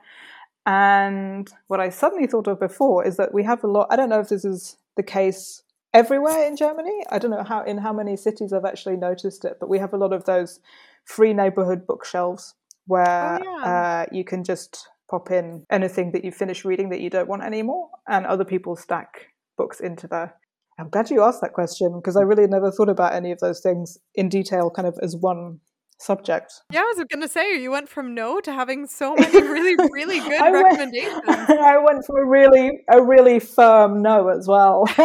And 0.67 1.49
what 1.69 1.81
I 1.81 1.89
suddenly 1.89 2.27
thought 2.27 2.49
of 2.49 2.61
before 2.61 3.07
is 3.07 3.17
that 3.17 3.33
we 3.33 3.45
have 3.45 3.65
a 3.65 3.69
lot. 3.69 3.87
I 3.91 3.97
don't 3.97 4.11
know 4.11 4.21
if 4.21 4.29
this 4.29 4.45
is 4.45 4.77
the 4.97 5.03
case 5.03 5.63
everywhere 5.93 6.47
in 6.47 6.57
Germany. 6.57 7.05
I 7.11 7.19
don't 7.19 7.31
know 7.31 7.45
how 7.45 7.63
in 7.63 7.79
how 7.79 7.93
many 7.93 8.17
cities 8.17 8.53
I've 8.53 8.65
actually 8.65 8.97
noticed 8.97 9.45
it, 9.45 9.57
but 9.61 9.69
we 9.69 9.79
have 9.79 9.93
a 9.93 9.99
lot 9.99 10.13
of 10.13 10.25
those 10.25 10.61
free 11.05 11.33
neighborhood 11.33 11.87
bookshelves 11.87 12.55
where 12.87 13.41
oh, 13.41 13.59
yeah. 13.59 13.65
uh, 13.65 14.07
you 14.13 14.25
can 14.25 14.45
just 14.45 14.89
pop 15.11 15.31
in 15.31 15.65
anything 15.71 16.13
that 16.13 16.25
you 16.25 16.33
finish 16.33 16.65
reading 16.65 16.91
that 16.91 17.01
you 17.01 17.11
don't 17.11 17.29
want 17.29 17.43
anymore, 17.43 17.91
and 18.09 18.27
other 18.27 18.45
people 18.45 18.77
stack 18.77 19.29
books 19.57 19.81
into 19.81 20.07
there. 20.07 20.35
I'm 20.79 20.89
glad 20.89 21.11
you 21.11 21.23
asked 21.23 21.43
that 21.43 21.53
question 21.53 21.99
because 21.99 22.17
I 22.17 22.23
really 22.23 22.47
never 22.47 22.71
thought 22.71 22.89
about 22.89 23.13
any 23.13 23.33
of 23.33 23.41
those 23.41 23.61
things 23.61 23.99
in 24.15 24.29
detail, 24.29 24.71
kind 24.71 24.89
of 24.89 24.99
as 25.03 25.15
one 25.15 25.61
subject. 26.01 26.63
Yeah, 26.71 26.81
I 26.81 26.95
was 26.95 27.05
going 27.11 27.21
to 27.21 27.29
say 27.29 27.61
you 27.61 27.71
went 27.71 27.89
from 27.89 28.15
no 28.15 28.41
to 28.41 28.53
having 28.53 28.87
so 28.87 29.15
many 29.15 29.43
really, 29.43 29.77
really 29.93 30.21
good 30.29 30.41
I 30.41 30.51
recommendations. 30.51 31.23
Went, 31.27 31.51
I 31.51 31.79
went 31.79 32.05
for 32.07 32.23
a 32.23 32.27
really, 32.27 32.81
a 32.91 33.03
really 33.03 33.39
firm 33.39 34.03
no 34.03 34.29
as 34.29 34.49
well. 34.49 34.87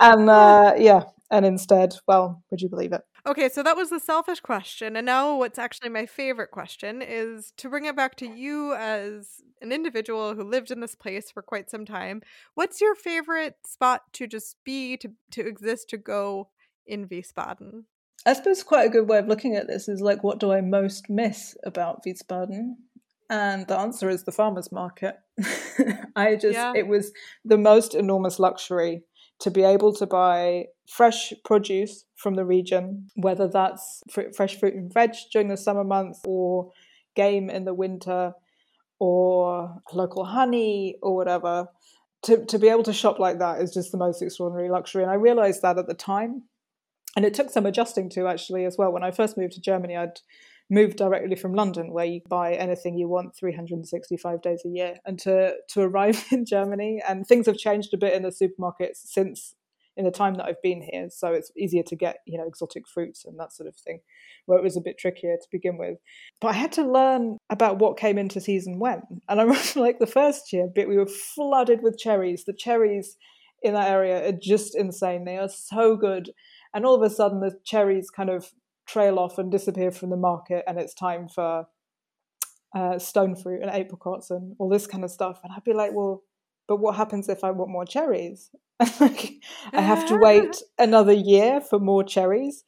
and 0.00 0.30
uh, 0.30 0.74
yeah, 0.78 1.04
and 1.30 1.44
instead, 1.44 1.96
well, 2.06 2.42
would 2.50 2.60
you 2.60 2.68
believe 2.68 2.92
it? 2.92 3.02
Okay, 3.26 3.48
so 3.48 3.62
that 3.64 3.76
was 3.76 3.90
the 3.90 3.98
selfish 3.98 4.38
question. 4.38 4.94
And 4.94 5.04
now, 5.04 5.36
what's 5.36 5.58
actually 5.58 5.88
my 5.88 6.06
favorite 6.06 6.52
question 6.52 7.02
is 7.02 7.52
to 7.56 7.68
bring 7.68 7.84
it 7.84 7.96
back 7.96 8.14
to 8.16 8.26
you 8.26 8.74
as 8.74 9.40
an 9.60 9.72
individual 9.72 10.36
who 10.36 10.44
lived 10.44 10.70
in 10.70 10.80
this 10.80 10.94
place 10.94 11.30
for 11.30 11.42
quite 11.42 11.68
some 11.68 11.84
time. 11.84 12.22
What's 12.54 12.80
your 12.80 12.94
favorite 12.94 13.56
spot 13.66 14.02
to 14.12 14.28
just 14.28 14.56
be, 14.64 14.96
to, 14.98 15.10
to 15.32 15.44
exist, 15.44 15.90
to 15.90 15.96
go 15.96 16.50
in 16.86 17.08
Wiesbaden? 17.08 17.84
I 18.26 18.32
suppose 18.32 18.64
quite 18.64 18.86
a 18.86 18.90
good 18.90 19.08
way 19.08 19.18
of 19.18 19.28
looking 19.28 19.54
at 19.54 19.68
this 19.68 19.88
is 19.88 20.00
like, 20.00 20.24
what 20.24 20.40
do 20.40 20.52
I 20.52 20.60
most 20.60 21.08
miss 21.08 21.56
about 21.64 22.04
Wiesbaden? 22.04 22.74
And 23.30 23.68
the 23.68 23.78
answer 23.78 24.10
is 24.10 24.24
the 24.24 24.32
farmers 24.32 24.72
market. 24.72 25.16
I 26.16 26.34
just, 26.34 26.54
yeah. 26.54 26.72
it 26.74 26.88
was 26.88 27.12
the 27.44 27.56
most 27.56 27.94
enormous 27.94 28.40
luxury 28.40 29.04
to 29.40 29.50
be 29.50 29.62
able 29.62 29.92
to 29.94 30.06
buy 30.06 30.66
fresh 30.88 31.32
produce 31.44 32.04
from 32.16 32.34
the 32.34 32.44
region, 32.44 33.08
whether 33.14 33.46
that's 33.46 34.02
fr- 34.10 34.32
fresh 34.34 34.58
fruit 34.58 34.74
and 34.74 34.92
veg 34.92 35.12
during 35.32 35.48
the 35.48 35.56
summer 35.56 35.84
months 35.84 36.20
or 36.24 36.72
game 37.14 37.48
in 37.48 37.64
the 37.64 37.74
winter 37.74 38.32
or 38.98 39.80
local 39.92 40.24
honey 40.24 40.96
or 41.00 41.14
whatever. 41.14 41.68
To, 42.22 42.44
to 42.46 42.58
be 42.58 42.68
able 42.68 42.82
to 42.84 42.92
shop 42.92 43.20
like 43.20 43.38
that 43.38 43.60
is 43.60 43.72
just 43.72 43.92
the 43.92 43.98
most 43.98 44.20
extraordinary 44.20 44.68
luxury. 44.68 45.04
And 45.04 45.12
I 45.12 45.16
realized 45.16 45.62
that 45.62 45.78
at 45.78 45.86
the 45.86 45.94
time 45.94 46.42
and 47.16 47.24
it 47.24 47.34
took 47.34 47.50
some 47.50 47.66
adjusting 47.66 48.10
to 48.10 48.28
actually 48.28 48.66
as 48.66 48.76
well. 48.78 48.92
When 48.92 49.02
I 49.02 49.10
first 49.10 49.38
moved 49.38 49.54
to 49.54 49.60
Germany, 49.60 49.96
I'd 49.96 50.20
moved 50.68 50.98
directly 50.98 51.36
from 51.36 51.54
London, 51.54 51.92
where 51.92 52.04
you 52.04 52.20
buy 52.28 52.52
anything 52.54 52.98
you 52.98 53.08
want 53.08 53.34
365 53.36 54.42
days 54.42 54.62
a 54.64 54.68
year, 54.68 54.96
and 55.06 55.18
to 55.20 55.54
to 55.70 55.80
arrive 55.80 56.24
in 56.30 56.44
Germany, 56.44 57.02
and 57.08 57.26
things 57.26 57.46
have 57.46 57.56
changed 57.56 57.94
a 57.94 57.98
bit 57.98 58.14
in 58.14 58.22
the 58.22 58.28
supermarkets 58.28 58.98
since 59.04 59.54
in 59.98 60.04
the 60.04 60.10
time 60.10 60.34
that 60.34 60.44
I've 60.44 60.60
been 60.62 60.82
here. 60.82 61.08
So 61.08 61.32
it's 61.32 61.50
easier 61.56 61.82
to 61.84 61.96
get 61.96 62.18
you 62.26 62.36
know 62.36 62.46
exotic 62.46 62.86
fruits 62.86 63.24
and 63.24 63.38
that 63.40 63.52
sort 63.52 63.68
of 63.68 63.76
thing, 63.76 64.00
where 64.44 64.58
it 64.58 64.64
was 64.64 64.76
a 64.76 64.82
bit 64.82 64.98
trickier 64.98 65.36
to 65.36 65.48
begin 65.50 65.78
with. 65.78 65.98
But 66.40 66.48
I 66.48 66.54
had 66.54 66.72
to 66.72 66.84
learn 66.84 67.38
about 67.48 67.78
what 67.78 67.98
came 67.98 68.18
into 68.18 68.40
season 68.40 68.78
when, 68.78 69.02
and 69.28 69.40
I 69.40 69.42
remember 69.44 69.80
like 69.80 70.00
the 70.00 70.06
first 70.06 70.52
year, 70.52 70.68
bit 70.74 70.88
we 70.88 70.98
were 70.98 71.06
flooded 71.06 71.82
with 71.82 71.98
cherries. 71.98 72.44
The 72.44 72.52
cherries 72.52 73.16
in 73.62 73.72
that 73.72 73.90
area 73.90 74.28
are 74.28 74.38
just 74.40 74.76
insane. 74.76 75.24
They 75.24 75.38
are 75.38 75.48
so 75.48 75.96
good 75.96 76.30
and 76.76 76.84
all 76.84 76.94
of 76.94 77.00
a 77.00 77.08
sudden 77.08 77.40
the 77.40 77.58
cherries 77.64 78.10
kind 78.10 78.28
of 78.28 78.52
trail 78.86 79.18
off 79.18 79.38
and 79.38 79.50
disappear 79.50 79.90
from 79.90 80.10
the 80.10 80.16
market 80.16 80.62
and 80.68 80.78
it's 80.78 80.92
time 80.92 81.26
for 81.26 81.66
uh, 82.76 82.98
stone 82.98 83.34
fruit 83.34 83.62
and 83.62 83.70
apricots 83.70 84.30
and 84.30 84.54
all 84.58 84.68
this 84.68 84.86
kind 84.86 85.02
of 85.02 85.10
stuff. 85.10 85.40
And 85.42 85.52
i'd 85.52 85.64
be 85.64 85.72
like 85.72 85.92
well 85.94 86.22
but 86.68 86.76
what 86.76 86.96
happens 86.96 87.28
if 87.28 87.42
i 87.42 87.50
want 87.50 87.70
more 87.70 87.86
cherries? 87.86 88.50
I 88.80 89.40
have 89.72 90.06
to 90.08 90.18
wait 90.18 90.56
another 90.78 91.14
year 91.14 91.62
for 91.62 91.78
more 91.78 92.04
cherries. 92.04 92.62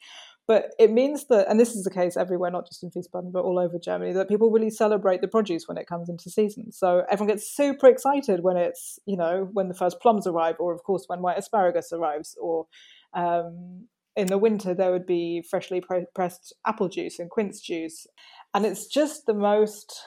But 0.47 0.71
it 0.79 0.91
means 0.91 1.27
that 1.27 1.47
and 1.51 1.61
this 1.61 1.77
is 1.77 1.85
the 1.85 1.91
case 1.91 2.17
everywhere 2.17 2.51
not 2.51 2.67
just 2.67 2.83
in 2.83 2.91
wiesbaden 2.91 3.31
but 3.31 3.45
all 3.45 3.59
over 3.59 3.79
germany 3.79 4.15
that 4.15 4.31
people 4.31 4.51
really 4.51 4.71
celebrate 4.71 5.21
the 5.21 5.29
produce 5.29 5.69
when 5.69 5.77
it 5.77 5.87
comes 5.87 6.09
into 6.09 6.31
season. 6.31 6.73
So 6.73 7.03
everyone 7.11 7.35
gets 7.35 7.55
super 7.55 7.87
excited 7.87 8.43
when 8.43 8.57
it's 8.57 8.99
you 9.05 9.19
know 9.19 9.51
when 9.53 9.69
the 9.69 9.75
first 9.75 10.01
plums 10.01 10.27
arrive 10.27 10.57
or 10.59 10.73
of 10.73 10.83
course 10.83 11.05
when 11.09 11.21
white 11.21 11.37
asparagus 11.37 11.93
arrives 11.93 12.35
or 12.41 12.67
um, 13.13 13.89
in 14.19 14.27
the 14.27 14.39
winter 14.39 14.75
there 14.75 14.91
would 14.91 15.07
be 15.07 15.43
freshly 15.49 15.83
pressed 16.15 16.55
apple 16.67 16.89
juice 16.89 17.19
and 17.19 17.31
quince 17.31 17.61
juice. 17.61 18.07
And 18.55 18.67
it's 18.67 18.87
just 18.87 19.27
the 19.27 19.35
most 19.35 20.01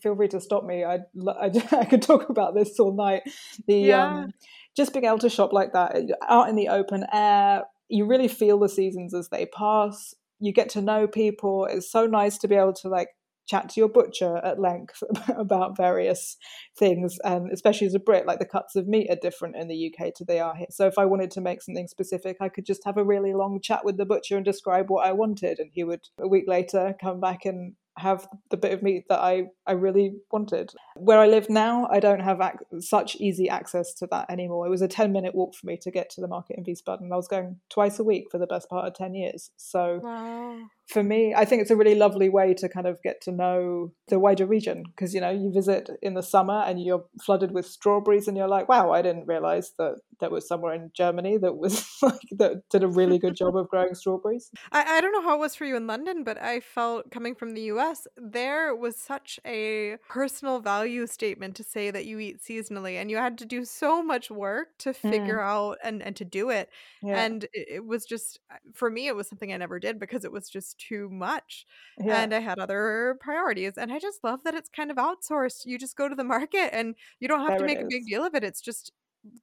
feel 0.00 0.14
free 0.14 0.28
to 0.28 0.40
stop 0.40 0.64
me 0.64 0.84
i, 0.84 1.00
I, 1.28 1.50
I 1.72 1.84
could 1.86 2.02
talk 2.02 2.28
about 2.28 2.54
this 2.54 2.78
all 2.80 2.94
night. 2.94 3.22
The 3.66 3.76
yeah. 3.76 4.06
um, 4.06 4.32
just 4.76 4.92
being 4.92 5.04
able 5.04 5.18
to 5.18 5.28
shop 5.28 5.52
like 5.52 5.72
that 5.72 5.96
out 6.28 6.48
in 6.48 6.56
the 6.56 6.68
open 6.68 7.04
air 7.12 7.64
you 7.92 8.06
really 8.06 8.28
feel 8.28 8.58
the 8.58 8.70
seasons 8.70 9.12
as 9.12 9.28
they 9.28 9.46
pass. 9.46 10.14
You 10.40 10.52
get 10.52 10.70
to 10.70 10.80
know 10.80 11.06
people. 11.06 11.66
It's 11.66 11.90
so 11.90 12.06
nice 12.06 12.38
to 12.38 12.48
be 12.48 12.54
able 12.54 12.72
to 12.74 12.88
like 12.88 13.08
chat 13.46 13.68
to 13.68 13.80
your 13.80 13.88
butcher 13.88 14.38
at 14.38 14.60
length 14.60 15.02
about 15.36 15.76
various 15.76 16.36
things 16.78 17.18
and 17.24 17.50
especially 17.52 17.86
as 17.86 17.94
a 17.94 17.98
brit 17.98 18.26
like 18.26 18.38
the 18.38 18.46
cuts 18.46 18.76
of 18.76 18.86
meat 18.86 19.08
are 19.10 19.16
different 19.16 19.56
in 19.56 19.68
the 19.68 19.92
uk 19.92 20.14
to 20.14 20.24
they 20.24 20.40
are 20.40 20.54
here. 20.54 20.66
So 20.70 20.86
if 20.86 20.98
i 20.98 21.04
wanted 21.04 21.30
to 21.32 21.40
make 21.40 21.62
something 21.62 21.88
specific 21.88 22.36
i 22.40 22.48
could 22.48 22.66
just 22.66 22.84
have 22.84 22.96
a 22.96 23.04
really 23.04 23.34
long 23.34 23.60
chat 23.60 23.84
with 23.84 23.96
the 23.96 24.06
butcher 24.06 24.36
and 24.36 24.44
describe 24.44 24.88
what 24.88 25.06
i 25.06 25.12
wanted 25.12 25.58
and 25.58 25.70
he 25.72 25.84
would 25.84 26.08
a 26.18 26.28
week 26.28 26.44
later 26.46 26.94
come 27.00 27.20
back 27.20 27.44
and 27.44 27.74
have 27.98 28.26
the 28.50 28.56
bit 28.56 28.72
of 28.72 28.82
meat 28.82 29.04
that 29.08 29.20
I, 29.20 29.44
I 29.66 29.72
really 29.72 30.14
wanted. 30.30 30.72
Where 30.96 31.18
I 31.18 31.26
live 31.26 31.50
now, 31.50 31.86
I 31.90 32.00
don't 32.00 32.20
have 32.20 32.40
ac- 32.40 32.80
such 32.80 33.16
easy 33.16 33.48
access 33.48 33.92
to 33.94 34.08
that 34.10 34.30
anymore. 34.30 34.66
It 34.66 34.70
was 34.70 34.82
a 34.82 34.88
10 34.88 35.12
minute 35.12 35.34
walk 35.34 35.54
for 35.54 35.66
me 35.66 35.76
to 35.82 35.90
get 35.90 36.08
to 36.10 36.20
the 36.20 36.28
market 36.28 36.56
in 36.56 36.64
Wiesbaden. 36.64 37.12
I 37.12 37.16
was 37.16 37.28
going 37.28 37.60
twice 37.68 37.98
a 37.98 38.04
week 38.04 38.28
for 38.30 38.38
the 38.38 38.46
best 38.46 38.70
part 38.70 38.86
of 38.86 38.94
10 38.94 39.14
years. 39.14 39.50
So 39.56 40.00
wow. 40.02 40.58
for 40.86 41.02
me, 41.02 41.34
I 41.36 41.44
think 41.44 41.62
it's 41.62 41.70
a 41.70 41.76
really 41.76 41.94
lovely 41.94 42.28
way 42.30 42.54
to 42.54 42.68
kind 42.68 42.86
of 42.86 43.02
get 43.02 43.20
to 43.22 43.32
know 43.32 43.92
the 44.08 44.18
wider 44.18 44.46
region 44.46 44.84
because, 44.84 45.14
you 45.14 45.20
know, 45.20 45.30
you 45.30 45.52
visit 45.52 45.90
in 46.00 46.14
the 46.14 46.22
summer 46.22 46.62
and 46.62 46.82
you're 46.82 47.04
flooded 47.22 47.52
with 47.52 47.66
strawberries 47.66 48.26
and 48.26 48.36
you're 48.36 48.48
like, 48.48 48.68
wow, 48.68 48.90
I 48.90 49.02
didn't 49.02 49.26
realize 49.26 49.72
that 49.78 49.96
there 50.20 50.30
was 50.30 50.48
somewhere 50.48 50.72
in 50.72 50.90
Germany 50.94 51.36
that 51.38 51.56
was 51.56 51.86
like, 52.02 52.20
that 52.32 52.62
did 52.70 52.84
a 52.84 52.88
really 52.88 53.18
good 53.18 53.36
job 53.36 53.56
of 53.56 53.68
growing 53.68 53.94
strawberries. 53.94 54.50
I, 54.70 54.98
I 54.98 55.00
don't 55.02 55.12
know 55.12 55.22
how 55.22 55.34
it 55.34 55.40
was 55.40 55.54
for 55.54 55.66
you 55.66 55.76
in 55.76 55.86
London, 55.86 56.24
but 56.24 56.40
I 56.40 56.60
felt 56.60 57.10
coming 57.10 57.34
from 57.34 57.50
the 57.50 57.62
US 57.62 57.81
US, 57.82 58.06
there 58.16 58.74
was 58.74 58.96
such 58.96 59.38
a 59.46 59.96
personal 60.08 60.60
value 60.60 61.06
statement 61.06 61.56
to 61.56 61.64
say 61.64 61.90
that 61.90 62.06
you 62.06 62.18
eat 62.18 62.40
seasonally, 62.40 62.94
and 62.94 63.10
you 63.10 63.16
had 63.16 63.38
to 63.38 63.44
do 63.46 63.64
so 63.64 64.02
much 64.02 64.30
work 64.30 64.68
to 64.78 64.92
figure 64.92 65.38
mm. 65.38 65.44
out 65.46 65.78
and, 65.82 66.02
and 66.02 66.16
to 66.16 66.24
do 66.24 66.50
it. 66.50 66.68
Yeah. 67.02 67.22
And 67.22 67.44
it, 67.52 67.68
it, 67.68 67.86
was 67.86 68.04
just, 68.04 68.40
uh, 68.50 68.56
for 68.74 68.90
me, 68.90 69.08
it 69.08 69.16
was 69.16 69.28
something 69.28 69.52
I 69.52 69.56
never 69.56 69.78
did 69.78 69.98
because 69.98 70.24
it 70.24 70.32
was 70.32 70.48
just 70.48 70.78
too 70.78 71.08
much. 71.10 71.66
Yeah. 71.98 72.22
And 72.22 72.34
I 72.34 72.40
had 72.40 72.58
other 72.58 73.16
priorities. 73.20 73.74
And 73.76 73.92
I 73.92 73.98
just 73.98 74.24
love 74.24 74.40
that 74.44 74.54
it's 74.54 74.68
kind 74.68 74.90
of 74.90 74.96
outsourced. 74.96 75.66
You 75.66 75.78
just 75.78 75.96
go 75.96 76.08
to 76.08 76.14
the 76.14 76.24
market 76.24 76.70
and 76.72 76.94
you 77.20 77.28
don't 77.28 77.40
have 77.40 77.58
there 77.58 77.58
to 77.58 77.64
make 77.64 77.80
a 77.80 77.86
big 77.88 78.06
deal 78.06 78.24
of 78.24 78.34
it. 78.34 78.44
It's 78.44 78.60
just 78.60 78.92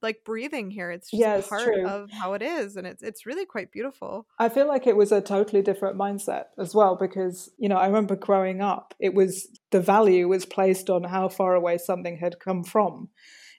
like 0.02 0.24
breathing 0.24 0.70
here. 0.70 0.90
It's 0.90 1.10
just 1.10 1.20
yeah, 1.20 1.40
part 1.40 1.64
true. 1.64 1.86
of 1.86 2.10
how 2.10 2.34
it 2.34 2.42
is, 2.42 2.76
and 2.76 2.86
it's 2.86 3.02
it's 3.02 3.26
really 3.26 3.46
quite 3.46 3.72
beautiful. 3.72 4.26
I 4.38 4.48
feel 4.48 4.68
like 4.68 4.86
it 4.86 4.96
was 4.96 5.12
a 5.12 5.20
totally 5.20 5.62
different 5.62 5.96
mindset 5.96 6.44
as 6.58 6.74
well 6.74 6.96
because 6.96 7.50
you 7.58 7.68
know 7.68 7.76
I 7.76 7.86
remember 7.86 8.16
growing 8.16 8.60
up, 8.60 8.94
it 9.00 9.14
was 9.14 9.48
the 9.70 9.80
value 9.80 10.28
was 10.28 10.44
placed 10.46 10.90
on 10.90 11.04
how 11.04 11.28
far 11.28 11.54
away 11.54 11.78
something 11.78 12.18
had 12.18 12.40
come 12.40 12.64
from. 12.64 13.08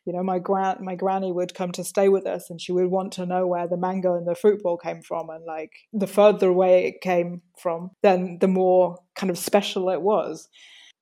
you 0.05 0.13
know, 0.13 0.24
my 0.24 0.39
gran 0.39 0.78
my 0.82 0.95
granny 0.95 1.32
would 1.32 1.53
come 1.53 1.72
to 1.74 1.84
stay 1.84 2.09
with 2.09 2.26
us, 2.26 2.49
and 2.49 2.59
she 2.59 2.72
would 2.72 2.88
want 2.88 3.11
to 3.13 3.26
know 3.26 3.45
where 3.45 3.67
the 3.67 3.78
mango 3.78 4.15
and 4.15 4.28
the 4.28 4.36
fruit 4.36 4.61
bowl 4.63 4.78
came 4.78 5.01
from, 5.01 5.30
and 5.30 5.45
like 5.45 5.72
the 5.93 6.07
further 6.07 6.49
away 6.49 6.88
it 6.88 7.01
came 7.01 7.41
from, 7.59 7.91
then 8.01 8.38
the 8.39 8.47
more 8.47 8.97
kind 9.15 9.30
of 9.30 9.38
special 9.38 9.89
it 9.89 10.01
was. 10.01 10.49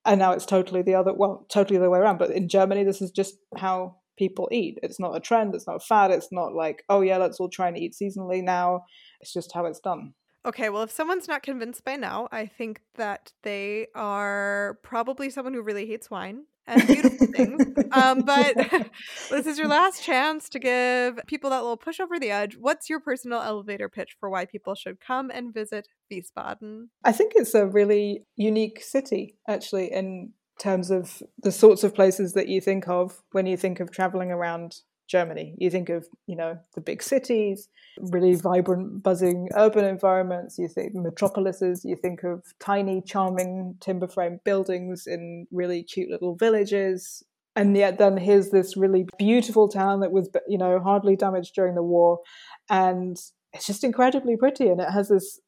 And 0.06 0.18
now 0.18 0.32
it's 0.32 0.46
totally 0.46 0.80
the 0.80 0.94
other, 0.94 1.12
well, 1.12 1.46
totally 1.50 1.76
the 1.78 1.84
other 1.84 1.90
way 1.90 1.98
around. 1.98 2.18
But 2.18 2.30
in 2.30 2.48
Germany, 2.48 2.84
this 2.84 3.02
is 3.02 3.10
just 3.10 3.34
how 3.54 3.96
people 4.20 4.50
eat. 4.52 4.78
It's 4.82 5.00
not 5.00 5.16
a 5.16 5.20
trend. 5.20 5.54
It's 5.54 5.66
not 5.66 5.76
a 5.76 5.80
fad. 5.80 6.10
It's 6.10 6.30
not 6.30 6.52
like, 6.52 6.84
oh 6.90 7.00
yeah, 7.00 7.16
let's 7.16 7.40
all 7.40 7.48
try 7.48 7.68
and 7.68 7.78
eat 7.78 7.94
seasonally 8.00 8.44
now. 8.44 8.84
It's 9.20 9.32
just 9.32 9.50
how 9.52 9.64
it's 9.64 9.80
done. 9.80 10.12
Okay, 10.44 10.68
well, 10.68 10.82
if 10.82 10.90
someone's 10.90 11.26
not 11.26 11.42
convinced 11.42 11.84
by 11.84 11.96
now, 11.96 12.28
I 12.30 12.44
think 12.46 12.82
that 12.96 13.32
they 13.42 13.88
are 13.94 14.78
probably 14.82 15.30
someone 15.30 15.54
who 15.54 15.62
really 15.62 15.86
hates 15.86 16.10
wine 16.10 16.44
and 16.66 16.86
beautiful 16.86 17.26
things. 17.28 17.62
Um, 17.92 18.20
but 18.24 18.56
this 19.30 19.46
is 19.46 19.58
your 19.58 19.68
last 19.68 20.02
chance 20.02 20.50
to 20.50 20.58
give 20.58 21.18
people 21.26 21.50
that 21.50 21.60
little 21.60 21.76
push 21.78 21.98
over 21.98 22.18
the 22.18 22.30
edge. 22.30 22.56
What's 22.58 22.90
your 22.90 23.00
personal 23.00 23.40
elevator 23.40 23.88
pitch 23.88 24.16
for 24.20 24.28
why 24.28 24.44
people 24.44 24.74
should 24.74 25.00
come 25.00 25.30
and 25.30 25.52
visit 25.52 25.88
Wiesbaden? 26.12 26.88
I 27.04 27.12
think 27.12 27.32
it's 27.36 27.54
a 27.54 27.66
really 27.66 28.24
unique 28.36 28.82
city, 28.82 29.36
actually, 29.48 29.92
in 29.92 30.32
terms 30.60 30.90
of 30.90 31.22
the 31.42 31.50
sorts 31.50 31.82
of 31.82 31.94
places 31.94 32.34
that 32.34 32.48
you 32.48 32.60
think 32.60 32.88
of 32.88 33.22
when 33.32 33.46
you 33.46 33.56
think 33.56 33.80
of 33.80 33.90
traveling 33.90 34.30
around 34.30 34.76
Germany. 35.08 35.56
You 35.58 35.70
think 35.70 35.88
of, 35.88 36.06
you 36.26 36.36
know, 36.36 36.58
the 36.74 36.80
big 36.80 37.02
cities, 37.02 37.68
really 37.98 38.36
vibrant, 38.36 39.02
buzzing 39.02 39.48
urban 39.56 39.84
environments. 39.84 40.56
You 40.58 40.68
think 40.68 40.94
metropolises. 40.94 41.84
You 41.84 41.96
think 41.96 42.22
of 42.22 42.44
tiny, 42.60 43.02
charming 43.02 43.74
timber 43.80 44.06
frame 44.06 44.38
buildings 44.44 45.06
in 45.06 45.46
really 45.50 45.82
cute 45.82 46.10
little 46.10 46.36
villages. 46.36 47.24
And 47.56 47.76
yet, 47.76 47.98
then 47.98 48.16
here's 48.16 48.50
this 48.50 48.76
really 48.76 49.06
beautiful 49.18 49.68
town 49.68 50.00
that 50.00 50.12
was, 50.12 50.30
you 50.46 50.58
know, 50.58 50.78
hardly 50.78 51.16
damaged 51.16 51.54
during 51.56 51.74
the 51.74 51.82
war. 51.82 52.20
And 52.68 53.16
it's 53.52 53.66
just 53.66 53.82
incredibly 53.82 54.36
pretty. 54.36 54.68
And 54.68 54.80
it 54.80 54.90
has 54.90 55.08
this 55.08 55.40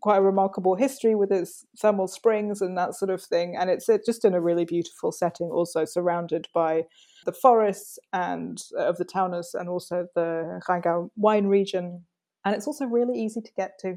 quite 0.00 0.18
a 0.18 0.22
remarkable 0.22 0.74
history 0.74 1.14
with 1.14 1.30
its 1.32 1.64
thermal 1.78 2.06
springs 2.06 2.60
and 2.60 2.76
that 2.76 2.94
sort 2.94 3.10
of 3.10 3.22
thing. 3.22 3.56
And 3.56 3.70
it's 3.70 3.86
just 4.06 4.24
in 4.24 4.34
a 4.34 4.40
really 4.40 4.64
beautiful 4.64 5.12
setting, 5.12 5.48
also 5.48 5.84
surrounded 5.84 6.48
by 6.54 6.84
the 7.24 7.32
forests 7.32 7.98
and 8.12 8.62
uh, 8.78 8.84
of 8.84 8.98
the 8.98 9.04
Taunus 9.04 9.54
and 9.54 9.68
also 9.68 10.06
the 10.14 10.60
Rheingau 10.68 11.10
wine 11.16 11.46
region. 11.46 12.04
And 12.44 12.54
it's 12.54 12.66
also 12.66 12.84
really 12.86 13.18
easy 13.18 13.40
to 13.40 13.52
get 13.56 13.78
to. 13.80 13.96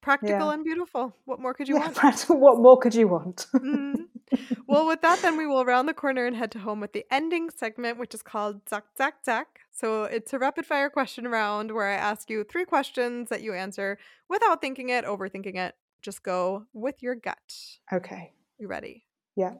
Practical 0.00 0.48
yeah. 0.48 0.54
and 0.54 0.64
beautiful. 0.64 1.14
What 1.24 1.40
more 1.40 1.54
could 1.54 1.68
you 1.68 1.74
yeah, 1.74 1.82
want? 1.82 1.96
Practical. 1.96 2.36
What 2.40 2.58
more 2.58 2.78
could 2.78 2.94
you 2.94 3.08
want? 3.08 3.46
mm. 3.54 4.06
Well, 4.66 4.86
with 4.86 5.00
that, 5.00 5.22
then 5.22 5.36
we 5.38 5.46
will 5.46 5.64
round 5.64 5.88
the 5.88 5.94
corner 5.94 6.26
and 6.26 6.36
head 6.36 6.50
to 6.52 6.58
home 6.58 6.80
with 6.80 6.92
the 6.92 7.06
ending 7.10 7.48
segment, 7.48 7.98
which 7.98 8.14
is 8.14 8.22
called 8.22 8.68
Zack, 8.68 8.84
Zack, 8.96 9.24
Zack. 9.24 9.60
So 9.70 10.04
it's 10.04 10.32
a 10.34 10.38
rapid 10.38 10.66
fire 10.66 10.90
question 10.90 11.26
round 11.28 11.72
where 11.72 11.88
I 11.88 11.94
ask 11.94 12.28
you 12.28 12.44
three 12.44 12.66
questions 12.66 13.30
that 13.30 13.42
you 13.42 13.54
answer 13.54 13.98
without 14.28 14.60
thinking 14.60 14.90
it, 14.90 15.06
overthinking 15.06 15.56
it. 15.56 15.74
Just 16.02 16.22
go 16.22 16.66
with 16.74 17.02
your 17.02 17.14
gut. 17.14 17.38
Okay. 17.92 18.32
You 18.58 18.68
ready? 18.68 19.06
Yeah 19.36 19.54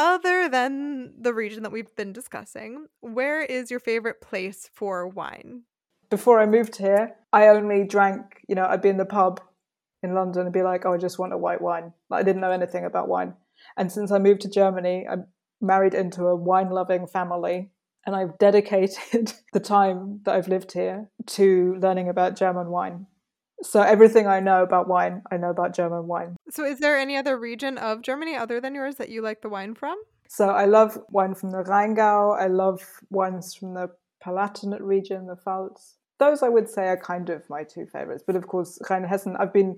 other 0.00 0.48
than 0.48 1.12
the 1.20 1.34
region 1.34 1.62
that 1.62 1.70
we've 1.72 1.94
been 1.94 2.12
discussing, 2.12 2.86
where 3.00 3.42
is 3.42 3.70
your 3.70 3.78
favorite 3.78 4.22
place 4.22 4.70
for 4.72 5.06
wine? 5.06 5.62
Before 6.08 6.40
I 6.40 6.46
moved 6.46 6.76
here, 6.76 7.14
I 7.34 7.48
only 7.48 7.84
drank, 7.84 8.42
you 8.48 8.54
know, 8.54 8.64
I'd 8.64 8.80
be 8.80 8.88
in 8.88 8.96
the 8.96 9.04
pub 9.04 9.42
in 10.02 10.14
London 10.14 10.42
and 10.42 10.52
be 10.52 10.62
like, 10.62 10.84
oh, 10.84 10.94
I 10.94 10.98
just 10.98 11.18
want 11.18 11.32
a 11.32 11.38
white 11.38 11.60
wine. 11.60 11.92
Like, 12.08 12.20
I 12.20 12.22
didn't 12.22 12.40
know 12.40 12.50
anything 12.50 12.84
about 12.84 13.08
wine. 13.08 13.34
And 13.76 13.90
since 13.92 14.10
I 14.10 14.18
moved 14.18 14.40
to 14.42 14.50
Germany, 14.50 15.06
I'm 15.10 15.26
married 15.60 15.94
into 15.94 16.24
a 16.24 16.36
wine 16.36 16.70
loving 16.70 17.06
family. 17.06 17.70
And 18.06 18.16
I've 18.16 18.38
dedicated 18.38 19.32
the 19.52 19.60
time 19.60 20.20
that 20.24 20.34
I've 20.34 20.48
lived 20.48 20.72
here 20.72 21.08
to 21.26 21.76
learning 21.80 22.08
about 22.08 22.36
German 22.36 22.70
wine. 22.70 23.06
So 23.62 23.82
everything 23.82 24.26
I 24.26 24.40
know 24.40 24.62
about 24.62 24.88
wine, 24.88 25.22
I 25.30 25.36
know 25.36 25.50
about 25.50 25.74
German 25.74 26.06
wine. 26.06 26.36
So 26.48 26.64
is 26.64 26.78
there 26.78 26.96
any 26.96 27.16
other 27.16 27.38
region 27.38 27.76
of 27.76 28.00
Germany 28.00 28.34
other 28.34 28.58
than 28.58 28.74
yours 28.74 28.96
that 28.96 29.10
you 29.10 29.20
like 29.20 29.42
the 29.42 29.50
wine 29.50 29.74
from? 29.74 30.00
So 30.28 30.48
I 30.48 30.64
love 30.64 30.98
wine 31.10 31.34
from 31.34 31.50
the 31.50 31.62
Rheingau. 31.62 32.40
I 32.40 32.46
love 32.46 32.80
wines 33.10 33.54
from 33.54 33.74
the 33.74 33.90
Palatinate 34.24 34.80
region, 34.80 35.26
the 35.26 35.36
Pfalz. 35.36 35.96
Those 36.20 36.44
I 36.44 36.48
would 36.48 36.68
say 36.68 36.86
are 36.86 36.96
kind 36.96 37.30
of 37.30 37.42
my 37.50 37.64
two 37.64 37.86
favorites. 37.86 38.22
But 38.24 38.36
of 38.36 38.46
course, 38.46 38.78
Rheinhessen, 38.88 39.34
I've 39.40 39.52
been 39.52 39.76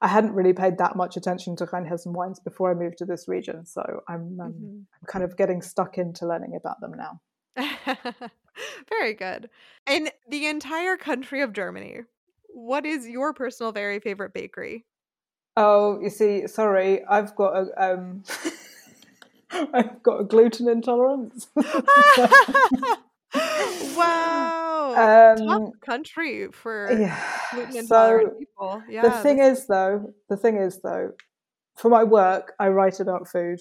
I 0.00 0.08
hadn't 0.08 0.32
really 0.32 0.54
paid 0.54 0.78
that 0.78 0.96
much 0.96 1.18
attention 1.18 1.56
to 1.56 1.66
Rheinhessen 1.66 2.12
wines 2.12 2.40
before 2.40 2.70
I 2.70 2.74
moved 2.74 2.96
to 2.98 3.04
this 3.04 3.28
region, 3.28 3.66
so 3.66 4.02
I'm 4.08 4.40
um, 4.40 4.52
mm-hmm. 4.52 4.78
I'm 4.78 5.06
kind 5.06 5.24
of 5.24 5.36
getting 5.36 5.60
stuck 5.60 5.98
into 5.98 6.26
learning 6.26 6.56
about 6.56 6.80
them 6.80 6.94
now. 6.94 7.20
Very 8.88 9.14
good. 9.14 9.50
In 9.86 10.08
the 10.28 10.46
entire 10.46 10.96
country 10.96 11.42
of 11.42 11.52
Germany, 11.52 12.00
what 12.48 12.86
is 12.86 13.06
your 13.06 13.34
personal 13.34 13.72
very 13.72 14.00
favorite 14.00 14.32
bakery? 14.32 14.86
Oh, 15.56 16.00
you 16.00 16.10
see, 16.10 16.46
sorry, 16.46 17.04
I've 17.04 17.34
got 17.34 17.56
a 17.56 17.92
um, 17.92 18.22
I've 19.50 20.02
got 20.02 20.20
a 20.20 20.24
gluten 20.24 20.68
intolerance. 20.68 21.48
wow, 23.96 25.34
um, 25.36 25.46
top 25.46 25.72
country 25.84 26.48
for 26.52 26.92
yeah. 26.92 27.20
gluten 27.52 27.76
intolerant 27.76 28.32
so 28.32 28.38
people. 28.38 28.82
Yeah. 28.88 29.02
The 29.02 29.10
thing 29.10 29.38
is, 29.38 29.66
though, 29.66 30.12
the 30.28 30.36
thing 30.36 30.56
is, 30.56 30.80
though, 30.82 31.12
for 31.76 31.88
my 31.88 32.04
work, 32.04 32.52
I 32.58 32.68
write 32.68 33.00
about 33.00 33.28
food, 33.28 33.60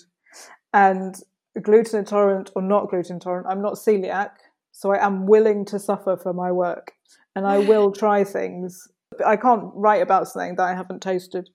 and 0.74 1.16
gluten 1.62 2.00
intolerant 2.00 2.52
or 2.56 2.62
not 2.62 2.90
gluten 2.90 3.16
intolerant, 3.16 3.48
I'm 3.50 3.62
not 3.62 3.74
celiac, 3.74 4.32
so 4.72 4.92
I 4.92 5.06
am 5.06 5.26
willing 5.26 5.66
to 5.66 5.80
suffer 5.80 6.18
for 6.18 6.34
my 6.34 6.52
work 6.52 6.94
and 7.36 7.46
I 7.46 7.60
will 7.60 7.92
try 8.04 8.24
things. 8.24 8.88
I 9.26 9.36
can't 9.36 9.66
write 9.74 10.02
about 10.02 10.28
something 10.28 10.56
that 10.56 10.64
I 10.64 10.76
haven't 10.76 11.02
tasted. 11.02 11.50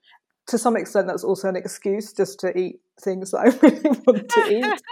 To 0.48 0.58
some 0.58 0.76
extent, 0.76 1.06
that's 1.06 1.24
also 1.24 1.48
an 1.48 1.56
excuse 1.56 2.12
just 2.12 2.38
to 2.40 2.56
eat 2.56 2.80
things 3.00 3.30
that 3.30 3.38
I 3.38 3.44
really 3.66 3.98
want 4.06 4.28
to 4.28 4.58
eat. 4.58 4.82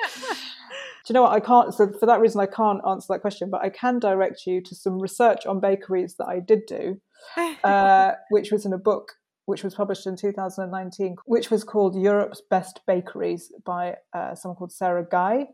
Do 1.05 1.13
you 1.13 1.15
know 1.15 1.23
what? 1.23 1.33
I 1.33 1.41
can't. 1.41 1.75
So 1.75 1.91
for 1.99 2.07
that 2.07 2.21
reason, 2.21 2.41
I 2.41 2.47
can't 2.47 2.81
answer 2.87 3.07
that 3.11 3.21
question. 3.21 3.51
But 3.51 3.63
I 3.63 3.71
can 3.71 3.99
direct 3.99 4.47
you 4.47 4.61
to 4.63 4.75
some 4.75 4.99
research 5.01 5.47
on 5.47 5.61
bakeries 5.61 6.17
that 6.17 6.27
I 6.27 6.41
did 6.41 6.67
do, 6.67 7.01
uh, 7.65 8.13
which 8.31 8.53
was 8.53 8.65
in 8.65 8.73
a 8.73 8.79
book 8.79 9.13
which 9.47 9.65
was 9.65 9.75
published 9.75 10.07
in 10.07 10.17
2019, 10.17 11.17
which 11.27 11.51
was 11.51 11.65
called 11.65 12.01
Europe's 12.01 12.41
Best 12.49 12.81
Bakeries 12.87 13.53
by 13.65 13.97
uh, 14.13 14.35
someone 14.35 14.57
called 14.57 14.73
Sarah 14.73 15.07
Guy. 15.11 15.47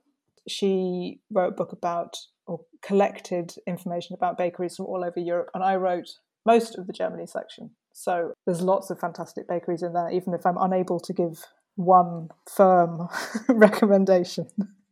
She 0.46 1.20
wrote 1.30 1.48
a 1.48 1.56
book 1.56 1.72
about 1.72 2.16
or 2.46 2.60
collected 2.82 3.54
information 3.66 4.14
about 4.14 4.38
bakeries 4.38 4.76
from 4.76 4.86
all 4.86 5.04
over 5.04 5.20
Europe, 5.20 5.50
and 5.54 5.62
I 5.62 5.76
wrote 5.76 6.08
most 6.46 6.78
of 6.78 6.86
the 6.86 6.92
Germany 6.92 7.26
section. 7.26 7.70
So 7.92 8.32
there's 8.46 8.60
lots 8.60 8.90
of 8.90 9.00
fantastic 9.00 9.48
bakeries 9.48 9.82
in 9.82 9.92
there, 9.92 10.10
even 10.10 10.32
if 10.32 10.46
I'm 10.46 10.58
unable 10.58 11.00
to 11.00 11.12
give 11.12 11.44
one 11.76 12.28
firm 12.48 13.08
recommendation. 13.48 14.48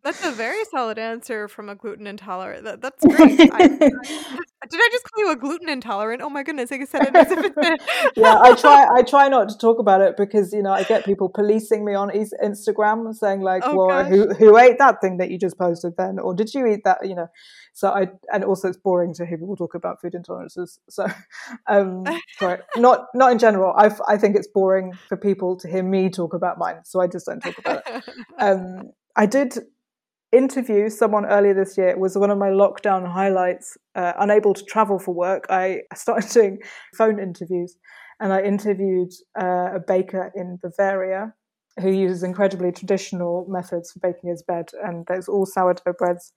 That's 0.06 0.24
a 0.24 0.30
very 0.30 0.64
solid 0.66 1.00
answer 1.00 1.48
from 1.48 1.68
a 1.68 1.74
gluten 1.74 2.06
intolerant. 2.06 2.62
That, 2.62 2.80
that's 2.80 3.04
great. 3.04 3.40
I, 3.52 3.64
I, 3.64 3.66
did 3.66 4.80
I 4.80 4.88
just 4.92 5.02
call 5.02 5.24
you 5.24 5.32
a 5.32 5.34
gluten 5.34 5.68
intolerant? 5.68 6.22
Oh 6.22 6.30
my 6.30 6.44
goodness! 6.44 6.70
I 6.70 6.84
said 6.84 7.08
it 7.08 7.16
as 7.16 7.32
if 7.32 7.52
it's 7.56 7.84
yeah. 8.16 8.38
I 8.40 8.54
try. 8.54 8.86
I 8.88 9.02
try 9.02 9.28
not 9.28 9.48
to 9.48 9.58
talk 9.58 9.80
about 9.80 10.02
it 10.02 10.16
because 10.16 10.52
you 10.52 10.62
know 10.62 10.70
I 10.70 10.84
get 10.84 11.04
people 11.04 11.28
policing 11.28 11.84
me 11.84 11.94
on 11.94 12.10
Instagram 12.10 13.12
saying 13.16 13.40
like, 13.40 13.64
oh, 13.66 13.74
"Well, 13.74 13.88
gosh. 13.88 14.08
who 14.08 14.32
who 14.34 14.56
ate 14.56 14.78
that 14.78 15.00
thing 15.00 15.16
that 15.16 15.28
you 15.28 15.40
just 15.40 15.58
posted 15.58 15.96
then?" 15.96 16.20
Or 16.20 16.34
did 16.34 16.54
you 16.54 16.64
eat 16.68 16.84
that? 16.84 17.04
You 17.04 17.16
know. 17.16 17.26
So 17.72 17.90
I 17.90 18.06
and 18.32 18.44
also 18.44 18.68
it's 18.68 18.78
boring 18.78 19.12
to 19.14 19.26
hear 19.26 19.38
people 19.38 19.56
talk 19.56 19.74
about 19.74 20.00
food 20.00 20.12
intolerances. 20.12 20.78
So, 20.88 21.08
um, 21.66 22.04
sorry, 22.38 22.60
not 22.76 23.06
not 23.12 23.32
in 23.32 23.40
general. 23.40 23.74
I 23.76 23.90
I 24.06 24.18
think 24.18 24.36
it's 24.36 24.46
boring 24.46 24.92
for 25.08 25.16
people 25.16 25.56
to 25.56 25.68
hear 25.68 25.82
me 25.82 26.10
talk 26.10 26.32
about 26.32 26.58
mine. 26.58 26.84
So 26.84 27.00
I 27.00 27.08
just 27.08 27.26
don't 27.26 27.40
talk 27.40 27.58
about 27.58 27.82
it. 27.88 28.04
Um, 28.38 28.92
I 29.16 29.24
did 29.24 29.56
interview 30.32 30.90
someone 30.90 31.26
earlier 31.26 31.54
this 31.54 31.76
year. 31.78 31.96
Was 31.98 32.16
one 32.16 32.30
of 32.30 32.38
my 32.38 32.48
lockdown 32.48 33.10
highlights. 33.10 33.76
Uh, 33.94 34.12
unable 34.18 34.54
to 34.54 34.64
travel 34.64 34.98
for 34.98 35.14
work, 35.14 35.46
I 35.48 35.82
started 35.94 36.30
doing 36.30 36.58
phone 36.96 37.18
interviews, 37.18 37.76
and 38.20 38.32
I 38.32 38.42
interviewed 38.42 39.12
uh, 39.40 39.70
a 39.74 39.80
baker 39.86 40.32
in 40.34 40.58
Bavaria 40.62 41.32
who 41.80 41.90
uses 41.90 42.22
incredibly 42.22 42.72
traditional 42.72 43.46
methods 43.48 43.92
for 43.92 44.00
baking 44.00 44.30
his 44.30 44.42
bread, 44.42 44.70
and 44.82 45.04
there's 45.06 45.28
all 45.28 45.46
sourdough 45.46 45.92
breads 45.98 46.32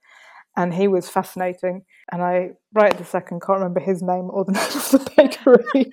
and 0.56 0.74
he 0.74 0.88
was 0.88 1.08
fascinating. 1.08 1.84
And 2.10 2.22
I, 2.22 2.50
right 2.72 2.92
at 2.92 2.98
the 2.98 3.04
second, 3.04 3.40
can't 3.40 3.58
remember 3.58 3.80
his 3.80 4.02
name 4.02 4.28
or 4.30 4.44
the 4.44 4.52
name 4.58 4.62
of 4.62 4.90
the 4.90 5.10
bakery. 5.16 5.92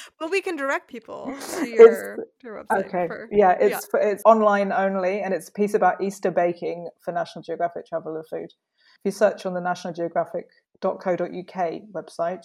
well, 0.20 0.30
we 0.30 0.40
can 0.40 0.56
direct 0.56 0.88
people 0.88 1.34
to 1.58 1.68
your, 1.68 2.16
to 2.16 2.24
your 2.44 2.64
website. 2.64 2.86
Okay, 2.86 3.06
for, 3.06 3.28
yeah, 3.32 3.52
it's 3.52 3.70
yeah. 3.70 3.80
For, 3.90 4.00
it's 4.00 4.22
online 4.24 4.72
only, 4.72 5.20
and 5.20 5.32
it's 5.32 5.48
a 5.48 5.52
piece 5.52 5.74
about 5.74 6.02
Easter 6.02 6.30
baking 6.30 6.88
for 7.04 7.12
National 7.12 7.42
Geographic 7.42 7.86
Traveller 7.86 8.24
Food. 8.28 8.52
If 8.52 9.04
you 9.04 9.10
search 9.10 9.46
on 9.46 9.54
the 9.54 9.60
National 9.60 9.94
nationalgeographic.co.uk 9.94 11.72
website 11.94 12.44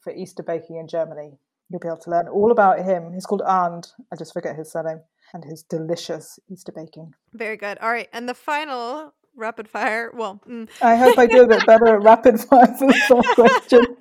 for 0.00 0.12
Easter 0.14 0.42
baking 0.42 0.76
in 0.76 0.88
Germany, 0.88 1.38
you'll 1.70 1.80
be 1.80 1.88
able 1.88 1.98
to 1.98 2.10
learn 2.10 2.28
all 2.28 2.50
about 2.50 2.80
him. 2.80 3.12
He's 3.12 3.26
called 3.26 3.42
Arndt. 3.46 3.92
I 4.12 4.16
just 4.16 4.32
forget 4.32 4.56
his 4.56 4.72
surname 4.72 5.00
and 5.32 5.44
his 5.44 5.62
delicious 5.62 6.38
Easter 6.50 6.72
baking. 6.74 7.12
Very 7.32 7.56
good. 7.56 7.78
All 7.78 7.90
right, 7.90 8.08
and 8.12 8.28
the 8.28 8.34
final 8.34 9.14
rapid 9.36 9.68
fire. 9.68 10.10
Well, 10.14 10.40
mm. 10.48 10.68
I 10.80 10.96
hope 10.96 11.18
I 11.18 11.26
do 11.26 11.42
a 11.42 11.46
bit 11.46 11.66
better 11.66 11.86
at 11.86 12.02
rapid 12.02 12.40
fire 12.40 12.66
for 12.78 12.86
the 12.86 13.00
first 13.08 13.28
question. 13.34 13.96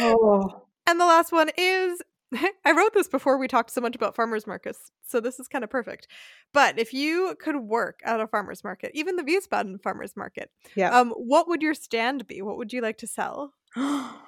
Oh. 0.00 0.62
And 0.86 1.00
the 1.00 1.06
last 1.06 1.32
one 1.32 1.50
is 1.56 2.00
I 2.64 2.72
wrote 2.72 2.92
this 2.94 3.08
before 3.08 3.38
we 3.38 3.48
talked 3.48 3.70
so 3.70 3.80
much 3.80 3.94
about 3.94 4.16
farmers 4.16 4.46
markets, 4.46 4.90
so 5.06 5.20
this 5.20 5.38
is 5.38 5.48
kind 5.48 5.64
of 5.64 5.70
perfect. 5.70 6.08
But 6.52 6.78
if 6.78 6.92
you 6.92 7.36
could 7.40 7.56
work 7.56 8.00
at 8.04 8.20
a 8.20 8.26
farmers 8.26 8.64
market, 8.64 8.90
even 8.94 9.16
the 9.16 9.22
Wiesbaden 9.22 9.82
farmers 9.82 10.16
market, 10.16 10.50
Yeah. 10.74 10.96
um, 10.98 11.10
what 11.10 11.48
would 11.48 11.62
your 11.62 11.74
stand 11.74 12.26
be? 12.26 12.42
What 12.42 12.56
would 12.56 12.72
you 12.72 12.80
like 12.80 12.98
to 12.98 13.06
sell? 13.06 13.54
um, 13.76 14.18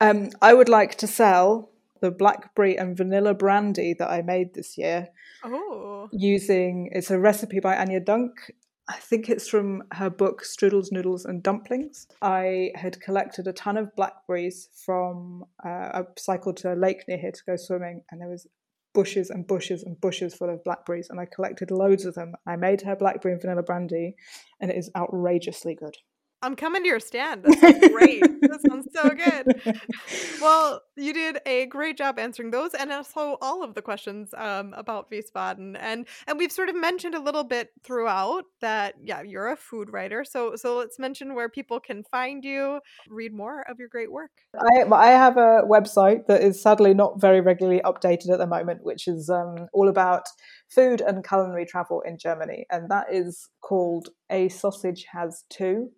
I 0.00 0.54
would 0.54 0.68
like 0.68 0.96
to 0.96 1.06
sell 1.06 1.70
the 2.00 2.10
blackberry 2.10 2.76
and 2.76 2.96
vanilla 2.96 3.34
brandy 3.34 3.94
that 3.98 4.10
I 4.10 4.22
made 4.22 4.54
this 4.54 4.78
year 4.78 5.08
Oh, 5.44 6.08
using 6.12 6.88
it's 6.92 7.10
a 7.10 7.18
recipe 7.18 7.60
by 7.60 7.74
Anja 7.76 8.04
Dunk. 8.04 8.52
I 8.90 8.96
think 8.96 9.28
it's 9.28 9.46
from 9.48 9.82
her 9.92 10.08
book 10.08 10.42
Strudels, 10.42 10.90
Noodles 10.90 11.26
and 11.26 11.42
Dumplings. 11.42 12.06
I 12.22 12.70
had 12.74 13.00
collected 13.02 13.46
a 13.46 13.52
ton 13.52 13.76
of 13.76 13.94
blackberries 13.94 14.70
from 14.72 15.44
uh, 15.64 15.68
I 15.68 16.02
cycled 16.16 16.56
to 16.58 16.72
a 16.72 16.74
lake 16.74 17.04
near 17.06 17.18
here 17.18 17.32
to 17.32 17.42
go 17.46 17.56
swimming, 17.56 18.02
and 18.10 18.20
there 18.20 18.30
was 18.30 18.46
bushes 18.94 19.28
and 19.28 19.46
bushes 19.46 19.82
and 19.82 20.00
bushes 20.00 20.34
full 20.34 20.48
of 20.48 20.64
blackberries, 20.64 21.10
and 21.10 21.20
I 21.20 21.26
collected 21.26 21.70
loads 21.70 22.06
of 22.06 22.14
them. 22.14 22.34
I 22.46 22.56
made 22.56 22.80
her 22.82 22.96
blackberry 22.96 23.34
and 23.34 23.42
vanilla 23.42 23.62
brandy, 23.62 24.16
and 24.60 24.70
it 24.70 24.78
is 24.78 24.90
outrageously 24.96 25.74
good. 25.74 25.96
I'm 26.40 26.54
coming 26.54 26.82
to 26.82 26.88
your 26.88 27.00
stand. 27.00 27.42
That 27.42 27.58
sounds 27.58 27.88
great. 27.88 28.20
that 28.42 28.60
sounds 28.68 28.88
so 28.94 29.10
good. 29.10 30.40
Well, 30.40 30.82
you 30.96 31.12
did 31.12 31.38
a 31.46 31.66
great 31.66 31.96
job 31.96 32.18
answering 32.18 32.50
those, 32.50 32.74
and 32.74 32.92
also 32.92 33.38
all 33.40 33.64
of 33.64 33.74
the 33.74 33.82
questions 33.82 34.30
um, 34.36 34.72
about 34.76 35.10
Wiesbaden, 35.10 35.76
and 35.80 36.06
and 36.28 36.38
we've 36.38 36.52
sort 36.52 36.68
of 36.68 36.76
mentioned 36.76 37.14
a 37.14 37.20
little 37.20 37.44
bit 37.44 37.70
throughout 37.82 38.44
that 38.60 38.94
yeah, 39.02 39.22
you're 39.22 39.50
a 39.50 39.56
food 39.56 39.92
writer. 39.92 40.24
So 40.24 40.54
so 40.54 40.76
let's 40.76 40.98
mention 40.98 41.34
where 41.34 41.48
people 41.48 41.80
can 41.80 42.04
find 42.04 42.44
you, 42.44 42.80
read 43.08 43.32
more 43.32 43.64
of 43.68 43.78
your 43.78 43.88
great 43.88 44.12
work. 44.12 44.30
I, 44.56 44.84
I 44.84 45.08
have 45.08 45.36
a 45.36 45.62
website 45.68 46.26
that 46.26 46.42
is 46.42 46.62
sadly 46.62 46.94
not 46.94 47.20
very 47.20 47.40
regularly 47.40 47.80
updated 47.84 48.30
at 48.30 48.38
the 48.38 48.46
moment, 48.46 48.84
which 48.84 49.08
is 49.08 49.28
um, 49.28 49.66
all 49.72 49.88
about 49.88 50.22
food 50.70 51.00
and 51.00 51.26
culinary 51.26 51.66
travel 51.66 52.02
in 52.02 52.16
Germany, 52.16 52.66
and 52.70 52.88
that 52.90 53.06
is 53.12 53.48
called 53.60 54.10
"A 54.30 54.48
Sausage 54.48 55.06
Has 55.12 55.44
Two," 55.50 55.90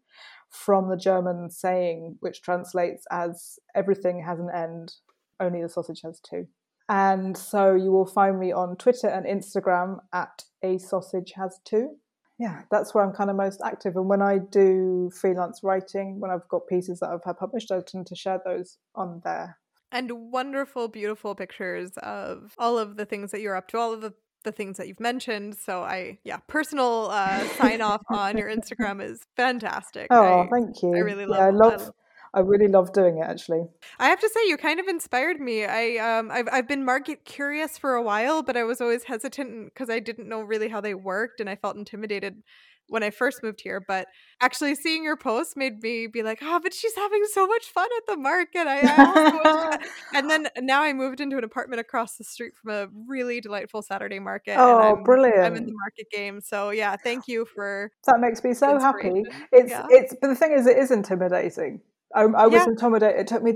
from 0.50 0.88
the 0.88 0.96
German 0.96 1.50
saying, 1.50 2.16
which 2.20 2.42
translates 2.42 3.06
as 3.10 3.58
"Everything 3.74 4.22
has 4.22 4.38
an 4.38 4.50
end, 4.54 4.94
only 5.38 5.62
the 5.62 5.68
sausage 5.68 6.02
has 6.02 6.20
two. 6.20 6.46
And 6.88 7.36
so 7.36 7.74
you 7.74 7.92
will 7.92 8.06
find 8.06 8.38
me 8.38 8.52
on 8.52 8.76
Twitter 8.76 9.08
and 9.08 9.24
Instagram 9.26 9.98
at 10.12 10.44
"A 10.62 10.78
Sausage 10.78 11.32
Has 11.36 11.60
Two 11.64 11.98
yeah, 12.40 12.62
that's 12.70 12.94
where 12.94 13.04
I'm 13.04 13.12
kind 13.12 13.28
of 13.28 13.36
most 13.36 13.60
active. 13.62 13.96
And 13.96 14.08
when 14.08 14.22
I 14.22 14.38
do 14.38 15.10
freelance 15.14 15.60
writing, 15.62 16.18
when 16.20 16.30
I've 16.30 16.48
got 16.48 16.66
pieces 16.66 17.00
that 17.00 17.10
I've 17.10 17.22
had 17.22 17.36
published, 17.36 17.70
I 17.70 17.80
tend 17.86 18.06
to 18.06 18.16
share 18.16 18.40
those 18.42 18.78
on 18.94 19.20
there. 19.24 19.58
And 19.92 20.32
wonderful, 20.32 20.88
beautiful 20.88 21.34
pictures 21.34 21.90
of 21.98 22.54
all 22.56 22.78
of 22.78 22.96
the 22.96 23.04
things 23.04 23.30
that 23.32 23.42
you're 23.42 23.56
up 23.56 23.68
to, 23.68 23.78
all 23.78 23.92
of 23.92 24.00
the 24.00 24.14
the 24.42 24.52
things 24.52 24.76
that 24.76 24.88
you've 24.88 25.00
mentioned. 25.00 25.56
So 25.56 25.82
I, 25.82 26.18
yeah, 26.24 26.38
personal 26.46 27.08
uh, 27.10 27.44
sign 27.58 27.80
off 27.80 28.02
on 28.08 28.36
your 28.36 28.48
Instagram 28.56 29.02
is 29.02 29.26
fantastic. 29.36 30.08
Oh, 30.10 30.40
I, 30.40 30.48
thank 30.48 30.82
you. 30.82 30.94
I 30.94 31.00
really 31.00 31.26
love. 31.26 31.38
Yeah, 31.38 31.46
I 31.46 31.50
love. 31.50 31.90
I 32.32 32.40
really 32.40 32.68
love 32.68 32.92
doing 32.92 33.18
it. 33.18 33.22
Actually, 33.22 33.66
I 33.98 34.08
have 34.08 34.20
to 34.20 34.28
say, 34.28 34.48
you 34.48 34.56
kind 34.56 34.78
of 34.78 34.86
inspired 34.86 35.40
me. 35.40 35.64
I 35.64 35.96
um, 35.96 36.30
I've 36.30 36.48
I've 36.52 36.68
been 36.68 36.84
market 36.84 37.24
curious 37.24 37.76
for 37.76 37.94
a 37.94 38.02
while, 38.02 38.42
but 38.42 38.56
I 38.56 38.64
was 38.64 38.80
always 38.80 39.04
hesitant 39.04 39.66
because 39.66 39.90
I 39.90 39.98
didn't 39.98 40.28
know 40.28 40.40
really 40.40 40.68
how 40.68 40.80
they 40.80 40.94
worked, 40.94 41.40
and 41.40 41.50
I 41.50 41.56
felt 41.56 41.76
intimidated 41.76 42.42
when 42.90 43.02
I 43.02 43.10
first 43.10 43.42
moved 43.42 43.60
here. 43.62 43.82
But 43.86 44.06
actually, 44.40 44.74
seeing 44.74 45.02
your 45.02 45.16
post 45.16 45.56
made 45.56 45.82
me 45.82 46.06
be 46.06 46.22
like, 46.22 46.38
oh, 46.42 46.60
but 46.62 46.74
she's 46.74 46.94
having 46.94 47.22
so 47.32 47.46
much 47.46 47.66
fun 47.66 47.88
at 47.96 48.06
the 48.06 48.16
market. 48.16 48.66
I, 48.66 48.80
I 48.80 49.04
also 49.04 49.36
want 49.36 49.82
to-" 49.82 49.88
and 50.14 50.30
then 50.30 50.48
now 50.58 50.82
I 50.82 50.92
moved 50.92 51.20
into 51.20 51.38
an 51.38 51.44
apartment 51.44 51.80
across 51.80 52.16
the 52.16 52.24
street 52.24 52.52
from 52.60 52.72
a 52.72 52.88
really 53.08 53.40
delightful 53.40 53.82
Saturday 53.82 54.18
market. 54.18 54.52
and 54.52 54.60
Oh, 54.60 54.78
I'm, 54.78 55.04
I'm 55.42 55.56
in 55.56 55.66
the 55.66 55.74
market 55.74 56.06
game. 56.12 56.40
So 56.40 56.70
yeah, 56.70 56.96
thank 57.02 57.26
you 57.26 57.44
for 57.44 57.90
that 58.06 58.20
makes 58.20 58.44
me 58.44 58.54
so 58.54 58.78
happy. 58.78 59.24
It's 59.52 59.70
Yeah. 59.70 59.86
it's. 59.90 60.14
But 60.20 60.28
the 60.28 60.36
thing 60.36 60.52
is, 60.52 60.66
it 60.66 60.76
is 60.76 60.90
intimidating. 60.90 61.80
I, 62.14 62.22
I 62.22 62.46
was 62.46 62.54
Yeah. 62.62 62.66
intimidated. 62.68 63.20
It 63.20 63.26
took 63.26 63.42
me 63.42 63.54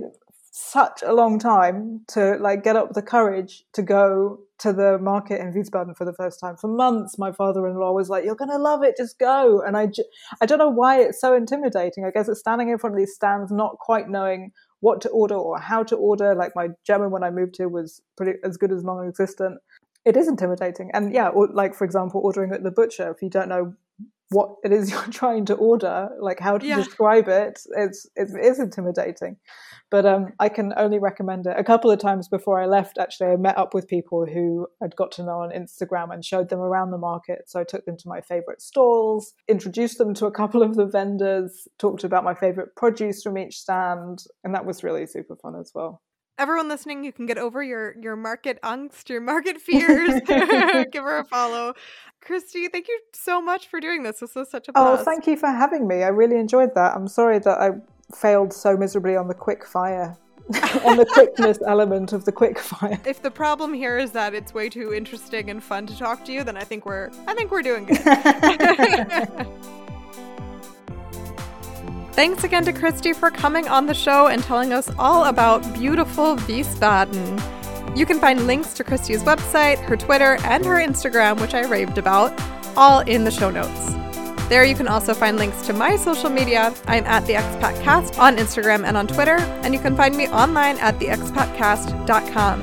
such 0.57 1.03
a 1.03 1.13
long 1.13 1.39
time 1.41 2.03
to 2.07 2.37
like 2.37 2.63
get 2.63 2.77
up 2.77 2.93
the 2.93 3.03
courage 3.03 3.65
to 3.73 3.83
go 3.83 4.39
to 4.59 4.73
the 4.73 4.99
market 4.99 5.41
in 5.41 5.53
Wiesbaden 5.53 5.97
for 5.97 6.05
the 6.05 6.13
first 6.13 6.39
time. 6.39 6.57
For 6.57 6.69
months, 6.69 7.19
my 7.19 7.33
father-in-law 7.33 7.93
was 7.93 8.09
like, 8.09 8.25
"You're 8.25 8.37
gonna 8.37 8.59
love 8.59 8.85
it. 8.85 8.97
Just 8.97 9.19
go." 9.19 9.61
And 9.61 9.77
I, 9.77 9.87
ju- 9.87 10.05
I 10.41 10.47
don't 10.47 10.59
know 10.59 10.69
why 10.71 11.01
it's 11.01 11.21
so 11.21 11.35
intimidating. 11.35 12.05
I 12.05 12.13
guess 12.13 12.29
it's 12.29 12.39
standing 12.39 12.69
in 12.69 12.79
front 12.79 12.95
of 12.95 12.99
these 12.99 13.15
stands, 13.15 13.51
not 13.51 13.79
quite 13.81 14.09
knowing 14.09 14.53
what 14.79 15.01
to 15.01 15.09
order 15.09 15.35
or 15.35 15.59
how 15.59 15.83
to 15.83 15.97
order. 15.97 16.37
Like 16.37 16.53
my 16.55 16.69
German 16.87 17.11
when 17.11 17.25
I 17.25 17.31
moved 17.31 17.57
here 17.57 17.69
was 17.69 18.01
pretty 18.17 18.39
as 18.45 18.57
good 18.57 18.71
as 18.71 18.85
non-existent. 18.85 19.59
It 20.05 20.17
is 20.17 20.29
intimidating, 20.29 20.91
and 20.95 21.13
yeah, 21.13 21.29
or, 21.31 21.49
like 21.49 21.75
for 21.75 21.85
example, 21.85 22.21
ordering 22.23 22.53
at 22.53 22.63
the 22.63 22.71
butcher 22.71 23.11
if 23.11 23.23
you 23.23 23.31
don't 23.31 23.49
know 23.49 23.75
what 24.31 24.57
it 24.64 24.72
is 24.72 24.91
you're 24.91 25.03
trying 25.09 25.45
to 25.47 25.55
order, 25.55 26.09
like 26.20 26.41
how 26.41 26.59
to 26.59 26.66
Yeah. 26.66 26.77
describe 26.77 27.29
it, 27.29 27.61
it's, 27.77 28.07
it's 28.16 28.35
it 28.37 28.45
is 28.45 28.59
intimidating. 28.59 29.37
But 29.91 30.07
um, 30.07 30.33
I 30.41 30.49
can 30.49 30.72
only 30.77 30.99
recommend 30.99 31.47
it. 31.47 31.55
A 31.57 31.62
couple 31.62 31.91
of 31.91 32.01
times 32.01 32.27
before 32.27 32.61
I 32.61 32.66
left, 32.66 32.99
actually, 32.99 33.29
I 33.29 33.37
met 33.37 33.57
up 33.57 33.75
with 33.75 33.87
people 33.87 34.27
who 34.27 34.66
I'd 34.83 34.97
got 34.97 35.12
to 35.12 35.22
know 35.22 35.41
on 35.43 35.51
Instagram 35.51 36.12
and 36.12 36.25
showed 36.25 36.49
them 36.49 36.59
around 36.59 36.91
the 36.91 36.99
market. 36.99 37.43
So 37.47 37.61
I 37.61 37.64
took 37.64 37.85
them 37.85 37.97
to 37.99 38.09
my 38.09 38.20
favorite 38.20 38.61
stalls, 38.61 39.35
introduced 39.47 39.99
them 39.99 40.12
to 40.14 40.27
a 40.27 40.33
couple 40.33 40.62
of 40.62 40.75
the 40.75 40.87
vendors, 40.87 41.68
talked 41.79 42.03
about 42.03 42.25
my 42.25 42.35
favorite 42.35 42.75
produce 42.77 43.22
from 43.22 43.39
each 43.39 43.59
stand, 43.59 44.25
and 44.43 44.55
that 44.55 44.66
was 44.66 44.83
really 44.83 45.07
super 45.07 45.37
fun 45.37 45.55
as 45.61 45.70
well. 45.75 46.03
Everyone 46.37 46.68
listening, 46.68 47.05
you 47.05 47.12
can 47.12 47.26
get 47.26 47.39
over 47.39 47.62
your 47.62 47.95
your 48.01 48.16
market 48.16 48.59
angst, 48.62 49.09
your 49.09 49.20
market 49.20 49.61
fears. 49.61 50.20
Give 50.26 51.05
her 51.05 51.18
a 51.18 51.24
follow. 51.24 51.74
Christie, 52.20 52.68
thank 52.68 52.89
you 52.89 52.99
so 53.12 53.41
much 53.41 53.68
for 53.68 53.78
doing 53.78 54.03
this. 54.03 54.18
This 54.18 54.35
was 54.35 54.51
such 54.51 54.68
a 54.68 54.72
Oh, 54.74 54.97
thank 54.97 55.26
you 55.26 55.37
for 55.37 55.49
having 55.49 55.87
me. 55.87 56.03
I 56.03 56.09
really 56.09 56.37
enjoyed 56.37 56.74
that. 56.74 56.97
I'm 56.97 57.07
sorry 57.07 57.39
that 57.41 57.61
I 57.61 57.70
failed 58.14 58.53
so 58.53 58.76
miserably 58.76 59.14
on 59.16 59.28
the 59.28 59.35
quick 59.35 59.64
fire, 59.64 60.16
on 60.85 60.97
the 60.97 61.07
quickness 61.07 61.59
element 61.66 62.12
of 62.12 62.24
the 62.24 62.32
quick 62.32 62.59
fire. 62.59 62.99
If 63.05 63.22
the 63.22 63.30
problem 63.30 63.72
here 63.72 63.99
is 63.99 64.11
that 64.12 64.35
it's 64.35 64.53
way 64.53 64.68
too 64.68 64.93
interesting 64.93 65.51
and 65.51 65.62
fun 65.62 65.87
to 65.87 65.97
talk 65.97 66.24
to 66.24 66.32
you, 66.32 66.43
then 66.43 66.57
I 66.57 66.64
think 66.64 66.85
we're 66.85 67.11
I 67.28 67.35
think 67.35 67.53
we're 67.53 67.62
doing 67.62 67.85
good. 67.85 69.80
Thanks 72.15 72.45
again 72.45 72.65
to 72.67 72.73
Christie 72.73 73.12
for 73.12 73.29
coming 73.29 73.67
on 73.67 73.87
the 73.87 73.95
show 73.95 74.29
and 74.29 74.41
telling 74.41 74.73
us 74.73 74.89
all 75.01 75.25
about 75.25 75.75
beautiful 75.75 76.37
Wiesbaden. 76.37 77.97
You 77.97 78.07
can 78.07 78.21
find 78.21 78.47
links 78.47 78.73
to 78.75 78.85
Christie's 78.85 79.25
website, 79.25 79.81
her 79.81 79.97
Twitter, 79.97 80.39
and 80.45 80.65
her 80.65 80.77
Instagram, 80.77 81.41
which 81.41 81.55
I 81.55 81.62
raved 81.62 81.99
about, 81.99 82.33
all 82.77 83.01
in 83.01 83.25
the 83.25 83.33
show 83.33 83.51
notes. 83.51 83.95
There 84.49 84.65
you 84.65 84.77
can 84.77 84.87
also 84.87 85.12
find 85.12 85.39
links 85.39 85.67
to 85.67 85.73
my 85.73 85.97
social 85.97 86.31
media. 86.31 86.73
I'm 86.87 87.05
at 87.05 87.27
the 87.27 87.33
Expat 87.33 87.83
Cast 87.83 88.17
on 88.17 88.37
Instagram 88.37 88.85
and 88.87 88.97
on 88.97 89.09
Twitter, 89.09 89.39
and 89.65 89.75
you 89.75 89.81
can 89.81 89.97
find 89.97 90.17
me 90.17 90.29
online 90.29 90.79
at 90.79 90.97
theexpatcast.com. 91.01 92.62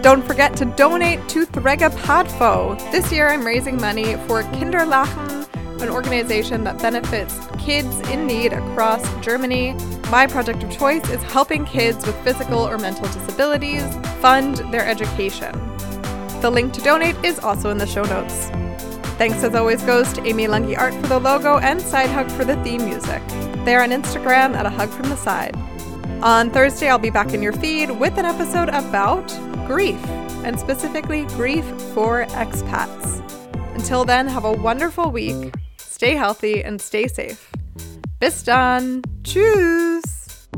Don't 0.00 0.26
forget 0.26 0.56
to 0.56 0.64
donate 0.64 1.28
to 1.28 1.44
Thregapadfo. 1.44 2.78
This 2.90 3.12
year 3.12 3.28
I'm 3.28 3.44
raising 3.44 3.78
money 3.78 4.14
for 4.26 4.42
Kinderlachen, 4.44 5.39
an 5.82 5.88
organization 5.88 6.64
that 6.64 6.78
benefits 6.78 7.38
kids 7.58 7.98
in 8.10 8.26
need 8.26 8.52
across 8.52 9.02
Germany. 9.24 9.74
My 10.10 10.26
project 10.26 10.62
of 10.62 10.70
choice 10.70 11.08
is 11.10 11.22
helping 11.22 11.64
kids 11.64 12.06
with 12.06 12.16
physical 12.24 12.58
or 12.58 12.78
mental 12.78 13.06
disabilities 13.06 13.82
fund 14.20 14.56
their 14.72 14.86
education. 14.86 15.52
The 16.40 16.50
link 16.50 16.72
to 16.74 16.80
donate 16.80 17.16
is 17.24 17.38
also 17.38 17.70
in 17.70 17.78
the 17.78 17.86
show 17.86 18.04
notes. 18.04 18.50
Thanks 19.18 19.42
as 19.42 19.54
always 19.54 19.82
goes 19.82 20.12
to 20.14 20.26
Amy 20.26 20.46
Lungi 20.46 20.78
Art 20.78 20.94
for 20.94 21.06
the 21.06 21.18
logo 21.18 21.58
and 21.58 21.80
Side 21.80 22.10
Hug 22.10 22.30
for 22.30 22.44
the 22.44 22.56
theme 22.64 22.84
music. 22.84 23.22
They're 23.64 23.82
on 23.82 23.90
Instagram 23.90 24.54
at 24.54 24.66
a 24.66 24.70
hug 24.70 24.88
from 24.90 25.08
the 25.08 25.16
side. 25.16 25.54
On 26.22 26.50
Thursday, 26.50 26.88
I'll 26.88 26.98
be 26.98 27.10
back 27.10 27.34
in 27.34 27.42
your 27.42 27.52
feed 27.52 27.90
with 27.90 28.18
an 28.18 28.24
episode 28.24 28.68
about 28.70 29.26
grief, 29.66 30.04
and 30.44 30.58
specifically 30.58 31.26
grief 31.36 31.64
for 31.94 32.24
expats. 32.26 33.20
Until 33.74 34.04
then, 34.04 34.26
have 34.26 34.44
a 34.44 34.52
wonderful 34.52 35.10
week, 35.12 35.54
Stay 36.00 36.16
healthy 36.16 36.64
and 36.64 36.80
stay 36.80 37.06
safe. 37.08 37.36
Bis 38.20 38.42
dann. 38.42 39.02
Tschüss. 39.22 40.48